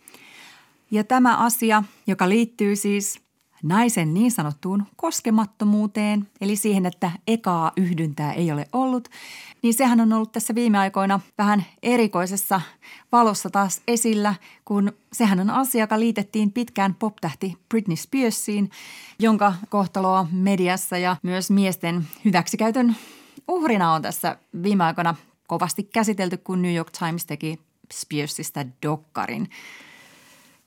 Ja 0.91 1.03
tämä 1.03 1.37
asia, 1.37 1.83
joka 2.07 2.29
liittyy 2.29 2.75
siis 2.75 3.21
naisen 3.63 4.13
niin 4.13 4.31
sanottuun 4.31 4.83
koskemattomuuteen, 4.95 6.27
eli 6.41 6.55
siihen, 6.55 6.85
että 6.85 7.11
ekaa 7.27 7.71
yhdyntää 7.77 8.33
ei 8.33 8.51
ole 8.51 8.67
ollut, 8.73 9.09
niin 9.65 9.73
sehän 9.73 10.01
on 10.01 10.13
ollut 10.13 10.31
tässä 10.31 10.55
viime 10.55 10.77
aikoina 10.77 11.19
vähän 11.37 11.65
erikoisessa 11.83 12.61
valossa 13.11 13.49
taas 13.49 13.81
esillä, 13.87 14.35
kun 14.65 14.93
sehän 15.13 15.39
on 15.39 15.49
asia, 15.49 15.83
joka 15.83 15.99
liitettiin 15.99 16.51
pitkään 16.51 16.95
poptähti 16.95 17.57
Britney 17.69 17.95
Spearsiin, 17.97 18.69
jonka 19.19 19.53
kohtaloa 19.69 20.27
mediassa 20.31 20.97
ja 20.97 21.15
myös 21.23 21.51
miesten 21.51 22.07
hyväksikäytön 22.25 22.95
uhrina 23.47 23.93
on 23.93 24.01
tässä 24.01 24.37
viime 24.63 24.83
aikoina 24.83 25.15
kovasti 25.47 25.83
käsitelty, 25.83 26.37
kun 26.37 26.61
New 26.61 26.75
York 26.75 26.91
Times 26.91 27.25
teki 27.25 27.59
Spearsista 27.93 28.65
dokkarin. 28.83 29.49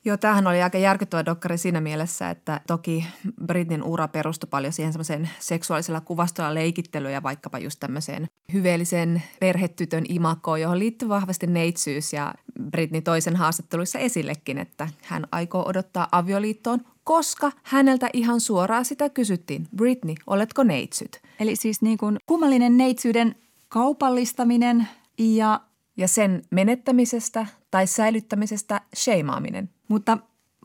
Joo, 0.05 0.17
tämähän 0.17 0.47
oli 0.47 0.61
aika 0.61 0.77
järkyttävä 0.77 1.25
dokkari 1.25 1.57
siinä 1.57 1.81
mielessä, 1.81 2.29
että 2.29 2.61
toki 2.67 3.05
Britnin 3.45 3.83
ura 3.83 4.07
perustui 4.07 4.47
paljon 4.49 4.73
siihen 4.73 4.93
semmoiseen 4.93 5.29
seksuaalisella 5.39 6.01
kuvastolla 6.01 6.53
leikittelyyn 6.53 7.13
ja 7.13 7.23
vaikkapa 7.23 7.59
just 7.59 7.79
tämmöiseen 7.79 8.27
hyveellisen 8.53 9.23
perhetytön 9.39 10.03
imakoon, 10.09 10.61
johon 10.61 10.79
liittyy 10.79 11.09
vahvasti 11.09 11.47
neitsyys 11.47 12.13
ja 12.13 12.33
Britney 12.71 13.01
toisen 13.01 13.35
haastatteluissa 13.35 13.99
esillekin, 13.99 14.57
että 14.57 14.87
hän 15.03 15.27
aikoo 15.31 15.67
odottaa 15.67 16.07
avioliittoon, 16.11 16.79
koska 17.03 17.51
häneltä 17.63 18.09
ihan 18.13 18.39
suoraan 18.39 18.85
sitä 18.85 19.09
kysyttiin. 19.09 19.67
Britney, 19.75 20.15
oletko 20.27 20.63
neitsyt? 20.63 21.21
Eli 21.39 21.55
siis 21.55 21.81
niin 21.81 21.97
kuin 21.97 22.17
kummallinen 22.25 22.77
neitsyyden 22.77 23.35
kaupallistaminen 23.69 24.87
ja 25.17 25.61
ja 25.97 26.07
sen 26.07 26.41
menettämisestä 26.51 27.45
tai 27.71 27.87
säilyttämisestä 27.87 28.81
sheimaaminen. 28.95 29.69
Mutta 29.89 30.17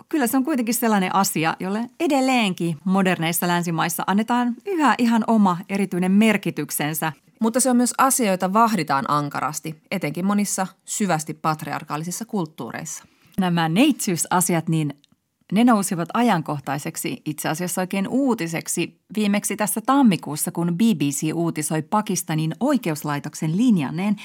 kyllä 0.08 0.26
se 0.26 0.36
on 0.36 0.44
kuitenkin 0.44 0.74
sellainen 0.74 1.14
asia, 1.14 1.56
jolle 1.60 1.90
edelleenkin 2.00 2.78
moderneissa 2.84 3.48
länsimaissa 3.48 4.02
annetaan 4.06 4.54
yhä 4.66 4.94
ihan 4.98 5.24
oma 5.26 5.56
erityinen 5.68 6.12
merkityksensä. 6.12 7.12
Mutta 7.40 7.60
se 7.60 7.70
on 7.70 7.76
myös 7.76 7.94
asia, 7.98 8.30
jota 8.30 8.52
vahditaan 8.52 9.04
ankarasti, 9.08 9.80
etenkin 9.90 10.26
monissa 10.26 10.66
syvästi 10.84 11.34
patriarkaalisissa 11.34 12.24
kulttuureissa. 12.24 13.04
Nämä 13.38 13.68
neitsyysasiat, 13.68 14.68
niin 14.68 14.94
ne 15.52 15.64
nousivat 15.64 16.08
ajankohtaiseksi 16.14 17.22
itse 17.24 17.48
asiassa 17.48 17.80
oikein 17.80 18.08
uutiseksi 18.08 19.00
viimeksi 19.16 19.56
tässä 19.56 19.80
tammikuussa, 19.80 20.52
kun 20.52 20.74
BBC 20.74 21.30
uutisoi 21.34 21.82
Pakistanin 21.82 22.54
oikeuslaitoksen 22.60 23.56
linjanneen, 23.56 24.16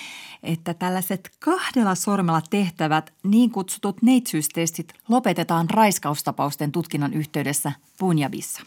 että 0.44 0.74
tällaiset 0.74 1.32
kahdella 1.40 1.96
sormella 1.96 2.42
tehtävät 2.50 3.14
niin 3.24 3.52
kutsutut 3.52 4.02
neitsyystestit 4.02 4.94
lopetetaan 5.10 5.70
raiskaustapausten 5.70 6.72
tutkinnan 6.72 7.14
yhteydessä 7.14 7.72
Punjabissa. 8.00 8.64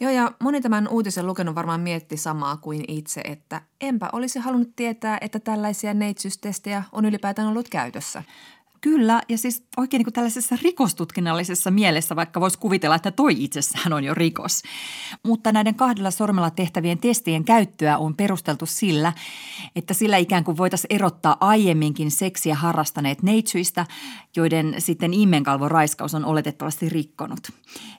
Joo, 0.00 0.10
ja 0.10 0.32
moni 0.42 0.60
tämän 0.60 0.88
uutisen 0.88 1.26
lukenut 1.26 1.54
varmaan 1.54 1.80
mietti 1.80 2.16
samaa 2.16 2.56
kuin 2.56 2.84
itse, 2.88 3.20
että 3.20 3.62
enpä 3.80 4.08
olisi 4.12 4.38
halunnut 4.38 4.76
tietää, 4.76 5.18
että 5.20 5.40
tällaisia 5.40 5.94
neitsyystestejä 5.94 6.82
on 6.92 7.04
ylipäätään 7.04 7.48
ollut 7.48 7.68
käytössä. 7.68 8.22
Kyllä, 8.86 9.22
ja 9.28 9.38
siis 9.38 9.64
oikein 9.76 10.02
niin 10.02 10.12
tällaisessa 10.12 10.58
rikostutkinnallisessa 10.62 11.70
mielessä, 11.70 12.16
vaikka 12.16 12.40
voisi 12.40 12.58
kuvitella, 12.58 12.96
että 12.96 13.10
toi 13.10 13.44
itsessään 13.44 13.92
on 13.92 14.04
jo 14.04 14.14
rikos. 14.14 14.62
Mutta 15.22 15.52
näiden 15.52 15.74
kahdella 15.74 16.10
sormella 16.10 16.50
tehtävien 16.50 16.98
testien 16.98 17.44
käyttöä 17.44 17.98
on 17.98 18.14
perusteltu 18.14 18.66
sillä, 18.66 19.12
että 19.76 19.94
sillä 19.94 20.16
ikään 20.16 20.44
kuin 20.44 20.56
voitaisiin 20.56 20.94
erottaa 20.94 21.36
aiemminkin 21.40 22.10
seksiä 22.10 22.54
harrastaneet 22.54 23.22
neitsyistä, 23.22 23.86
joiden 24.36 24.74
sitten 24.78 25.14
immenkalvon 25.14 25.70
raiskaus 25.70 26.14
on 26.14 26.24
oletettavasti 26.24 26.88
rikkonut. 26.88 27.48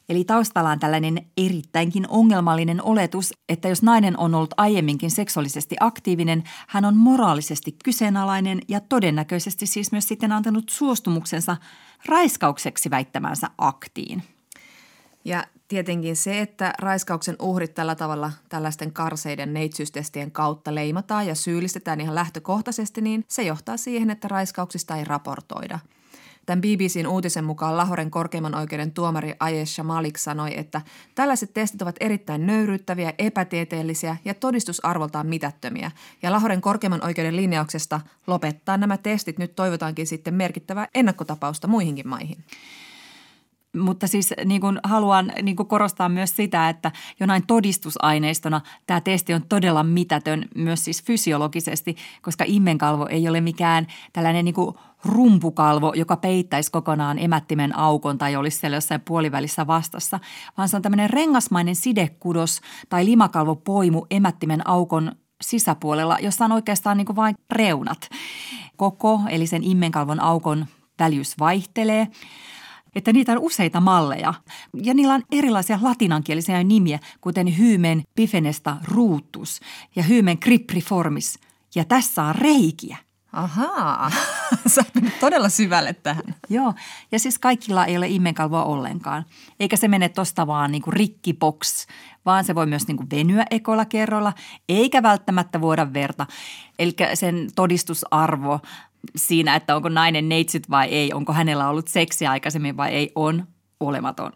Eli 0.09 0.23
taustalla 0.23 0.69
on 0.69 0.79
tällainen 0.79 1.25
erittäinkin 1.37 2.05
ongelmallinen 2.09 2.83
oletus, 2.83 3.33
että 3.49 3.67
jos 3.67 3.83
nainen 3.83 4.19
on 4.19 4.35
ollut 4.35 4.53
aiemminkin 4.57 5.11
seksuaalisesti 5.11 5.75
aktiivinen, 5.79 6.43
hän 6.67 6.85
on 6.85 6.97
moraalisesti 6.97 7.75
kyseenalainen 7.83 8.61
ja 8.67 8.79
todennäköisesti 8.79 9.65
siis 9.65 9.91
myös 9.91 10.07
sitten 10.07 10.31
antanut 10.31 10.69
suostumuksensa 10.77 11.57
raiskaukseksi 12.05 12.89
väittämänsä 12.89 13.49
aktiin. 13.57 14.23
Ja 15.25 15.43
tietenkin 15.67 16.15
se, 16.15 16.41
että 16.41 16.73
raiskauksen 16.79 17.35
uhrit 17.39 17.73
tällä 17.73 17.95
tavalla 17.95 18.31
tällaisten 18.49 18.93
karseiden 18.93 19.53
neitsyystestien 19.53 20.31
kautta 20.31 20.75
leimataan 20.75 21.27
ja 21.27 21.35
syyllistetään 21.35 22.01
ihan 22.01 22.15
lähtökohtaisesti, 22.15 23.01
niin 23.01 23.25
se 23.27 23.43
johtaa 23.43 23.77
siihen, 23.77 24.09
että 24.09 24.27
raiskauksista 24.27 24.95
ei 24.95 25.03
raportoida– 25.03 25.79
Tämän 26.47 26.61
BBCn 26.61 27.07
uutisen 27.07 27.43
mukaan 27.43 27.77
Lahoren 27.77 28.11
korkeimman 28.11 28.55
oikeuden 28.55 28.91
tuomari 28.91 29.33
Ayesha 29.39 29.83
Malik 29.83 30.17
sanoi, 30.17 30.59
että 30.59 30.81
tällaiset 31.15 31.53
testit 31.53 31.81
ovat 31.81 31.95
erittäin 31.99 32.45
nöyryyttäviä, 32.45 33.13
epätieteellisiä 33.17 34.17
ja 34.25 34.33
todistusarvoltaan 34.33 35.27
mitättömiä. 35.27 35.91
Ja 36.21 36.31
Lahoren 36.31 36.61
korkeimman 36.61 37.05
oikeuden 37.05 37.35
linjauksesta 37.35 38.01
lopettaa 38.27 38.77
nämä 38.77 38.97
testit 38.97 39.39
nyt 39.39 39.55
toivotaankin 39.55 40.07
sitten 40.07 40.33
merkittävää 40.33 40.87
ennakkotapausta 40.95 41.67
muihinkin 41.67 42.07
maihin. 42.07 42.43
Mutta 43.79 44.07
siis 44.07 44.33
niin 44.45 44.61
kuin 44.61 44.79
haluan 44.83 45.31
niin 45.41 45.55
kuin 45.55 45.67
korostaa 45.67 46.09
myös 46.09 46.35
sitä, 46.35 46.69
että 46.69 46.91
jonain 47.19 47.47
todistusaineistona 47.47 48.61
tämä 48.87 49.01
testi 49.01 49.33
on 49.33 49.41
todella 49.49 49.83
mitätön 49.83 50.45
myös 50.55 50.85
siis 50.85 51.03
fysiologisesti, 51.03 51.95
koska 52.21 52.43
immenkalvo 52.47 53.07
ei 53.09 53.29
ole 53.29 53.41
mikään 53.41 53.87
tällainen 54.13 54.45
niin 54.45 54.55
kuin 54.55 54.75
rumpukalvo, 55.05 55.93
joka 55.95 56.17
peittäisi 56.17 56.71
kokonaan 56.71 57.19
emättimen 57.19 57.77
aukon 57.77 58.17
tai 58.17 58.35
olisi 58.35 58.57
siellä 58.57 58.77
jossain 58.77 59.01
puolivälissä 59.01 59.67
vastassa, 59.67 60.19
vaan 60.57 60.69
se 60.69 60.75
on 60.75 60.81
tämmöinen 60.81 61.09
rengasmainen 61.09 61.75
sidekudos 61.75 62.61
tai 62.89 63.05
limakalvopoimu 63.05 64.05
emättimen 64.11 64.67
aukon 64.67 65.11
sisäpuolella, 65.41 66.17
jossa 66.21 66.45
on 66.45 66.51
oikeastaan 66.51 66.97
niin 66.97 67.05
kuin 67.05 67.15
vain 67.15 67.35
reunat. 67.51 68.09
Koko, 68.77 69.21
eli 69.29 69.47
sen 69.47 69.63
immenkalvon 69.63 70.19
aukon 70.19 70.65
väljyys 70.99 71.39
vaihtelee– 71.39 72.07
että 72.97 73.13
niitä 73.13 73.31
on 73.31 73.39
useita 73.39 73.81
malleja. 73.81 74.33
Ja 74.83 74.93
niillä 74.93 75.13
on 75.13 75.23
erilaisia 75.31 75.79
latinankielisiä 75.81 76.63
nimiä, 76.63 76.99
kuten 77.21 77.57
hymen 77.57 78.03
bifenesta 78.15 78.77
ruutus 78.83 79.59
ja 79.95 80.03
hymen 80.03 80.39
cripriformis. 80.39 81.39
Ja 81.75 81.85
tässä 81.85 82.23
on 82.23 82.35
reikiä. 82.35 82.97
Ahaa, 83.33 84.11
sä 84.73 84.81
oot 84.81 85.03
todella 85.19 85.49
syvälle 85.49 85.93
tähän. 85.93 86.35
Joo, 86.49 86.73
ja 87.11 87.19
siis 87.19 87.39
kaikilla 87.39 87.85
ei 87.85 87.97
ole 87.97 88.07
immenkalvoa 88.07 88.63
ollenkaan. 88.63 89.25
Eikä 89.59 89.77
se 89.77 89.87
mene 89.87 90.09
tosta 90.09 90.47
vaan 90.47 90.71
niin 90.71 90.81
kuin 90.81 90.93
rikkipoks, 90.93 91.87
vaan 92.25 92.43
se 92.43 92.55
voi 92.55 92.65
myös 92.65 92.87
niin 92.87 92.97
kuin 92.97 93.09
venyä 93.11 93.45
ekolla 93.51 93.85
kerralla, 93.85 94.33
eikä 94.69 95.03
välttämättä 95.03 95.61
vuoda 95.61 95.93
verta. 95.93 96.25
Eli 96.79 96.95
sen 97.13 97.49
todistusarvo 97.55 98.59
siinä, 99.15 99.55
että 99.55 99.75
onko 99.75 99.89
nainen 99.89 100.29
neitsyt 100.29 100.69
vai 100.69 100.87
ei, 100.87 101.13
onko 101.13 101.33
hänellä 101.33 101.69
ollut 101.69 101.87
seksiä 101.87 102.31
aikaisemmin 102.31 102.77
vai 102.77 102.93
ei, 102.93 103.11
on 103.15 103.47
olematon. 103.79 104.31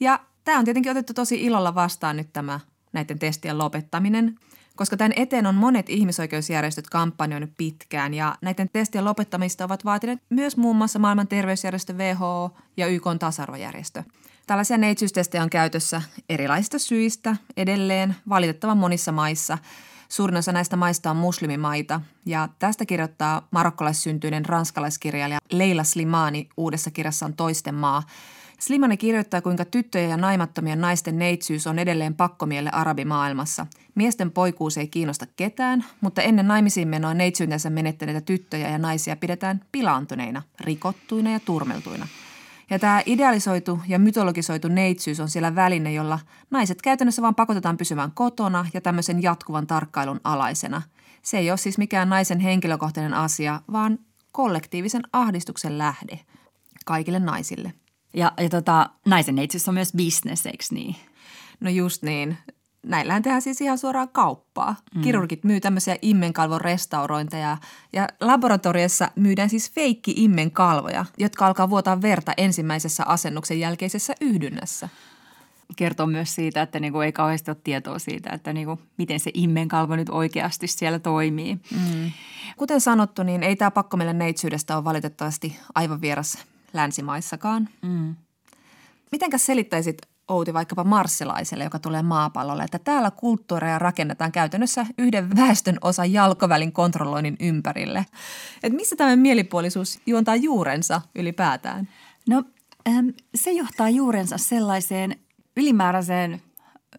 Ja 0.00 0.20
tämä 0.44 0.58
on 0.58 0.64
tietenkin 0.64 0.90
otettu 0.90 1.14
tosi 1.14 1.44
ilolla 1.44 1.74
vastaan 1.74 2.16
nyt 2.16 2.32
tämä 2.32 2.60
näiden 2.92 3.18
testien 3.18 3.58
lopettaminen, 3.58 4.38
koska 4.76 4.96
tämän 4.96 5.12
eteen 5.16 5.46
on 5.46 5.54
monet 5.54 5.90
ihmisoikeusjärjestöt 5.90 6.90
kampanjoinut 6.90 7.50
pitkään 7.58 8.14
ja 8.14 8.34
näiden 8.42 8.68
testien 8.72 9.04
lopettamista 9.04 9.64
ovat 9.64 9.84
vaatineet 9.84 10.18
myös 10.30 10.56
muun 10.56 10.76
muassa 10.76 10.98
maailman 10.98 11.28
terveysjärjestö 11.28 11.92
WHO 11.92 12.56
ja 12.76 12.86
YK 12.86 13.04
tasa-arvojärjestö. 13.18 14.02
Tällaisia 14.46 14.78
neitsyystestejä 14.78 15.42
on 15.42 15.50
käytössä 15.50 16.02
erilaisista 16.28 16.78
syistä 16.78 17.36
edelleen 17.56 18.16
valitettavan 18.28 18.78
monissa 18.78 19.12
maissa– 19.12 19.58
Suurin 20.08 20.36
osa 20.36 20.52
näistä 20.52 20.76
maista 20.76 21.10
on 21.10 21.16
muslimimaita 21.16 22.00
ja 22.26 22.48
tästä 22.58 22.86
kirjoittaa 22.86 23.48
marokkolaissyntyinen 23.50 24.44
ranskalaiskirjailija 24.44 25.38
Leila 25.52 25.84
Slimani 25.84 26.48
uudessa 26.56 26.90
kirjassaan 26.90 27.34
Toisten 27.34 27.74
maa. 27.74 28.02
Slimani 28.58 28.96
kirjoittaa, 28.96 29.42
kuinka 29.42 29.64
tyttöjen 29.64 30.10
ja 30.10 30.16
naimattomien 30.16 30.80
naisten 30.80 31.18
neitsyys 31.18 31.66
on 31.66 31.78
edelleen 31.78 32.14
pakkomielle 32.14 32.70
arabimaailmassa. 32.70 33.66
Miesten 33.94 34.30
poikuus 34.30 34.78
ei 34.78 34.88
kiinnosta 34.88 35.26
ketään, 35.36 35.84
mutta 36.00 36.22
ennen 36.22 36.48
naimisiin 36.48 36.88
menoa 36.88 37.14
neitsyytensä 37.14 37.70
menettäneitä 37.70 38.20
tyttöjä 38.20 38.70
ja 38.70 38.78
naisia 38.78 39.16
pidetään 39.16 39.60
pilaantuneina, 39.72 40.42
rikottuina 40.60 41.32
ja 41.32 41.40
turmeltuina– 41.40 42.08
ja 42.70 42.78
tämä 42.78 43.02
idealisoitu 43.06 43.80
ja 43.88 43.98
mytologisoitu 43.98 44.68
neitsyys 44.68 45.20
on 45.20 45.28
siellä 45.28 45.54
väline, 45.54 45.92
jolla 45.92 46.18
naiset 46.50 46.82
käytännössä 46.82 47.22
vaan 47.22 47.34
pakotetaan 47.34 47.76
pysymään 47.76 48.12
kotona 48.12 48.66
ja 48.74 48.80
tämmöisen 48.80 49.22
jatkuvan 49.22 49.66
tarkkailun 49.66 50.20
alaisena. 50.24 50.82
Se 51.22 51.38
ei 51.38 51.50
ole 51.50 51.58
siis 51.58 51.78
mikään 51.78 52.08
naisen 52.08 52.40
henkilökohtainen 52.40 53.14
asia, 53.14 53.60
vaan 53.72 53.98
kollektiivisen 54.32 55.02
ahdistuksen 55.12 55.78
lähde 55.78 56.20
kaikille 56.84 57.18
naisille. 57.18 57.72
Ja, 58.14 58.32
ja 58.38 58.48
tota, 58.48 58.90
naisen 59.06 59.34
neitsyys 59.34 59.68
on 59.68 59.74
myös 59.74 59.92
business, 59.96 60.46
eikö 60.46 60.64
niin? 60.70 60.96
No 61.60 61.70
just 61.70 62.02
niin. 62.02 62.38
Näillähän 62.86 63.22
tehdään 63.22 63.42
siis 63.42 63.60
ihan 63.60 63.78
suoraan 63.78 64.08
kauppaa. 64.08 64.76
Mm. 64.94 65.02
Kirurgit 65.02 65.44
myy 65.44 65.60
tämmöisiä 65.60 65.96
immenkalvon 66.02 66.60
restaurointeja 66.60 67.58
ja 67.92 68.08
laboratoriossa 68.20 69.10
myydään 69.16 69.50
siis 69.50 69.72
feikki 69.72 70.14
immenkalvoja, 70.16 71.04
jotka 71.18 71.46
alkaa 71.46 71.70
vuotaa 71.70 72.02
verta 72.02 72.32
ensimmäisessä 72.36 73.04
asennuksen 73.06 73.60
jälkeisessä 73.60 74.14
yhdynnässä 74.20 74.88
kertoo 75.76 76.06
myös 76.06 76.34
siitä, 76.34 76.62
että 76.62 76.80
niinku 76.80 77.00
ei 77.00 77.12
kauheasti 77.12 77.50
ole 77.50 77.56
tietoa 77.64 77.98
siitä, 77.98 78.30
että 78.30 78.52
niinku, 78.52 78.80
miten 78.98 79.20
se 79.20 79.30
immenkalvo 79.34 79.96
nyt 79.96 80.08
oikeasti 80.08 80.66
siellä 80.66 80.98
toimii. 80.98 81.54
Mm. 81.54 82.12
Kuten 82.56 82.80
sanottu, 82.80 83.22
niin 83.22 83.42
ei 83.42 83.56
tämä 83.56 83.70
pakko 83.70 83.96
meille 83.96 84.12
neitsyydestä 84.12 84.76
ole 84.76 84.84
valitettavasti 84.84 85.58
aivan 85.74 86.00
vieras 86.00 86.38
länsimaissakaan. 86.72 87.68
Mm. 87.82 88.14
Mitenkäs 89.12 89.46
selittäisit 89.46 89.96
Outi 90.28 90.54
vaikkapa 90.54 90.84
marssilaiselle, 90.84 91.64
joka 91.64 91.78
tulee 91.78 92.02
maapallolle, 92.02 92.64
että 92.64 92.78
täällä 92.78 93.10
kulttuureja 93.10 93.78
rakennetaan 93.78 94.32
käytännössä 94.32 94.86
yhden 94.98 95.36
väestön 95.36 95.78
osan 95.80 96.12
jalkovälin 96.12 96.72
kontrolloinnin 96.72 97.36
ympärille. 97.40 98.06
Et 98.62 98.72
missä 98.72 98.96
tämä 98.96 99.16
mielipuolisuus 99.16 100.00
juontaa 100.06 100.36
juurensa 100.36 101.00
ylipäätään? 101.14 101.88
No 102.28 102.44
se 103.34 103.52
johtaa 103.52 103.90
juurensa 103.90 104.38
sellaiseen 104.38 105.16
ylimääräiseen 105.56 106.42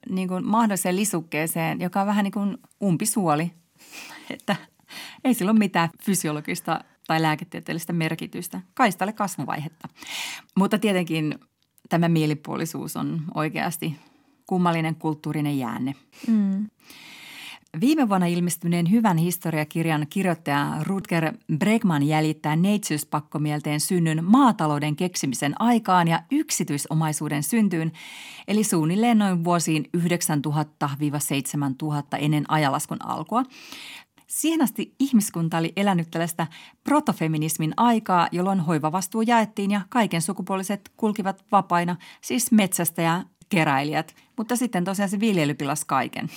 niin 0.09 0.27
kuin 0.27 0.45
mahdolliseen 0.45 0.95
lisukkeeseen, 0.95 1.81
joka 1.81 2.01
on 2.01 2.07
vähän 2.07 2.23
niin 2.23 2.31
kuin 2.31 2.57
umpisuoli, 2.83 3.51
että 4.29 4.55
ei 5.23 5.33
sillä 5.33 5.51
ole 5.51 5.59
mitään 5.59 5.89
fysiologista 6.03 6.83
tai 7.07 7.21
lääketieteellistä 7.21 7.93
merkitystä, 7.93 8.61
kaistalle 8.73 9.13
kasvuvaihetta. 9.13 9.87
Mutta 10.55 10.79
tietenkin 10.79 11.35
tämä 11.89 12.09
mielipuolisuus 12.09 12.97
on 12.97 13.21
oikeasti 13.35 13.95
kummallinen 14.47 14.95
kulttuurinen 14.95 15.57
jäänne. 15.57 15.95
Mm. 16.27 16.67
Viime 17.79 18.09
vuonna 18.09 18.27
ilmestyneen 18.27 18.91
hyvän 18.91 19.17
historiakirjan 19.17 20.07
kirjoittaja 20.09 20.77
Rutger 20.83 21.33
Bregman 21.57 22.03
jäljittää 22.03 22.55
neitsyyspakkomielteen 22.55 23.79
synnyn 23.79 24.23
maatalouden 24.23 24.95
keksimisen 24.95 25.61
aikaan 25.61 26.07
ja 26.07 26.21
yksityisomaisuuden 26.31 27.43
syntyyn, 27.43 27.91
eli 28.47 28.63
suunnilleen 28.63 29.17
noin 29.17 29.43
vuosiin 29.43 29.89
9000-7000 29.97 29.99
ennen 32.19 32.51
ajalaskun 32.51 33.05
alkua. 33.05 33.43
Siihen 34.27 34.61
asti 34.61 34.95
ihmiskunta 34.99 35.57
oli 35.57 35.73
elänyt 35.75 36.11
tällaista 36.11 36.47
protofeminismin 36.83 37.73
aikaa, 37.77 38.27
jolloin 38.31 38.59
hoivavastuu 38.59 39.21
jaettiin 39.21 39.71
ja 39.71 39.81
kaiken 39.89 40.21
sukupuoliset 40.21 40.91
kulkivat 40.97 41.45
vapaina, 41.51 41.95
siis 42.21 42.51
metsästä 42.51 43.01
ja 43.01 43.23
keräilijät, 43.49 44.15
mutta 44.37 44.55
sitten 44.55 44.83
tosiaan 44.83 45.09
se 45.09 45.19
viljely 45.19 45.53
pilasi 45.53 45.83
kaiken. 45.87 46.29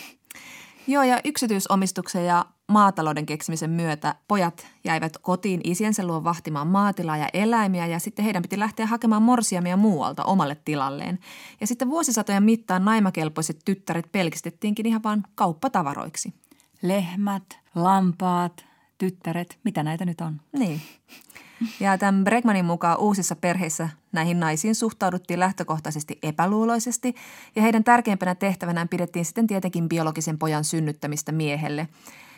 Joo, 0.86 1.02
ja 1.02 1.20
yksityisomistuksen 1.24 2.26
ja 2.26 2.44
maatalouden 2.68 3.26
keksimisen 3.26 3.70
myötä 3.70 4.14
pojat 4.28 4.66
jäivät 4.84 5.18
kotiin 5.18 5.60
isiensä 5.64 6.06
luo 6.06 6.24
vahtimaan 6.24 6.66
maatilaa 6.66 7.16
ja 7.16 7.28
eläimiä 7.32 7.86
ja 7.86 7.98
sitten 7.98 8.24
heidän 8.24 8.42
piti 8.42 8.58
lähteä 8.58 8.86
hakemaan 8.86 9.22
morsiamia 9.22 9.76
muualta 9.76 10.24
omalle 10.24 10.56
tilalleen. 10.64 11.18
Ja 11.60 11.66
sitten 11.66 11.90
vuosisatojen 11.90 12.42
mittaan 12.42 12.84
naimakelpoiset 12.84 13.58
tyttäret 13.64 14.12
pelkistettiinkin 14.12 14.86
ihan 14.86 15.02
vain 15.02 15.22
kauppatavaroiksi. 15.34 16.32
Lehmät, 16.82 17.58
lampaat, 17.74 18.64
tyttäret, 18.98 19.58
mitä 19.64 19.82
näitä 19.82 20.04
nyt 20.04 20.20
on? 20.20 20.40
Niin. 20.52 20.80
Ja 21.80 21.98
tämän 21.98 22.24
Bregmanin 22.24 22.64
mukaan 22.64 22.98
uusissa 22.98 23.36
perheissä 23.36 23.88
näihin 24.12 24.40
naisiin 24.40 24.74
suhtauduttiin 24.74 25.40
lähtökohtaisesti 25.40 26.18
epäluuloisesti 26.22 27.14
ja 27.56 27.62
heidän 27.62 27.84
tärkeimpänä 27.84 28.34
tehtävänään 28.34 28.88
pidettiin 28.88 29.24
sitten 29.24 29.46
tietenkin 29.46 29.88
biologisen 29.88 30.38
pojan 30.38 30.64
synnyttämistä 30.64 31.32
miehelle. 31.32 31.88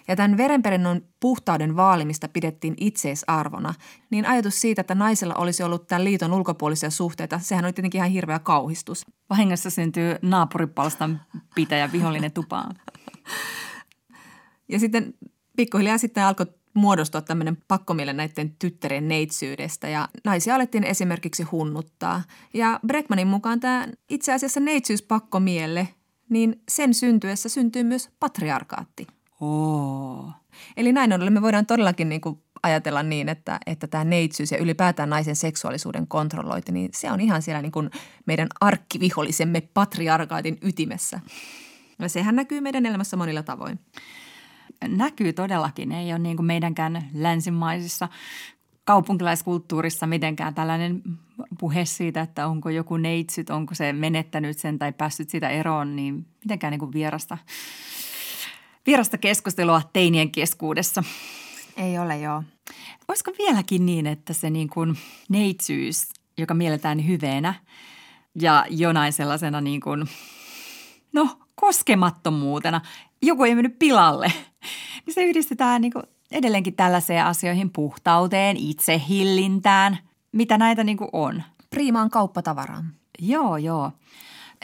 Ja 0.08 0.16
tämän 0.16 0.36
verenperinnön 0.36 1.02
puhtauden 1.20 1.76
vaalimista 1.76 2.28
pidettiin 2.28 2.74
itseisarvona, 2.80 3.74
niin 4.10 4.26
ajatus 4.26 4.60
siitä, 4.60 4.80
että 4.80 4.94
naisella 4.94 5.34
olisi 5.34 5.62
ollut 5.62 5.86
tämän 5.86 6.04
liiton 6.04 6.32
ulkopuolisia 6.32 6.90
suhteita, 6.90 7.38
sehän 7.38 7.64
oli 7.64 7.72
tietenkin 7.72 7.98
ihan 7.98 8.10
hirveä 8.10 8.38
kauhistus. 8.38 9.06
Vahingossa 9.30 9.70
syntyy 9.70 10.16
naapuripalstan 10.22 11.20
pitäjä 11.54 11.92
vihollinen 11.92 12.32
tupaan. 12.32 12.76
Ja 14.72 14.78
sitten 14.78 15.14
pikkuhiljaa 15.56 15.98
sitten 15.98 16.24
alkoi 16.24 16.46
muodostua 16.74 17.20
tämmöinen 17.20 17.58
pakkomielle 17.68 18.12
näiden 18.12 18.56
tyttären 18.58 19.08
neitsyydestä 19.08 19.88
ja 19.88 20.08
naisia 20.24 20.54
alettiin 20.54 20.84
esimerkiksi 20.84 21.42
hunnuttaa. 21.42 22.22
Ja 22.54 22.80
Breckmanin 22.86 23.26
mukaan 23.26 23.60
tämä 23.60 23.88
itse 24.08 24.32
asiassa 24.32 24.60
neitsyyspakkomielle, 24.60 25.88
niin 26.28 26.62
sen 26.68 26.94
syntyessä 26.94 27.48
syntyy 27.48 27.84
myös 27.84 28.10
patriarkaatti. 28.20 29.06
Oh. 29.40 30.30
Eli 30.76 30.92
näin 30.92 31.12
ollen 31.12 31.32
me 31.32 31.42
voidaan 31.42 31.66
todellakin 31.66 32.08
niin 32.08 32.20
kuin 32.20 32.42
ajatella 32.62 33.02
niin, 33.02 33.28
että, 33.28 33.60
että 33.66 33.86
tämä 33.86 34.04
neitsyys 34.04 34.52
ja 34.52 34.58
ylipäätään 34.58 35.10
naisen 35.10 35.36
seksuaalisuuden 35.36 36.06
kontrollointi, 36.06 36.72
niin 36.72 36.90
se 36.94 37.10
on 37.10 37.20
ihan 37.20 37.42
siellä 37.42 37.62
niin 37.62 37.72
kuin 37.72 37.90
meidän 38.26 38.48
arkkivihollisemme 38.60 39.60
patriarkaatin 39.74 40.58
ytimessä. 40.62 41.20
Ja 41.98 42.08
sehän 42.08 42.36
näkyy 42.36 42.60
meidän 42.60 42.86
elämässä 42.86 43.16
monilla 43.16 43.42
tavoin 43.42 43.78
näkyy 44.88 45.32
todellakin. 45.32 45.92
Ei 45.92 46.12
ole 46.12 46.18
niin 46.18 46.36
kuin 46.36 46.46
meidänkään 46.46 47.08
länsimaisissa 47.14 48.08
kaupunkilaiskulttuurissa 48.84 50.06
mitenkään 50.06 50.54
tällainen 50.54 51.02
puhe 51.58 51.84
siitä, 51.84 52.20
että 52.20 52.46
onko 52.46 52.70
joku 52.70 52.96
neitsyt, 52.96 53.50
onko 53.50 53.74
se 53.74 53.92
menettänyt 53.92 54.58
sen 54.58 54.78
tai 54.78 54.92
päässyt 54.92 55.30
sitä 55.30 55.48
eroon, 55.48 55.96
niin 55.96 56.26
mitenkään 56.44 56.70
niin 56.70 56.78
kuin 56.78 56.92
vierasta, 56.92 57.38
vierasta 58.86 59.18
keskustelua 59.18 59.82
teinien 59.92 60.30
keskuudessa. 60.30 61.04
Ei 61.76 61.98
ole, 61.98 62.18
joo. 62.18 62.42
Olisiko 63.08 63.32
vieläkin 63.38 63.86
niin, 63.86 64.06
että 64.06 64.32
se 64.32 64.50
niin 64.50 64.68
kuin 64.68 64.98
neitsyys, 65.28 66.08
joka 66.38 66.54
mielletään 66.54 67.06
hyveenä 67.06 67.54
ja 68.40 68.66
jonain 68.70 69.12
sellaisena 69.12 69.60
niin 69.60 69.80
kuin, 69.80 70.08
no 71.12 71.38
koskemattomuutena, 71.54 72.80
joku 73.22 73.44
ei 73.44 73.54
mennyt 73.54 73.78
pilalle– 73.78 74.32
niin 75.06 75.14
se 75.14 75.24
yhdistetään 75.24 75.80
niin 75.80 75.92
kuin 75.92 76.04
edelleenkin 76.30 76.74
tällaiseen 76.74 77.24
asioihin 77.24 77.70
puhtauteen, 77.70 78.56
itsehillintään, 78.56 79.98
mitä 80.32 80.58
näitä 80.58 80.84
niin 80.84 80.96
kuin 80.96 81.10
on. 81.12 81.42
Priimaan 81.70 82.10
kauppatavaraan. 82.10 82.92
Joo, 83.18 83.56
joo. 83.56 83.92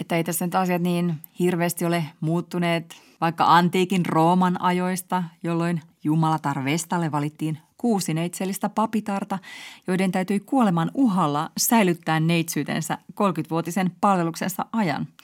Että 0.00 0.16
ei 0.16 0.24
tässä 0.24 0.46
nyt 0.46 0.54
asiat 0.54 0.82
niin 0.82 1.14
hirveästi 1.38 1.84
ole 1.84 2.04
muuttuneet 2.20 2.96
vaikka 3.20 3.56
antiikin 3.56 4.06
Rooman 4.06 4.60
ajoista, 4.60 5.24
jolloin 5.42 5.80
Jumalatar 6.04 6.64
Vestalle 6.64 7.12
valittiin 7.12 7.58
kuusi 7.78 8.14
neitsellistä 8.14 8.68
papitarta, 8.68 9.38
joiden 9.86 10.12
täytyi 10.12 10.40
kuoleman 10.40 10.90
uhalla 10.94 11.50
säilyttää 11.58 12.20
neitsyytensä 12.20 12.98
30-vuotisen 13.12 13.90
palveluksensa 14.00 14.66
ajan– 14.72 15.06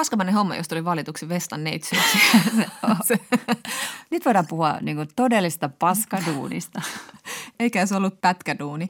paskamainen 0.00 0.34
homma, 0.34 0.56
jos 0.56 0.68
tuli 0.68 0.84
valituksi 0.84 1.28
Vestan 1.28 1.64
neitsyyksi. 1.64 2.18
Nyt 4.10 4.24
voidaan 4.24 4.46
puhua 4.46 4.78
niin 4.80 4.96
kuin 4.96 5.08
todellista 5.16 5.70
paskaduunista. 5.78 6.82
Eikä 7.60 7.86
se 7.86 7.96
ollut 7.96 8.20
pätkäduuni. 8.20 8.88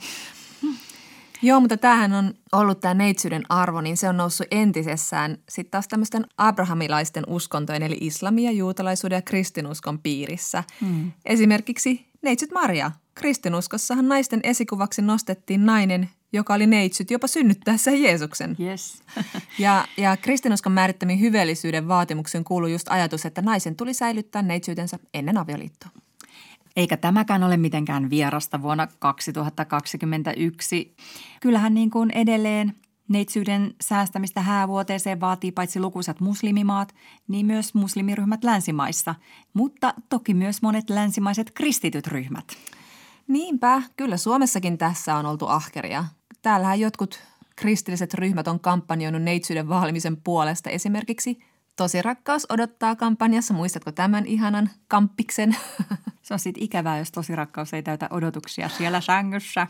Joo, 1.42 1.61
mutta 1.61 1.76
tämähän 1.76 2.12
on 2.12 2.34
ollut 2.52 2.80
tämä 2.80 2.94
neitsyyden 2.94 3.42
arvo, 3.48 3.80
niin 3.80 3.96
se 3.96 4.08
on 4.08 4.16
noussut 4.16 4.46
entisessään 4.50 5.38
sitten 5.48 5.70
taas 5.70 5.88
tämmöisten 5.88 6.26
abrahamilaisten 6.36 7.24
uskontojen, 7.26 7.82
eli 7.82 7.98
islamia, 8.00 8.50
juutalaisuuden 8.50 9.16
ja 9.16 9.22
kristinuskon 9.22 9.98
piirissä. 9.98 10.64
Hmm. 10.80 11.12
Esimerkiksi 11.24 12.06
neitsyt 12.22 12.50
Maria. 12.50 12.90
Kristinuskossahan 13.14 14.08
naisten 14.08 14.40
esikuvaksi 14.42 15.02
nostettiin 15.02 15.66
nainen, 15.66 16.11
joka 16.33 16.55
oli 16.55 16.66
neitsyt 16.66 17.11
jopa 17.11 17.26
synnyttäessä 17.26 17.91
Jeesuksen. 17.91 18.57
Yes. 18.61 19.03
ja, 19.59 19.85
ja 19.97 20.16
kristinuskon 20.16 20.72
määrittämiin 20.72 21.20
hyveellisyyden 21.20 21.89
vaatimuksen 21.89 22.45
kuuluu 22.45 22.68
just 22.68 22.87
ajatus, 22.91 23.26
että 23.26 23.43
naisen 23.43 23.76
tuli 23.76 23.95
säilyttää 23.95 24.43
neitsyytensä 24.43 24.99
ennen 25.14 25.39
avioliittoa. 25.39 25.91
Eikä 26.76 26.97
tämäkään 26.97 27.45
ole 27.45 27.57
mitenkään 27.57 28.11
vierasta 28.11 28.62
vuonna 28.62 28.87
2021. 28.99 30.97
Kyllähän 31.41 31.74
niin 31.74 31.91
kuin 31.91 32.11
edelleen 32.11 32.74
neitsyyden 33.09 33.74
säästämistä 33.81 34.41
häävuoteeseen 34.41 35.20
vaatii 35.20 35.53
paitsi 35.53 35.81
lukuisat 35.81 36.20
muslimimaat, 36.20 36.95
niin 37.28 37.47
myös 37.47 37.74
muslimiryhmät 37.74 38.45
länsimaissa, 38.45 39.14
mutta 39.55 39.95
toki 40.09 40.35
myös 40.35 40.62
monet 40.62 40.91
länsimaiset 40.91 41.51
kristityt 41.51 42.07
ryhmät. 42.07 42.45
Niinpä, 43.28 43.83
kyllä 43.97 44.16
Suomessakin 44.16 44.78
tässä 44.78 45.14
on 45.14 45.26
oltu 45.26 45.47
ahkeria 45.47 46.05
täällähän 46.43 46.80
jotkut 46.80 47.20
kristilliset 47.57 48.14
ryhmät 48.14 48.49
on 48.49 48.61
kampanjoinut 48.61 49.22
neitsyyden 49.22 49.68
vaalimisen 49.68 50.16
puolesta. 50.16 50.70
Esimerkiksi 50.70 51.38
Tosi 51.80 52.03
rakkaus 52.03 52.47
odottaa 52.49 52.97
kampanjassa. 52.97 53.55
Muistatko 53.55 53.93
tämän 53.93 54.26
ihanan 54.26 54.70
kamppiksen? 54.88 55.57
Se 56.22 56.34
on 56.34 56.41
sitten 56.41 56.62
ikävää, 56.62 56.99
jos 56.99 57.12
tosi 57.12 57.36
rakkaus 57.36 57.74
ei 57.74 57.82
täytä 57.82 58.09
odotuksia 58.11 58.68
siellä 58.68 59.01
sängyssä. 59.01 59.66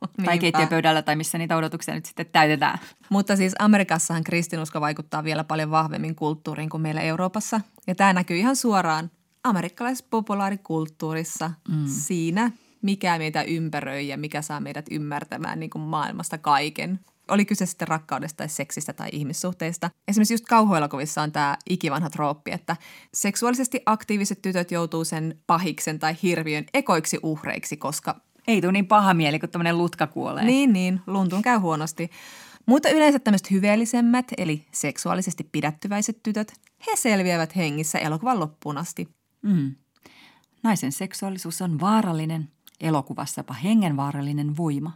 tai 0.00 0.08
Niinpä. 0.18 0.38
keittiöpöydällä 0.38 1.02
tai 1.02 1.16
missä 1.16 1.38
niitä 1.38 1.56
odotuksia 1.56 1.94
nyt 1.94 2.04
sitten 2.04 2.26
täytetään. 2.26 2.78
Mutta 3.08 3.36
siis 3.36 3.54
Amerikassahan 3.58 4.24
kristinusko 4.24 4.80
vaikuttaa 4.80 5.24
vielä 5.24 5.44
paljon 5.44 5.70
vahvemmin 5.70 6.14
kulttuuriin 6.14 6.70
kuin 6.70 6.80
meillä 6.80 7.00
Euroopassa. 7.00 7.60
Ja 7.86 7.94
tämä 7.94 8.12
näkyy 8.12 8.36
ihan 8.36 8.56
suoraan 8.56 9.10
amerikkalaisessa 9.44 10.06
populaarikulttuurissa 10.10 11.50
mm. 11.68 11.86
siinä, 11.86 12.50
mikä 12.82 13.18
meitä 13.18 13.42
ympäröi 13.42 14.08
ja 14.08 14.18
mikä 14.18 14.42
saa 14.42 14.60
meidät 14.60 14.86
ymmärtämään 14.90 15.60
niin 15.60 15.70
kuin 15.70 15.82
maailmasta 15.82 16.38
kaiken. 16.38 17.00
Oli 17.28 17.44
kyse 17.44 17.66
sitten 17.66 17.88
rakkaudesta 17.88 18.36
tai 18.36 18.48
seksistä 18.48 18.92
tai 18.92 19.08
ihmissuhteista. 19.12 19.90
Esimerkiksi 20.08 20.34
just 20.34 20.44
kauhuelokuvissa 20.46 21.22
on 21.22 21.32
tämä 21.32 21.56
ikivanha 21.70 22.10
trooppi, 22.10 22.52
että 22.52 22.76
seksuaalisesti 23.14 23.80
aktiiviset 23.86 24.42
tytöt 24.42 24.70
joutuu 24.70 25.04
sen 25.04 25.38
pahiksen 25.46 25.98
tai 25.98 26.14
hirviön 26.22 26.64
ekoiksi 26.74 27.18
uhreiksi, 27.22 27.76
koska 27.76 28.20
Ei 28.48 28.60
tule 28.60 28.72
niin 28.72 28.86
paha 28.86 29.14
mieli, 29.14 29.38
kun 29.38 29.48
tämmöinen 29.48 29.78
lutka 29.78 30.06
kuolee. 30.06 30.44
niin, 30.44 30.72
niin, 30.72 31.00
luntun 31.06 31.42
käy 31.42 31.58
huonosti. 31.58 32.10
Mutta 32.66 32.88
yleensä 32.88 33.18
tämmöiset 33.18 33.50
hyveellisemmät, 33.50 34.26
eli 34.38 34.66
seksuaalisesti 34.72 35.48
pidättyväiset 35.52 36.22
tytöt, 36.22 36.52
he 36.86 36.96
selviävät 36.96 37.56
hengissä 37.56 37.98
elokuvan 37.98 38.40
loppuun 38.40 38.78
asti. 38.78 39.08
Mm. 39.42 39.74
Naisen 40.62 40.92
seksuaalisuus 40.92 41.62
on 41.62 41.80
vaarallinen, 41.80 42.48
elokuvassa 42.80 43.40
jopa 43.40 43.54
hengenvaarallinen 43.54 44.56
voima. 44.56 44.92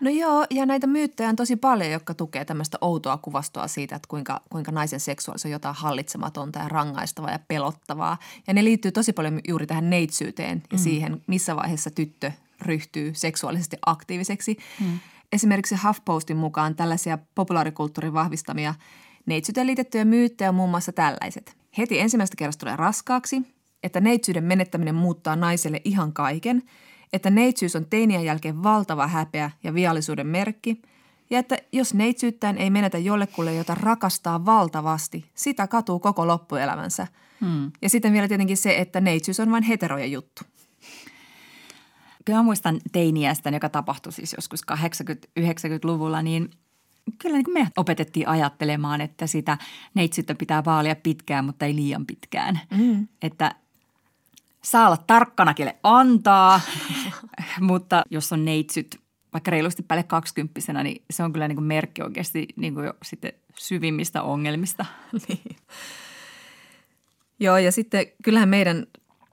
No 0.00 0.10
joo, 0.10 0.46
ja 0.50 0.66
näitä 0.66 0.86
myyttejä 0.86 1.28
on 1.28 1.36
tosi 1.36 1.56
paljon, 1.56 1.90
jotka 1.90 2.14
tukee 2.14 2.44
tämmöistä 2.44 2.78
outoa 2.80 3.16
kuvastoa 3.16 3.68
siitä, 3.68 3.96
että 3.96 4.08
kuinka, 4.08 4.40
kuinka 4.50 4.72
naisen 4.72 5.00
seksuaalisuus 5.00 5.46
on 5.46 5.52
jotain 5.52 5.74
hallitsematonta 5.74 6.58
ja 6.58 6.68
rangaistavaa 6.68 7.30
ja 7.30 7.38
pelottavaa. 7.48 8.18
Ja 8.46 8.54
ne 8.54 8.64
liittyy 8.64 8.92
tosi 8.92 9.12
paljon 9.12 9.40
juuri 9.48 9.66
tähän 9.66 9.90
neitsyyteen 9.90 10.62
ja 10.72 10.78
mm. 10.78 10.82
siihen, 10.82 11.22
missä 11.26 11.56
vaiheessa 11.56 11.90
tyttö 11.90 12.32
ryhtyy 12.60 13.12
seksuaalisesti 13.14 13.76
aktiiviseksi. 13.86 14.56
Mm. 14.80 14.98
Esimerkiksi 15.32 15.76
HuffPostin 15.86 16.36
mukaan 16.36 16.74
tällaisia 16.74 17.18
populaarikulttuurin 17.34 18.12
vahvistamia 18.12 18.74
neitsyyteen 19.26 19.66
liitettyjä 19.66 20.04
myyttejä 20.04 20.48
on 20.48 20.54
muun 20.54 20.70
muassa 20.70 20.92
tällaiset. 20.92 21.56
Heti 21.78 22.00
ensimmäistä 22.00 22.36
kerrasta 22.36 22.60
tulee 22.60 22.76
raskaaksi, 22.76 23.42
että 23.82 24.00
neitsyyden 24.00 24.44
menettäminen 24.44 24.94
muuttaa 24.94 25.36
naiselle 25.36 25.80
ihan 25.84 26.12
kaiken, 26.12 26.62
että 27.12 27.30
neitsyys 27.30 27.76
on 27.76 27.86
teinien 27.86 28.24
jälkeen 28.24 28.62
valtava 28.62 29.06
häpeä 29.06 29.50
ja 29.64 29.74
viallisuuden 29.74 30.26
merkki, 30.26 30.82
ja 31.30 31.38
että 31.38 31.58
jos 31.72 31.94
neitsyyttään 31.94 32.58
ei 32.58 32.70
menetä 32.70 32.98
jollekulle, 32.98 33.54
jota 33.54 33.74
rakastaa 33.74 34.44
valtavasti, 34.44 35.24
sitä 35.34 35.66
katuu 35.66 35.98
koko 35.98 36.26
loppuelämänsä. 36.26 37.06
Hmm. 37.40 37.72
Ja 37.82 37.88
sitten 37.88 38.12
vielä 38.12 38.28
tietenkin 38.28 38.56
se, 38.56 38.76
että 38.78 39.00
neitsyys 39.00 39.40
on 39.40 39.50
vain 39.50 39.62
heterojen 39.62 40.12
juttu. 40.12 40.42
Kyllä 42.24 42.38
mä 42.38 42.42
muistan 42.42 42.80
teiniästä, 42.92 43.50
joka 43.50 43.68
tapahtui 43.68 44.12
siis 44.12 44.32
joskus 44.32 44.60
80-90-luvulla, 44.72 46.22
niin 46.22 46.50
kyllä 47.18 47.36
niin 47.36 47.52
me 47.52 47.68
opetettiin 47.76 48.28
ajattelemaan, 48.28 49.00
että 49.00 49.26
sitä 49.26 49.58
neitsyyttä 49.94 50.34
pitää 50.34 50.64
vaalia 50.64 50.96
pitkään, 50.96 51.44
mutta 51.44 51.66
ei 51.66 51.74
liian 51.76 52.06
pitkään. 52.06 52.60
Mm. 52.78 53.08
Että 53.22 53.54
saa 54.64 54.86
olla 54.86 54.96
tarkkana, 55.06 55.54
kelle 55.54 55.76
antaa, 55.82 56.60
mutta 57.60 58.02
jos 58.10 58.32
on 58.32 58.44
neitsyt 58.44 59.02
vaikka 59.32 59.50
reilusti 59.50 59.82
päälle 59.82 60.02
kaksikymppisenä, 60.02 60.82
niin 60.82 61.04
se 61.10 61.22
on 61.22 61.32
kyllä 61.32 61.48
niin 61.48 61.56
kuin 61.56 61.64
merkki 61.64 62.02
oikeasti 62.02 62.48
niin 62.56 62.74
kuin 62.74 62.86
jo 62.86 62.94
sitten 63.02 63.32
syvimmistä 63.58 64.22
ongelmista. 64.22 64.86
niin. 65.28 65.56
Joo, 67.40 67.58
ja 67.58 67.72
sitten 67.72 68.06
kyllähän 68.24 68.48
meidän 68.48 68.86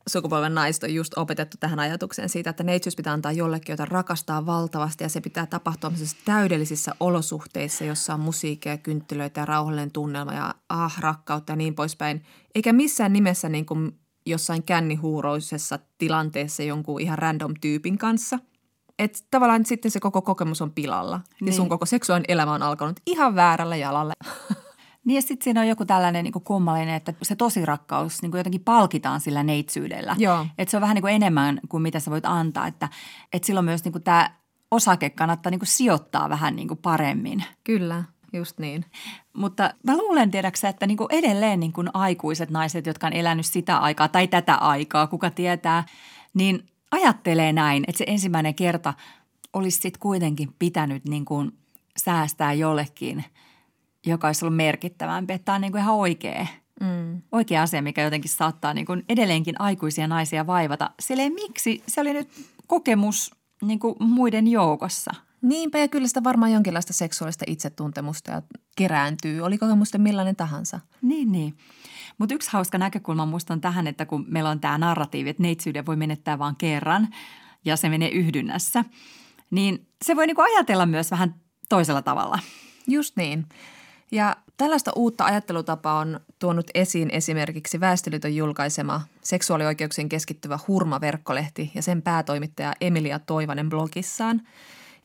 sukupolven 0.07 0.55
naiset 0.55 0.83
on 0.83 0.93
just 0.93 1.17
opetettu 1.17 1.57
tähän 1.59 1.79
ajatukseen 1.79 2.29
siitä, 2.29 2.49
että 2.49 2.63
neitsyys 2.63 2.95
pitää 2.95 3.13
antaa 3.13 3.31
jollekin, 3.31 3.73
jota 3.73 3.85
rakastaa 3.85 4.45
valtavasti 4.45 5.03
ja 5.03 5.09
se 5.09 5.21
pitää 5.21 5.45
tapahtua 5.45 5.91
täydellisissä 6.25 6.95
olosuhteissa, 6.99 7.83
jossa 7.83 8.13
on 8.13 8.19
musiikkia, 8.19 8.77
kynttilöitä 8.77 9.41
ja 9.41 9.45
rauhallinen 9.45 9.91
tunnelma 9.91 10.33
ja 10.33 10.55
ah, 10.69 10.99
rakkautta 10.99 11.51
ja 11.51 11.55
niin 11.55 11.75
poispäin. 11.75 12.23
Eikä 12.55 12.73
missään 12.73 13.13
nimessä 13.13 13.49
niin 13.49 13.65
kuin 13.65 13.99
jossain 14.29 14.63
kännihuuroisessa 14.63 15.79
tilanteessa 15.97 16.63
jonkun 16.63 17.01
ihan 17.01 17.17
random 17.17 17.53
tyypin 17.61 17.97
kanssa. 17.97 18.39
Että 18.99 19.19
tavallaan 19.31 19.65
sitten 19.65 19.91
se 19.91 19.99
koko 19.99 20.21
kokemus 20.21 20.61
on 20.61 20.71
pilalla 20.71 21.21
niin. 21.41 21.47
ja 21.47 21.53
sun 21.53 21.69
koko 21.69 21.85
seksuaalinen 21.85 22.31
elämä 22.31 22.53
on 22.53 22.63
alkanut 22.63 22.99
ihan 23.05 23.35
väärällä 23.35 23.75
jalalla. 23.75 24.13
Niin 25.05 25.15
ja 25.15 25.21
sitten 25.21 25.43
siinä 25.43 25.61
on 25.61 25.67
joku 25.67 25.85
tällainen 25.85 26.23
niin 26.23 26.33
kummallinen, 26.43 26.95
että 26.95 27.13
se 27.21 27.35
tosi 27.35 27.65
rakkaus 27.65 28.21
niin 28.21 28.31
jotenkin 28.35 28.63
palkitaan 28.63 29.21
sillä 29.21 29.43
neitsyydellä. 29.43 30.15
Joo. 30.19 30.45
Että 30.57 30.71
se 30.71 30.77
on 30.77 30.81
vähän 30.81 30.95
niin 30.95 31.01
kuin 31.01 31.13
enemmän 31.13 31.59
kuin 31.69 31.83
mitä 31.83 31.99
sä 31.99 32.11
voit 32.11 32.25
antaa. 32.25 32.67
Että, 32.67 32.89
että 33.33 33.45
silloin 33.45 33.65
myös 33.65 33.83
niin 33.83 34.03
tämä 34.03 34.31
osake 34.71 35.09
kannattaa 35.09 35.49
niin 35.49 35.59
sijoittaa 35.63 36.29
vähän 36.29 36.55
niin 36.55 36.77
paremmin. 36.81 37.43
Kyllä, 37.63 38.03
just 38.33 38.59
niin. 38.59 38.85
Mutta 39.39 39.73
mä 39.83 39.97
luulen, 39.97 40.31
tiedäksä, 40.31 40.69
että 40.69 40.87
niin 40.87 40.97
kuin 40.97 41.07
edelleen 41.11 41.59
niin 41.59 41.73
kuin 41.73 41.89
aikuiset 41.93 42.49
naiset, 42.49 42.85
jotka 42.85 43.07
on 43.07 43.13
elänyt 43.13 43.45
sitä 43.45 43.77
aikaa 43.77 44.07
tai 44.07 44.27
tätä 44.27 44.55
aikaa, 44.55 45.07
kuka 45.07 45.29
tietää, 45.29 45.83
niin 46.33 46.65
ajattelee 46.91 47.53
näin, 47.53 47.83
että 47.87 47.97
se 47.97 48.05
ensimmäinen 48.07 48.55
kerta 48.55 48.93
olisi 49.53 49.79
sitten 49.81 49.99
kuitenkin 49.99 50.55
pitänyt 50.59 51.05
niin 51.05 51.25
kuin 51.25 51.51
säästää 51.97 52.53
jollekin– 52.53 53.25
joka 54.05 54.27
olisi 54.27 54.45
ollut 54.45 54.57
merkittävämpi. 54.57 55.33
Että 55.33 55.45
tämä 55.45 55.55
on 55.55 55.61
niin 55.61 55.71
kuin 55.71 55.81
ihan 55.81 55.95
oikea, 55.95 56.47
mm. 56.81 57.21
oikea 57.31 57.61
asia, 57.61 57.81
mikä 57.81 58.01
jotenkin 58.01 58.31
saattaa 58.31 58.73
niin 58.73 58.85
kuin 58.85 59.05
edelleenkin 59.09 59.61
aikuisia 59.61 60.07
naisia 60.07 60.47
vaivata. 60.47 60.91
Silleen 60.99 61.33
miksi? 61.33 61.83
Se 61.87 62.01
oli 62.01 62.13
nyt 62.13 62.29
kokemus 62.67 63.35
niin 63.61 63.79
kuin 63.79 63.95
muiden 63.99 64.47
joukossa. 64.47 65.11
Niinpä 65.41 65.79
ja 65.79 65.87
kyllä 65.87 66.07
sitä 66.07 66.23
varmaan 66.23 66.51
jonkinlaista 66.51 66.93
seksuaalista 66.93 67.45
itsetuntemusta 67.47 68.31
ja 68.31 68.41
kerääntyy, 68.75 69.41
oli 69.41 69.57
kokemusta 69.57 69.97
millainen 69.97 70.35
tahansa. 70.35 70.79
Niin, 71.01 71.31
niin. 71.31 71.57
Mutta 72.17 72.35
yksi 72.35 72.51
hauska 72.51 72.77
näkökulma 72.77 73.25
musta 73.25 73.53
on 73.53 73.61
tähän, 73.61 73.87
että 73.87 74.05
kun 74.05 74.25
meillä 74.27 74.49
on 74.49 74.59
tämä 74.59 74.77
narratiivi, 74.77 75.29
että 75.29 75.43
neitsyyden 75.43 75.85
voi 75.85 75.95
menettää 75.95 76.39
vain 76.39 76.55
kerran 76.55 77.07
ja 77.65 77.77
se 77.77 77.89
menee 77.89 78.09
yhdynnässä, 78.09 78.85
niin 79.51 79.87
se 80.05 80.15
voi 80.15 80.27
niinku 80.27 80.41
ajatella 80.41 80.85
myös 80.85 81.11
vähän 81.11 81.35
toisella 81.69 82.01
tavalla. 82.01 82.39
Just 82.87 83.17
niin. 83.17 83.45
Ja 84.11 84.35
tällaista 84.57 84.91
uutta 84.95 85.25
ajattelutapaa 85.25 85.99
on 85.99 86.19
tuonut 86.39 86.71
esiin 86.73 87.09
esimerkiksi 87.09 87.79
Väestöliiton 87.79 88.35
julkaisema 88.35 89.01
seksuaalioikeuksien 89.21 90.09
keskittyvä 90.09 90.59
Hurma-verkkolehti 90.67 91.71
ja 91.75 91.81
sen 91.81 92.01
päätoimittaja 92.01 92.73
Emilia 92.81 93.19
Toivanen 93.19 93.69
blogissaan. 93.69 94.41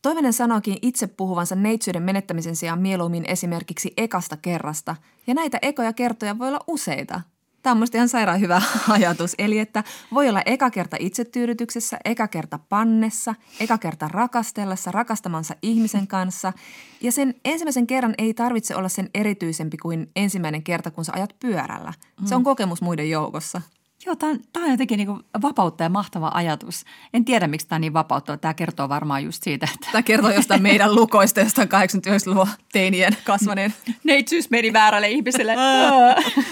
Toivanen 0.05 0.33
sanoikin 0.33 0.79
itse 0.83 1.07
puhuvansa 1.07 1.55
neitsyyden 1.55 2.03
menettämisen 2.03 2.57
sijaan 2.57 2.81
mieluummin 2.81 3.25
esimerkiksi 3.27 3.93
ekasta 3.97 4.37
kerrasta, 4.37 4.97
ja 5.27 5.35
näitä 5.35 5.59
ekoja 5.63 5.93
kertoja 5.93 6.39
voi 6.39 6.49
olla 6.49 6.65
useita– 6.67 7.21
Tämä 7.63 7.73
on 7.73 7.77
minusta 7.77 7.97
ihan 7.97 8.09
sairaan 8.09 8.41
hyvä 8.41 8.63
ajatus. 8.89 9.35
Eli 9.39 9.59
että 9.59 9.85
voi 10.15 10.29
olla 10.29 10.43
eka 10.47 10.71
kerta 10.71 10.97
itsetyydytyksessä, 11.01 11.99
eka 12.05 12.29
kerta 12.29 12.59
pannessa, 12.69 13.35
eka 13.61 13.79
kerta 13.79 14.09
rakastellessa, 14.09 14.91
rakastamansa 14.91 15.55
ihmisen 15.63 16.07
kanssa. 16.07 16.53
Ja 17.01 17.13
sen 17.13 17.35
ensimmäisen 17.45 17.87
kerran 17.87 18.15
ei 18.19 18.35
tarvitse 18.35 18.77
olla 18.77 18.89
sen 18.89 19.11
erityisempi 19.15 19.77
kuin 19.77 20.11
ensimmäinen 20.17 20.63
kerta, 20.63 20.91
kun 20.91 21.05
sä 21.05 21.13
ajat 21.15 21.35
pyörällä. 21.41 21.93
Se 22.25 22.35
on 22.35 22.41
mm. 22.41 22.45
kokemus 22.45 22.83
muiden 22.83 23.11
joukossa. 23.11 23.63
Joo, 24.07 24.17
tämä 24.17 24.33
on, 24.33 24.41
tämä 24.53 24.67
on 24.67 24.71
jotenkin 24.71 24.97
niin 24.97 25.43
vapautta 25.43 25.83
ja 25.83 25.89
mahtava 25.89 26.31
ajatus. 26.35 26.85
En 27.15 27.25
tiedä, 27.25 27.47
miksi 27.47 27.69
tämä 27.69 27.77
on 27.77 27.81
niin 27.81 27.93
vapauttava. 27.93 28.37
Tämä 28.37 28.55
kertoo 28.55 28.89
varmaan 28.89 29.25
just 29.25 29.43
siitä, 29.43 29.69
että... 29.75 29.89
Tämä 29.93 30.03
kertoo 30.03 30.31
jostain 30.31 30.63
meidän 30.63 30.95
lukoista, 31.01 31.41
jostain 31.41 31.69
89-luvun 31.69 32.49
teinien 32.73 33.17
kasvaneen. 33.25 33.75
Neitsyys 34.05 34.51
meni 34.51 34.73
väärälle 34.73 35.09
ihmiselle. 35.09 35.57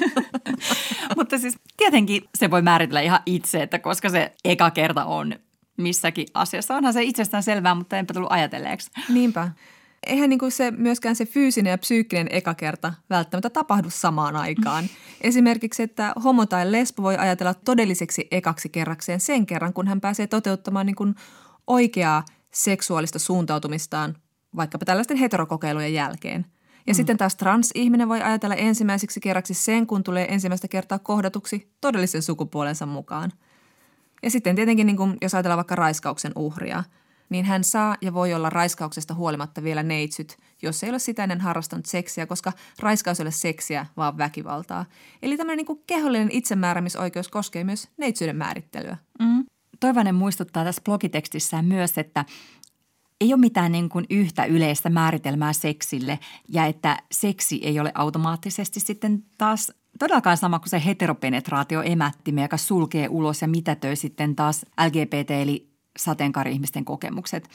Mutta 1.17 1.39
siis 1.39 1.59
tietenkin 1.77 2.25
se 2.35 2.51
voi 2.51 2.63
määritellä 2.63 3.01
ihan 3.01 3.21
itse, 3.27 3.63
että 3.63 3.79
koska 3.79 4.09
se 4.09 4.33
eka 4.45 4.71
kerta 4.71 5.05
on 5.05 5.35
missäkin 5.77 6.27
asiassa. 6.35 6.77
Onhan 6.77 6.93
se 6.93 7.03
itsestään 7.03 7.43
selvää, 7.43 7.75
mutta 7.75 7.97
enpä 7.97 8.15
tullut 8.15 8.33
ajatelleeksi. 8.33 8.91
Niinpä 9.09 9.51
eihän 10.07 10.31
niin 10.31 10.39
kuin 10.39 10.53
se, 10.53 10.71
myöskään 10.71 11.17
se 11.17 11.27
fyysinen 11.27 11.71
ja 11.71 11.79
psyykkinen 11.79 12.27
ekakerta 12.31 12.95
välttämättä 13.11 13.51
tapahdu 13.51 13.91
samaan 13.91 14.37
aikaan. 14.37 14.85
Esimerkiksi, 15.21 15.83
että 15.83 16.13
homo 16.25 16.47
tai 16.47 16.73
lesbo 16.73 17.03
voi 17.03 17.17
ajatella 17.17 17.55
todelliseksi 17.55 18.29
ekaksi 18.31 18.69
kerrakseen 18.69 19.21
sen 19.21 19.47
kerran, 19.47 19.73
kun 19.73 19.89
hän 19.89 20.01
pääsee 20.01 20.27
toteuttamaan 20.27 20.87
niin 20.87 20.97
kuin 20.97 21.15
oikeaa 21.67 22.25
seksuaalista 22.51 23.19
suuntautumistaan 23.19 24.17
vaikkapa 24.57 24.85
tällaisten 24.85 25.17
heterokokeilujen 25.17 25.95
jälkeen. 25.95 26.47
Ja 26.87 26.93
mm. 26.93 26.97
sitten 26.97 27.17
taas 27.17 27.37
transihminen 27.37 28.09
voi 28.09 28.23
ajatella 28.23 28.55
ensimmäiseksi 28.55 29.21
kerraksi 29.21 29.55
sen, 29.55 29.87
kun 29.87 30.03
tulee 30.03 30.35
ensimmäistä 30.35 30.69
kertaa 30.69 30.99
kohdatuksi 30.99 31.73
todellisen 31.81 32.23
sukupuolensa 32.23 32.87
mukaan. 32.87 33.33
Ja 34.23 34.31
sitten 34.31 34.57
tietenkin, 34.57 34.87
niin 34.87 34.97
kuin, 34.97 35.17
jos 35.23 35.35
ajatellaan 35.35 35.57
vaikka 35.57 35.77
raiskauksen 35.77 36.33
uhria– 36.37 36.85
niin 37.33 37.45
hän 37.45 37.65
saa 37.65 37.97
ja 38.01 38.15
voi 38.15 38.35
olla 38.35 38.51
raiskauksesta 38.51 39.15
huolimatta 39.15 39.63
vielä 39.63 39.83
neitsyt, 39.83 40.37
jos 40.63 40.85
ei 40.85 40.91
ole 40.91 40.99
sitä 40.99 41.23
ennen 41.23 41.41
harrastanut 41.41 41.87
seksiä, 41.87 42.27
koska 42.27 42.53
raiskaus 42.79 43.21
ei 43.21 43.25
ole 43.25 43.31
seksiä, 43.31 43.87
vaan 43.97 44.19
väkivaltaa. 44.19 44.85
Eli 45.23 45.37
tämmöinen 45.37 45.65
niin 45.67 45.83
kehollinen 45.87 46.31
itsemääräämisoikeus 46.31 47.29
koskee 47.29 47.65
myös 47.65 47.89
neitsyyden 47.97 48.37
määrittelyä. 48.37 48.97
Mm. 49.19 49.45
Toivainen 49.81 50.15
muistuttaa 50.15 50.65
tässä 50.65 50.83
blogitekstissään 50.85 51.65
myös, 51.65 51.99
että 51.99 52.25
ei 53.21 53.33
ole 53.33 53.41
mitään 53.41 53.73
niin 53.73 53.89
kuin 53.89 54.07
yhtä 54.11 54.45
yleistä 54.45 54.91
määritelmää 54.91 55.53
seksille 55.53 56.19
ja 56.49 56.67
että 56.67 56.99
seksi 57.13 57.61
ei 57.63 57.81
ole 57.81 57.93
automaattisesti 57.95 58.81
sitten 58.81 59.25
taas 59.39 59.73
todellakaan 59.99 60.37
sama 60.37 60.59
kuin 60.59 60.69
se 60.69 60.83
heteropenetraatio 60.85 61.83
emättimä, 61.83 62.43
joka 62.43 62.57
sulkee 62.57 63.09
ulos 63.09 63.43
ja 63.43 63.49
mitätöi 63.49 63.97
sitten 63.97 64.37
taas 64.37 64.67
LGBT 64.87 65.31
eli 65.31 65.72
sateenkaari-ihmisten 65.99 66.85
kokemukset. 66.85 67.49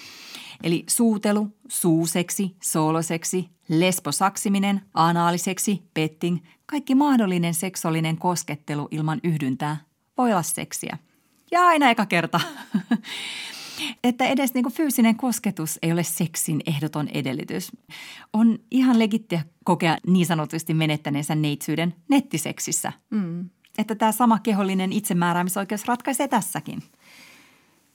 Eli 0.64 0.84
suutelu, 0.90 1.48
suuseksi, 1.68 2.56
sooloseksi, 2.64 3.50
lesbosaksiminen, 3.70 4.82
anaaliseksi, 4.94 5.84
petting, 5.94 6.38
kaikki 6.66 6.96
mahdollinen 6.96 7.54
seksuaalinen 7.54 8.18
koskettelu 8.18 8.88
ilman 8.92 9.20
yhdyntää 9.24 9.78
voi 10.18 10.32
olla 10.32 10.44
seksiä. 10.44 10.98
Ja 11.52 11.66
aina 11.66 11.90
eka 11.90 12.06
kerta. 12.06 12.40
että 14.04 14.26
edes 14.26 14.54
niin 14.54 14.72
fyysinen 14.72 15.16
kosketus 15.16 15.80
ei 15.82 15.92
ole 15.92 16.04
seksin 16.04 16.62
ehdoton 16.66 17.08
edellytys. 17.08 17.72
On 18.34 18.60
ihan 18.72 19.00
legittiä 19.00 19.46
kokea 19.64 19.98
niin 20.08 20.26
sanotusti 20.26 20.74
menettäneensä 20.74 21.36
neitsyyden 21.36 21.96
nettiseksissä. 22.10 22.94
Mm. 23.10 23.50
Että 23.78 23.96
tämä 23.96 24.12
sama 24.12 24.40
kehollinen 24.40 24.94
itsemääräämisoikeus 24.94 25.86
ratkaisee 25.86 26.28
tässäkin. 26.28 26.84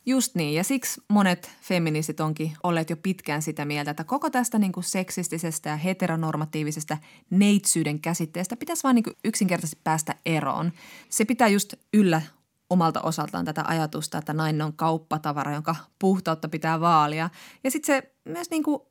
Just 0.06 0.34
niin, 0.34 0.54
ja 0.54 0.64
siksi 0.64 1.00
monet 1.08 1.50
feministit 1.60 2.20
onkin 2.20 2.52
olleet 2.62 2.90
jo 2.90 2.96
pitkään 2.96 3.42
sitä 3.42 3.64
mieltä, 3.64 3.90
että 3.90 4.04
koko 4.04 4.30
tästä 4.30 4.58
niin 4.58 4.72
kuin 4.72 4.84
seksistisestä 4.84 5.70
ja 5.70 5.76
heteronormatiivisesta 5.76 6.98
neitsyyden 7.30 8.00
käsitteestä 8.00 8.56
pitäisi 8.56 8.82
vain 8.82 8.94
niin 8.94 9.02
kuin 9.02 9.16
yksinkertaisesti 9.24 9.80
päästä 9.84 10.14
eroon. 10.26 10.72
Se 11.08 11.24
pitää 11.24 11.48
just 11.48 11.74
yllä 11.92 12.22
omalta 12.70 13.00
osaltaan 13.00 13.44
tätä 13.44 13.64
ajatusta, 13.66 14.18
että 14.18 14.32
nainen 14.34 14.62
on 14.62 14.72
kauppatavara, 14.72 15.52
jonka 15.52 15.76
puhtautta 15.98 16.48
pitää 16.48 16.80
vaalia. 16.80 17.30
Ja 17.64 17.70
sitten 17.70 17.96
se 17.96 18.14
myös 18.24 18.50
niin 18.50 18.62
kuin 18.62 18.82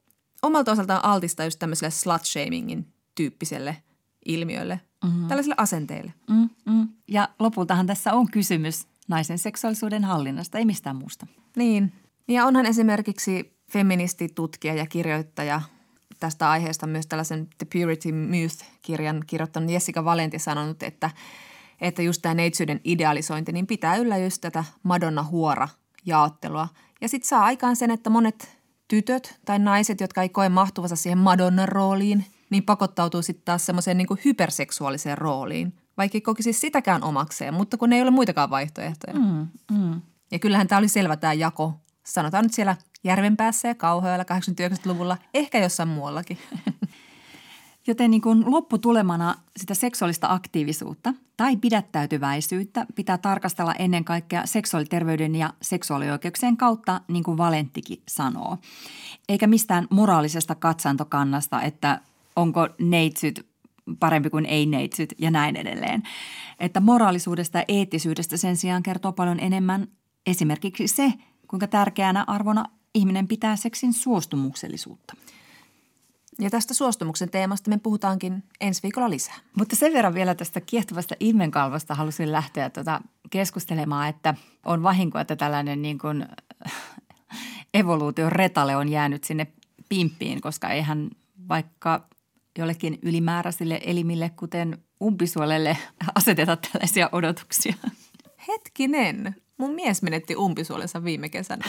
omalta 0.42 0.72
osaltaan 0.72 1.06
altistaa 1.06 1.46
just 1.46 1.60
tämmöiselle 1.60 1.92
slut-shamingin 1.92 2.86
tyyppiselle 3.16 3.78
ilmiölle, 4.26 4.82
mm-hmm. 5.04 5.28
tällaisille 5.28 5.56
asenteille. 5.58 6.14
Mm-hmm. 6.30 6.88
Ja 7.08 7.30
lopultahan 7.40 7.88
tässä 7.88 8.14
on 8.14 8.32
kysymys 8.32 8.88
naisen 9.12 9.38
seksuaalisuuden 9.38 10.04
hallinnasta, 10.04 10.58
ei 10.58 10.66
mistään 10.66 10.96
muusta. 10.96 11.28
Niin. 11.56 11.94
Ja 12.28 12.46
onhan 12.46 12.66
esimerkiksi 12.66 13.58
feministitutkija 13.72 14.74
ja 14.74 14.88
kirjoittaja 14.88 15.62
tästä 16.20 16.50
aiheesta 16.50 16.88
myös 16.88 17.08
tällaisen 17.08 17.48
The 17.58 17.68
Purity 17.74 18.12
Myth-kirjan 18.12 19.24
kirjoittanut 19.28 19.70
Jessica 19.70 20.06
Valenti 20.06 20.40
sanonut, 20.40 20.84
että, 20.84 21.10
että 21.82 22.02
just 22.02 22.22
tämä 22.22 22.34
neitsyyden 22.34 22.82
idealisointi 22.84 23.52
niin 23.52 23.68
pitää 23.68 23.96
yllä 23.96 24.18
just 24.18 24.42
tätä 24.42 24.64
Madonna-huora 24.84 25.68
jaottelua. 26.06 26.68
Ja 27.02 27.08
sitten 27.10 27.28
saa 27.28 27.44
aikaan 27.44 27.76
sen, 27.76 27.92
että 27.92 28.10
monet 28.10 28.58
tytöt 28.88 29.40
tai 29.46 29.60
naiset, 29.60 30.02
jotka 30.02 30.22
ei 30.22 30.30
koe 30.30 30.50
mahtuvansa 30.50 30.96
siihen 30.96 31.18
Madonnan 31.18 31.70
rooliin, 31.70 32.26
niin 32.50 32.64
pakottautuu 32.64 33.22
sitten 33.22 33.46
taas 33.46 33.66
semmoiseen 33.66 33.98
niin 33.98 34.08
hyperseksuaaliseen 34.26 35.18
rooliin, 35.18 35.74
vaikka 35.98 36.16
ei 36.16 36.22
kokisi 36.22 36.54
sitäkään 36.54 37.04
omakseen, 37.04 37.54
mutta 37.54 37.78
kun 37.78 37.94
ei 37.94 38.02
ole 38.02 38.12
muitakaan 38.12 38.50
vaihtoehtoja. 38.50 39.20
Mm, 39.20 39.48
mm. 39.72 40.02
Ja 40.32 40.40
kyllähän 40.40 40.68
tämä 40.68 40.80
oli 40.80 40.88
selvä 40.88 41.16
tämä 41.16 41.34
jako, 41.34 41.74
sanotaan 42.06 42.44
nyt 42.44 42.54
siellä 42.54 42.76
Järvenpäässä 43.04 43.68
ja 43.68 43.76
Kauhoilla 43.76 44.24
80-90-luvulla, 44.24 45.18
ehkä 45.34 45.60
jossain 45.60 45.90
muuallakin. 45.90 46.38
Joten 47.88 48.12
niin 48.12 48.22
kuin 48.22 48.52
lopputulemana 48.52 49.36
sitä 49.58 49.74
seksuaalista 49.74 50.34
aktiivisuutta 50.34 51.14
tai 51.38 51.58
pidättäytyväisyyttä 51.58 52.86
pitää 52.96 53.18
tarkastella 53.18 53.74
ennen 53.74 54.06
kaikkea 54.06 54.46
seksuaaliterveyden 54.46 55.36
ja 55.36 55.54
seksuaalioikeuksien 55.62 56.58
kautta, 56.58 57.02
niin 57.08 57.24
kuin 57.24 57.38
Valenttikin 57.38 58.02
sanoo. 58.08 58.58
Eikä 59.30 59.48
mistään 59.48 59.88
moraalisesta 59.90 60.56
katsantokannasta, 60.56 61.62
että 61.62 62.02
onko 62.36 62.70
neitsyt 62.80 63.51
parempi 64.00 64.30
kuin 64.30 64.46
ei-neitsyt 64.46 65.14
ja 65.18 65.32
näin 65.32 65.56
edelleen. 65.56 66.04
Että 66.60 66.80
moraalisuudesta 66.80 67.58
ja 67.58 67.66
eettisyydestä 67.68 68.38
sen 68.38 68.58
sijaan 68.58 68.84
kertoo 68.84 69.12
paljon 69.12 69.40
enemmän 69.40 69.88
esimerkiksi 70.26 70.88
se, 70.88 71.14
kuinka 71.48 71.68
tärkeänä 71.68 72.24
arvona 72.28 72.66
ihminen 72.96 73.28
pitää 73.28 73.56
seksin 73.56 73.94
suostumuksellisuutta. 73.94 75.14
Ja 76.40 76.50
tästä 76.50 76.74
suostumuksen 76.74 77.30
teemasta 77.30 77.70
me 77.70 77.78
puhutaankin 77.78 78.44
ensi 78.62 78.84
viikolla 78.84 79.10
lisää. 79.10 79.36
Mutta 79.58 79.76
sen 79.76 79.94
verran 79.94 80.14
vielä 80.14 80.36
tästä 80.36 80.62
kiehtovasta 80.62 81.16
immenkalvosta 81.20 81.96
halusin 81.96 82.32
lähteä 82.32 82.70
tuota 82.70 83.02
keskustelemaan, 83.30 84.10
että 84.10 84.36
on 84.66 84.84
vahinko, 84.84 85.20
että 85.20 85.36
tällainen 85.36 85.82
niin 85.82 86.00
kuin 86.00 86.26
evoluution 87.74 88.32
retale 88.32 88.76
on 88.76 88.90
jäänyt 88.90 89.24
sinne 89.24 89.48
pimppiin, 89.90 90.42
koska 90.42 90.70
eihän 90.70 91.10
vaikka 91.50 92.08
jollekin 92.58 93.00
ylimääräisille 93.02 93.82
elimille, 93.86 94.32
kuten 94.36 94.78
umpisuolelle, 95.02 95.78
aseteta 96.16 96.56
tällaisia 96.56 97.10
odotuksia. 97.12 97.74
Hetkinen, 98.48 99.36
mun 99.58 99.76
mies 99.76 100.02
menetti 100.02 100.36
umpisuolensa 100.36 101.04
viime 101.04 101.30
kesänä. 101.30 101.66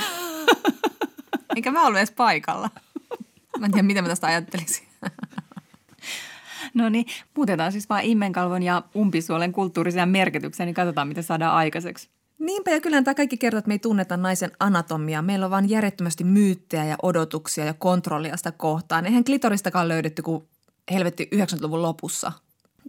Enkä 1.56 1.70
mä 1.70 1.86
ollut 1.86 1.98
edes 1.98 2.10
paikalla. 2.10 2.70
Mä 3.58 3.66
en 3.66 3.72
tiedä, 3.72 3.86
mitä 3.86 4.02
mä 4.02 4.08
tästä 4.08 4.26
ajattelisin. 4.26 4.86
No 6.74 6.88
niin, 6.88 7.06
muutetaan 7.36 7.72
siis 7.72 7.88
vaan 7.88 8.04
immenkalvon 8.04 8.62
ja 8.62 8.82
umpisuolen 8.96 9.52
kulttuurisia 9.52 10.06
merkityksiä, 10.06 10.66
niin 10.66 10.74
katsotaan, 10.74 11.08
mitä 11.08 11.22
saadaan 11.22 11.54
aikaiseksi. 11.54 12.10
Niinpä 12.38 12.70
ja 12.70 12.80
kyllähän 12.80 13.04
tämä 13.04 13.14
kaikki 13.14 13.36
kertoo, 13.36 13.58
että 13.58 13.68
me 13.68 13.74
ei 13.74 13.78
tunneta 13.78 14.16
naisen 14.16 14.50
anatomiaa. 14.60 15.22
Meillä 15.22 15.44
on 15.44 15.50
vain 15.50 15.70
järjettömästi 15.70 16.24
myyttejä 16.24 16.84
ja 16.84 16.96
odotuksia 17.02 17.64
ja 17.64 17.74
kontrollia 17.74 18.36
sitä 18.36 18.52
kohtaan. 18.52 19.06
Eihän 19.06 19.24
klitoristakaan 19.24 19.88
löydetty 19.88 20.22
kuin 20.22 20.48
helvetti 20.90 21.28
90-luvun 21.34 21.82
lopussa. 21.82 22.32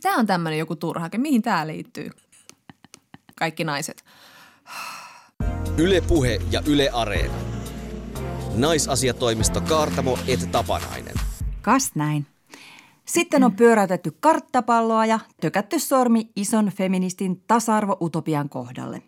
Tämä 0.01 0.17
on 0.17 0.25
tämmöinen 0.25 0.59
joku 0.59 0.75
turhake. 0.75 1.17
Mihin 1.17 1.41
tämä 1.41 1.67
liittyy? 1.67 2.09
Kaikki 3.39 3.63
naiset. 3.63 4.03
Yle 5.77 6.01
Puhe 6.01 6.41
ja 6.51 6.61
Yle 6.67 6.89
Areena. 6.89 7.33
Naisasiatoimisto 8.55 9.61
Kaartamo 9.61 10.19
et 10.27 10.51
Tapanainen. 10.51 11.15
Kas 11.61 11.91
näin. 11.95 12.25
Sitten 13.05 13.43
on 13.43 13.55
pyöräytetty 13.55 14.17
karttapalloa 14.19 15.05
ja 15.05 15.19
tökätty 15.41 15.79
sormi 15.79 16.29
ison 16.35 16.65
feministin 16.65 17.43
tasa-arvo-utopian 17.47 18.49
kohdalle. 18.49 19.01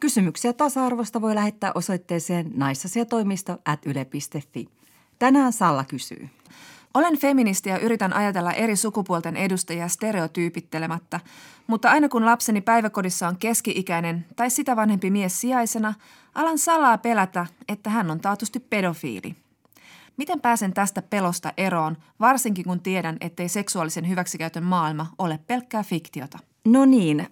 Kysymyksiä 0.00 0.52
tasa-arvosta 0.52 1.20
voi 1.20 1.34
lähettää 1.34 1.72
osoitteeseen 1.74 2.50
naisasiatoimisto 2.54 3.58
at 3.64 3.86
yle.fi. 3.86 4.68
Tänään 5.18 5.52
Salla 5.52 5.84
kysyy. 5.84 6.28
Olen 6.94 7.18
feministi 7.18 7.68
ja 7.68 7.78
yritän 7.78 8.12
ajatella 8.12 8.52
eri 8.52 8.76
sukupuolten 8.76 9.36
edustajia 9.36 9.88
stereotyypittelemättä, 9.88 11.20
mutta 11.66 11.90
aina 11.90 12.08
kun 12.08 12.24
lapseni 12.24 12.60
päiväkodissa 12.60 13.28
on 13.28 13.36
keski-ikäinen 13.36 14.26
tai 14.36 14.50
sitä 14.50 14.76
vanhempi 14.76 15.10
mies 15.10 15.40
sijaisena, 15.40 15.94
alan 16.34 16.58
salaa 16.58 16.98
pelätä, 16.98 17.46
että 17.68 17.90
hän 17.90 18.10
on 18.10 18.20
taatusti 18.20 18.60
pedofiili. 18.60 19.36
Miten 20.16 20.40
pääsen 20.40 20.74
tästä 20.74 21.02
pelosta 21.02 21.52
eroon, 21.56 21.96
varsinkin 22.20 22.64
kun 22.64 22.80
tiedän, 22.80 23.16
ettei 23.20 23.48
seksuaalisen 23.48 24.08
hyväksikäytön 24.08 24.64
maailma 24.64 25.06
ole 25.18 25.40
pelkkää 25.46 25.82
fiktiota? 25.82 26.38
No 26.64 26.84
niin, 26.84 27.26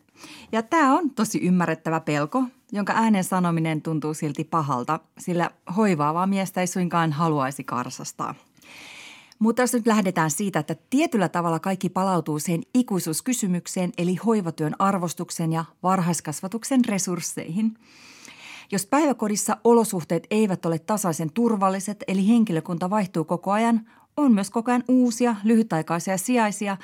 ja 0.52 0.62
tämä 0.62 0.98
on 0.98 1.10
tosi 1.10 1.38
ymmärrettävä 1.38 2.00
pelko, 2.00 2.44
jonka 2.72 2.92
äänen 2.92 3.24
sanominen 3.24 3.82
tuntuu 3.82 4.14
silti 4.14 4.44
pahalta, 4.44 5.00
sillä 5.18 5.50
hoivaavaa 5.76 6.26
miestä 6.26 6.60
ei 6.60 6.66
suinkaan 6.66 7.12
haluaisi 7.12 7.64
karsastaa– 7.64 8.34
mutta 9.42 9.62
jos 9.62 9.72
nyt 9.72 9.86
lähdetään 9.86 10.30
siitä, 10.30 10.58
että 10.58 10.76
tietyllä 10.90 11.28
tavalla 11.28 11.58
kaikki 11.58 11.88
palautuu 11.88 12.38
siihen 12.38 12.62
ikuisuuskysymykseen, 12.74 13.92
eli 13.98 14.14
hoivatyön 14.14 14.74
arvostuksen 14.78 15.52
ja 15.52 15.64
varhaiskasvatuksen 15.82 16.84
resursseihin. 16.84 17.74
Jos 18.72 18.86
päiväkodissa 18.86 19.56
olosuhteet 19.64 20.26
eivät 20.30 20.66
ole 20.66 20.78
tasaisen 20.78 21.32
turvalliset, 21.32 22.04
eli 22.08 22.28
henkilökunta 22.28 22.90
vaihtuu 22.90 23.24
koko 23.24 23.52
ajan, 23.52 23.80
on 24.16 24.34
myös 24.34 24.50
koko 24.50 24.70
ajan 24.70 24.84
uusia 24.88 25.36
lyhytaikaisia 25.44 26.18
sijaisia, 26.18 26.76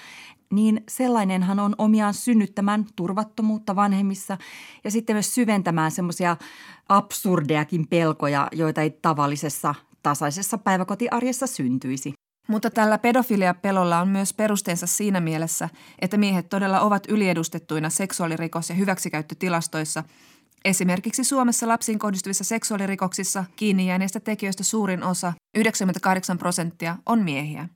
niin 0.52 0.84
sellainenhan 0.88 1.60
on 1.60 1.74
omiaan 1.78 2.14
synnyttämään 2.14 2.86
turvattomuutta 2.96 3.76
vanhemmissa 3.76 4.38
ja 4.84 4.90
sitten 4.90 5.16
myös 5.16 5.34
syventämään 5.34 5.90
semmoisia 5.90 6.36
absurdeakin 6.88 7.88
pelkoja, 7.88 8.48
joita 8.52 8.82
ei 8.82 8.90
tavallisessa 8.90 9.74
tasaisessa 10.02 10.58
päiväkotiarjessa 10.58 11.46
syntyisi. 11.46 12.18
Mutta 12.48 12.70
tällä 12.70 12.98
pedofilia-pelolla 12.98 14.00
on 14.00 14.08
myös 14.08 14.34
perusteensa 14.34 14.86
siinä 14.86 15.20
mielessä, 15.20 15.68
että 15.98 16.16
miehet 16.16 16.48
todella 16.48 16.80
ovat 16.80 17.02
yliedustettuina 17.08 17.88
seksuaalirikos- 17.88 18.68
ja 18.68 18.74
hyväksikäyttötilastoissa. 18.74 20.04
Esimerkiksi 20.64 21.24
Suomessa 21.24 21.68
lapsiin 21.68 21.98
kohdistuvissa 21.98 22.44
seksuaalirikoksissa 22.44 23.44
kiinni 23.56 23.88
jääneistä 23.88 24.20
tekijöistä 24.20 24.64
suurin 24.64 25.02
osa, 25.02 25.32
98 25.54 26.38
prosenttia, 26.38 26.96
on 27.06 27.22
miehiä. 27.22 27.68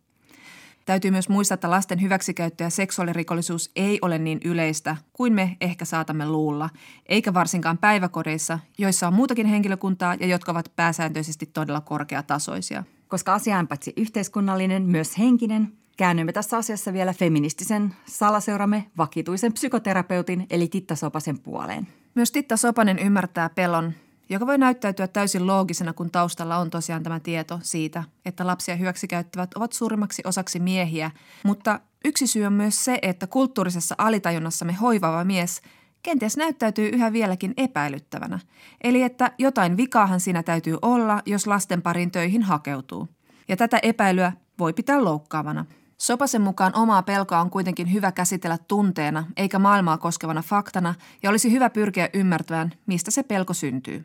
Täytyy 0.84 1.10
myös 1.10 1.28
muistaa, 1.28 1.54
että 1.54 1.70
lasten 1.70 2.02
hyväksikäyttö 2.02 2.64
ja 2.64 2.70
seksuaalirikollisuus 2.70 3.70
ei 3.76 3.98
ole 4.02 4.18
niin 4.18 4.40
yleistä 4.44 4.96
kuin 5.12 5.32
me 5.32 5.56
ehkä 5.60 5.84
saatamme 5.84 6.26
luulla, 6.26 6.70
eikä 7.06 7.34
varsinkaan 7.34 7.78
päiväkodeissa, 7.78 8.58
joissa 8.78 9.06
on 9.06 9.14
muutakin 9.14 9.46
henkilökuntaa 9.46 10.14
ja 10.20 10.26
jotka 10.26 10.52
ovat 10.52 10.72
pääsääntöisesti 10.76 11.46
todella 11.46 11.80
korkeatasoisia. 11.80 12.84
Koska 13.12 13.34
asia 13.34 13.58
on 13.58 13.68
paitsi 13.68 13.92
yhteiskunnallinen, 13.96 14.82
myös 14.82 15.18
henkinen, 15.18 15.72
käännymme 15.96 16.32
tässä 16.32 16.56
asiassa 16.56 16.92
vielä 16.92 17.12
feministisen 17.12 17.94
salaseuramme 18.06 18.90
vakituisen 18.98 19.52
psykoterapeutin 19.52 20.46
eli 20.50 20.68
Titta 20.68 20.96
Sopasen 20.96 21.38
puoleen. 21.38 21.88
Myös 22.14 22.32
Titta 22.32 22.56
Sopanen 22.56 22.98
ymmärtää 22.98 23.48
pelon 23.48 23.92
joka 24.28 24.46
voi 24.46 24.58
näyttäytyä 24.58 25.08
täysin 25.08 25.46
loogisena, 25.46 25.92
kun 25.92 26.10
taustalla 26.10 26.56
on 26.56 26.70
tosiaan 26.70 27.02
tämä 27.02 27.20
tieto 27.20 27.60
siitä, 27.62 28.04
että 28.24 28.46
lapsia 28.46 28.76
hyväksikäyttävät 28.76 29.54
ovat 29.54 29.72
suurimmaksi 29.72 30.22
osaksi 30.26 30.58
miehiä. 30.58 31.10
Mutta 31.44 31.80
yksi 32.04 32.26
syy 32.26 32.44
on 32.44 32.52
myös 32.52 32.84
se, 32.84 32.98
että 33.02 33.26
kulttuurisessa 33.26 33.94
alitajunnassamme 33.98 34.72
hoivava 34.72 35.24
mies 35.24 35.62
kenties 36.02 36.36
näyttäytyy 36.36 36.88
yhä 36.88 37.12
vieläkin 37.12 37.54
epäilyttävänä. 37.56 38.38
Eli 38.84 39.02
että 39.02 39.32
jotain 39.38 39.76
vikaahan 39.76 40.20
siinä 40.20 40.42
täytyy 40.42 40.78
olla, 40.82 41.22
jos 41.26 41.46
lasten 41.46 41.82
parin 41.82 42.10
töihin 42.10 42.42
hakeutuu. 42.42 43.08
Ja 43.48 43.56
tätä 43.56 43.78
epäilyä 43.82 44.32
voi 44.58 44.72
pitää 44.72 45.04
loukkaavana. 45.04 45.64
Sopasen 45.98 46.42
mukaan 46.42 46.76
omaa 46.76 47.02
pelkoa 47.02 47.40
on 47.40 47.50
kuitenkin 47.50 47.92
hyvä 47.92 48.12
käsitellä 48.12 48.58
tunteena, 48.68 49.24
eikä 49.36 49.58
maailmaa 49.58 49.98
koskevana 49.98 50.42
faktana, 50.42 50.94
ja 51.22 51.30
olisi 51.30 51.52
hyvä 51.52 51.70
pyrkiä 51.70 52.08
ymmärtämään, 52.14 52.72
mistä 52.86 53.10
se 53.10 53.22
pelko 53.22 53.54
syntyy. 53.54 54.04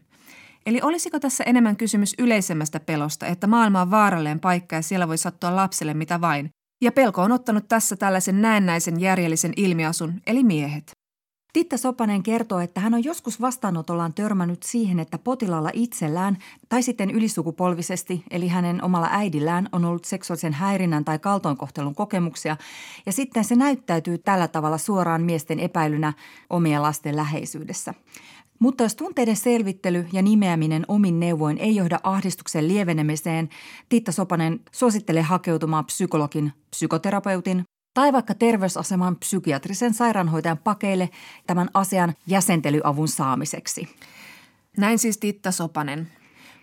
Eli 0.65 0.81
olisiko 0.81 1.19
tässä 1.19 1.43
enemmän 1.43 1.77
kysymys 1.77 2.13
yleisemmästä 2.17 2.79
pelosta, 2.79 3.25
että 3.25 3.47
maailma 3.47 3.81
on 3.81 3.91
vaarallinen 3.91 4.39
paikka 4.39 4.75
ja 4.75 4.81
siellä 4.81 5.07
voi 5.07 5.17
sattua 5.17 5.55
lapselle 5.55 5.93
mitä 5.93 6.21
vain? 6.21 6.49
Ja 6.81 6.91
pelko 6.91 7.21
on 7.21 7.31
ottanut 7.31 7.67
tässä 7.67 7.95
tällaisen 7.95 8.41
näennäisen 8.41 8.99
järjellisen 8.99 9.53
ilmiasun, 9.55 10.21
eli 10.27 10.43
miehet. 10.43 10.96
Titta 11.57 11.77
Sopanen 11.77 12.23
kertoo, 12.23 12.59
että 12.59 12.79
hän 12.79 12.93
on 12.93 13.03
joskus 13.03 13.41
vastaanotollaan 13.41 14.13
törmännyt 14.13 14.63
siihen, 14.63 14.99
että 14.99 15.17
potilaalla 15.17 15.69
itsellään 15.73 16.37
tai 16.69 16.83
sitten 16.83 17.11
ylisukupolvisesti, 17.11 18.23
eli 18.31 18.47
hänen 18.47 18.83
omalla 18.83 19.07
äidillään, 19.11 19.69
on 19.71 19.85
ollut 19.85 20.05
seksuaalisen 20.05 20.53
häirinnän 20.53 21.05
tai 21.05 21.19
kaltoinkohtelun 21.19 21.95
kokemuksia, 21.95 22.57
ja 23.05 23.11
sitten 23.11 23.43
se 23.43 23.55
näyttäytyy 23.55 24.17
tällä 24.17 24.47
tavalla 24.47 24.77
suoraan 24.77 25.21
miesten 25.21 25.59
epäilynä 25.59 26.13
omien 26.49 26.81
lasten 26.81 27.15
läheisyydessä. 27.15 27.93
Mutta 28.59 28.83
jos 28.83 28.95
tunteiden 28.95 29.35
selvittely 29.35 30.07
ja 30.13 30.21
nimeäminen 30.21 30.85
omin 30.87 31.19
neuvoin 31.19 31.57
ei 31.57 31.75
johda 31.75 31.99
ahdistuksen 32.03 32.67
lievenemiseen, 32.67 33.49
Titta 33.89 34.11
Sopanen 34.11 34.59
suosittelee 34.71 35.21
hakeutumaan 35.21 35.85
psykologin, 35.85 36.53
psykoterapeutin 36.69 37.63
tai 37.97 38.13
vaikka 38.13 38.33
terveysaseman 38.33 39.15
psykiatrisen 39.15 39.93
sairaanhoitajan 39.93 40.57
pakeille 40.57 41.09
tämän 41.47 41.69
asian 41.73 42.13
jäsentelyavun 42.27 43.07
saamiseksi. 43.07 43.89
Näin 44.77 44.99
siis 44.99 45.17
Titta 45.17 45.51
Sopanen. 45.51 46.11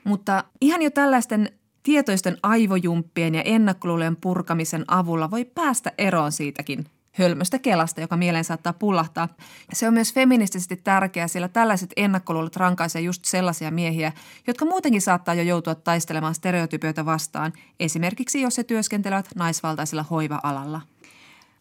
Mutta 0.04 0.44
ihan 0.60 0.82
jo 0.82 0.90
tällaisten 0.90 1.50
tietoisten 1.82 2.36
aivojumppien 2.42 3.34
ja 3.34 3.42
ennakkoluulojen 3.42 4.16
purkamisen 4.16 4.84
avulla 4.88 5.30
voi 5.30 5.44
päästä 5.44 5.92
eroon 5.98 6.32
siitäkin 6.32 6.86
hölmöstä 7.12 7.58
kelasta, 7.58 8.00
joka 8.00 8.16
mieleen 8.16 8.44
saattaa 8.44 8.72
pullahtaa. 8.72 9.28
Se 9.72 9.88
on 9.88 9.94
myös 9.94 10.14
feministisesti 10.14 10.76
tärkeää, 10.76 11.28
sillä 11.28 11.48
tällaiset 11.48 11.92
ennakkoluulot 11.96 12.56
rankaisee 12.56 13.02
just 13.02 13.24
sellaisia 13.24 13.70
miehiä, 13.70 14.12
jotka 14.46 14.64
muutenkin 14.64 15.02
saattaa 15.02 15.34
jo 15.34 15.42
joutua 15.42 15.74
taistelemaan 15.74 16.34
stereotypioita 16.34 17.04
vastaan, 17.04 17.52
esimerkiksi 17.80 18.40
jos 18.40 18.58
he 18.58 18.64
työskentelevät 18.64 19.28
naisvaltaisella 19.34 20.02
hoiva-alalla. 20.02 20.93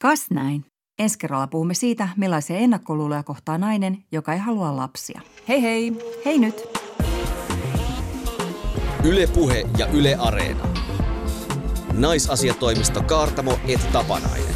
Kas 0.03 0.25
näin. 0.31 0.65
Ensi 0.99 1.17
kerralla 1.17 1.47
puhumme 1.47 1.73
siitä, 1.73 2.09
millaisia 2.17 2.57
ennakkoluuloja 2.57 3.23
kohtaa 3.23 3.57
nainen, 3.57 4.03
joka 4.11 4.33
ei 4.33 4.39
halua 4.39 4.75
lapsia. 4.75 5.21
Hei 5.47 5.61
hei! 5.61 5.93
Hei 6.25 6.39
nyt! 6.39 6.63
Ylepuhe 9.03 9.69
ja 9.77 9.87
Yle 9.87 10.15
Areena. 10.15 10.67
Naisasiatoimisto 11.93 13.03
Kaartamo 13.03 13.59
et 13.67 13.91
Tapanainen. 13.91 14.55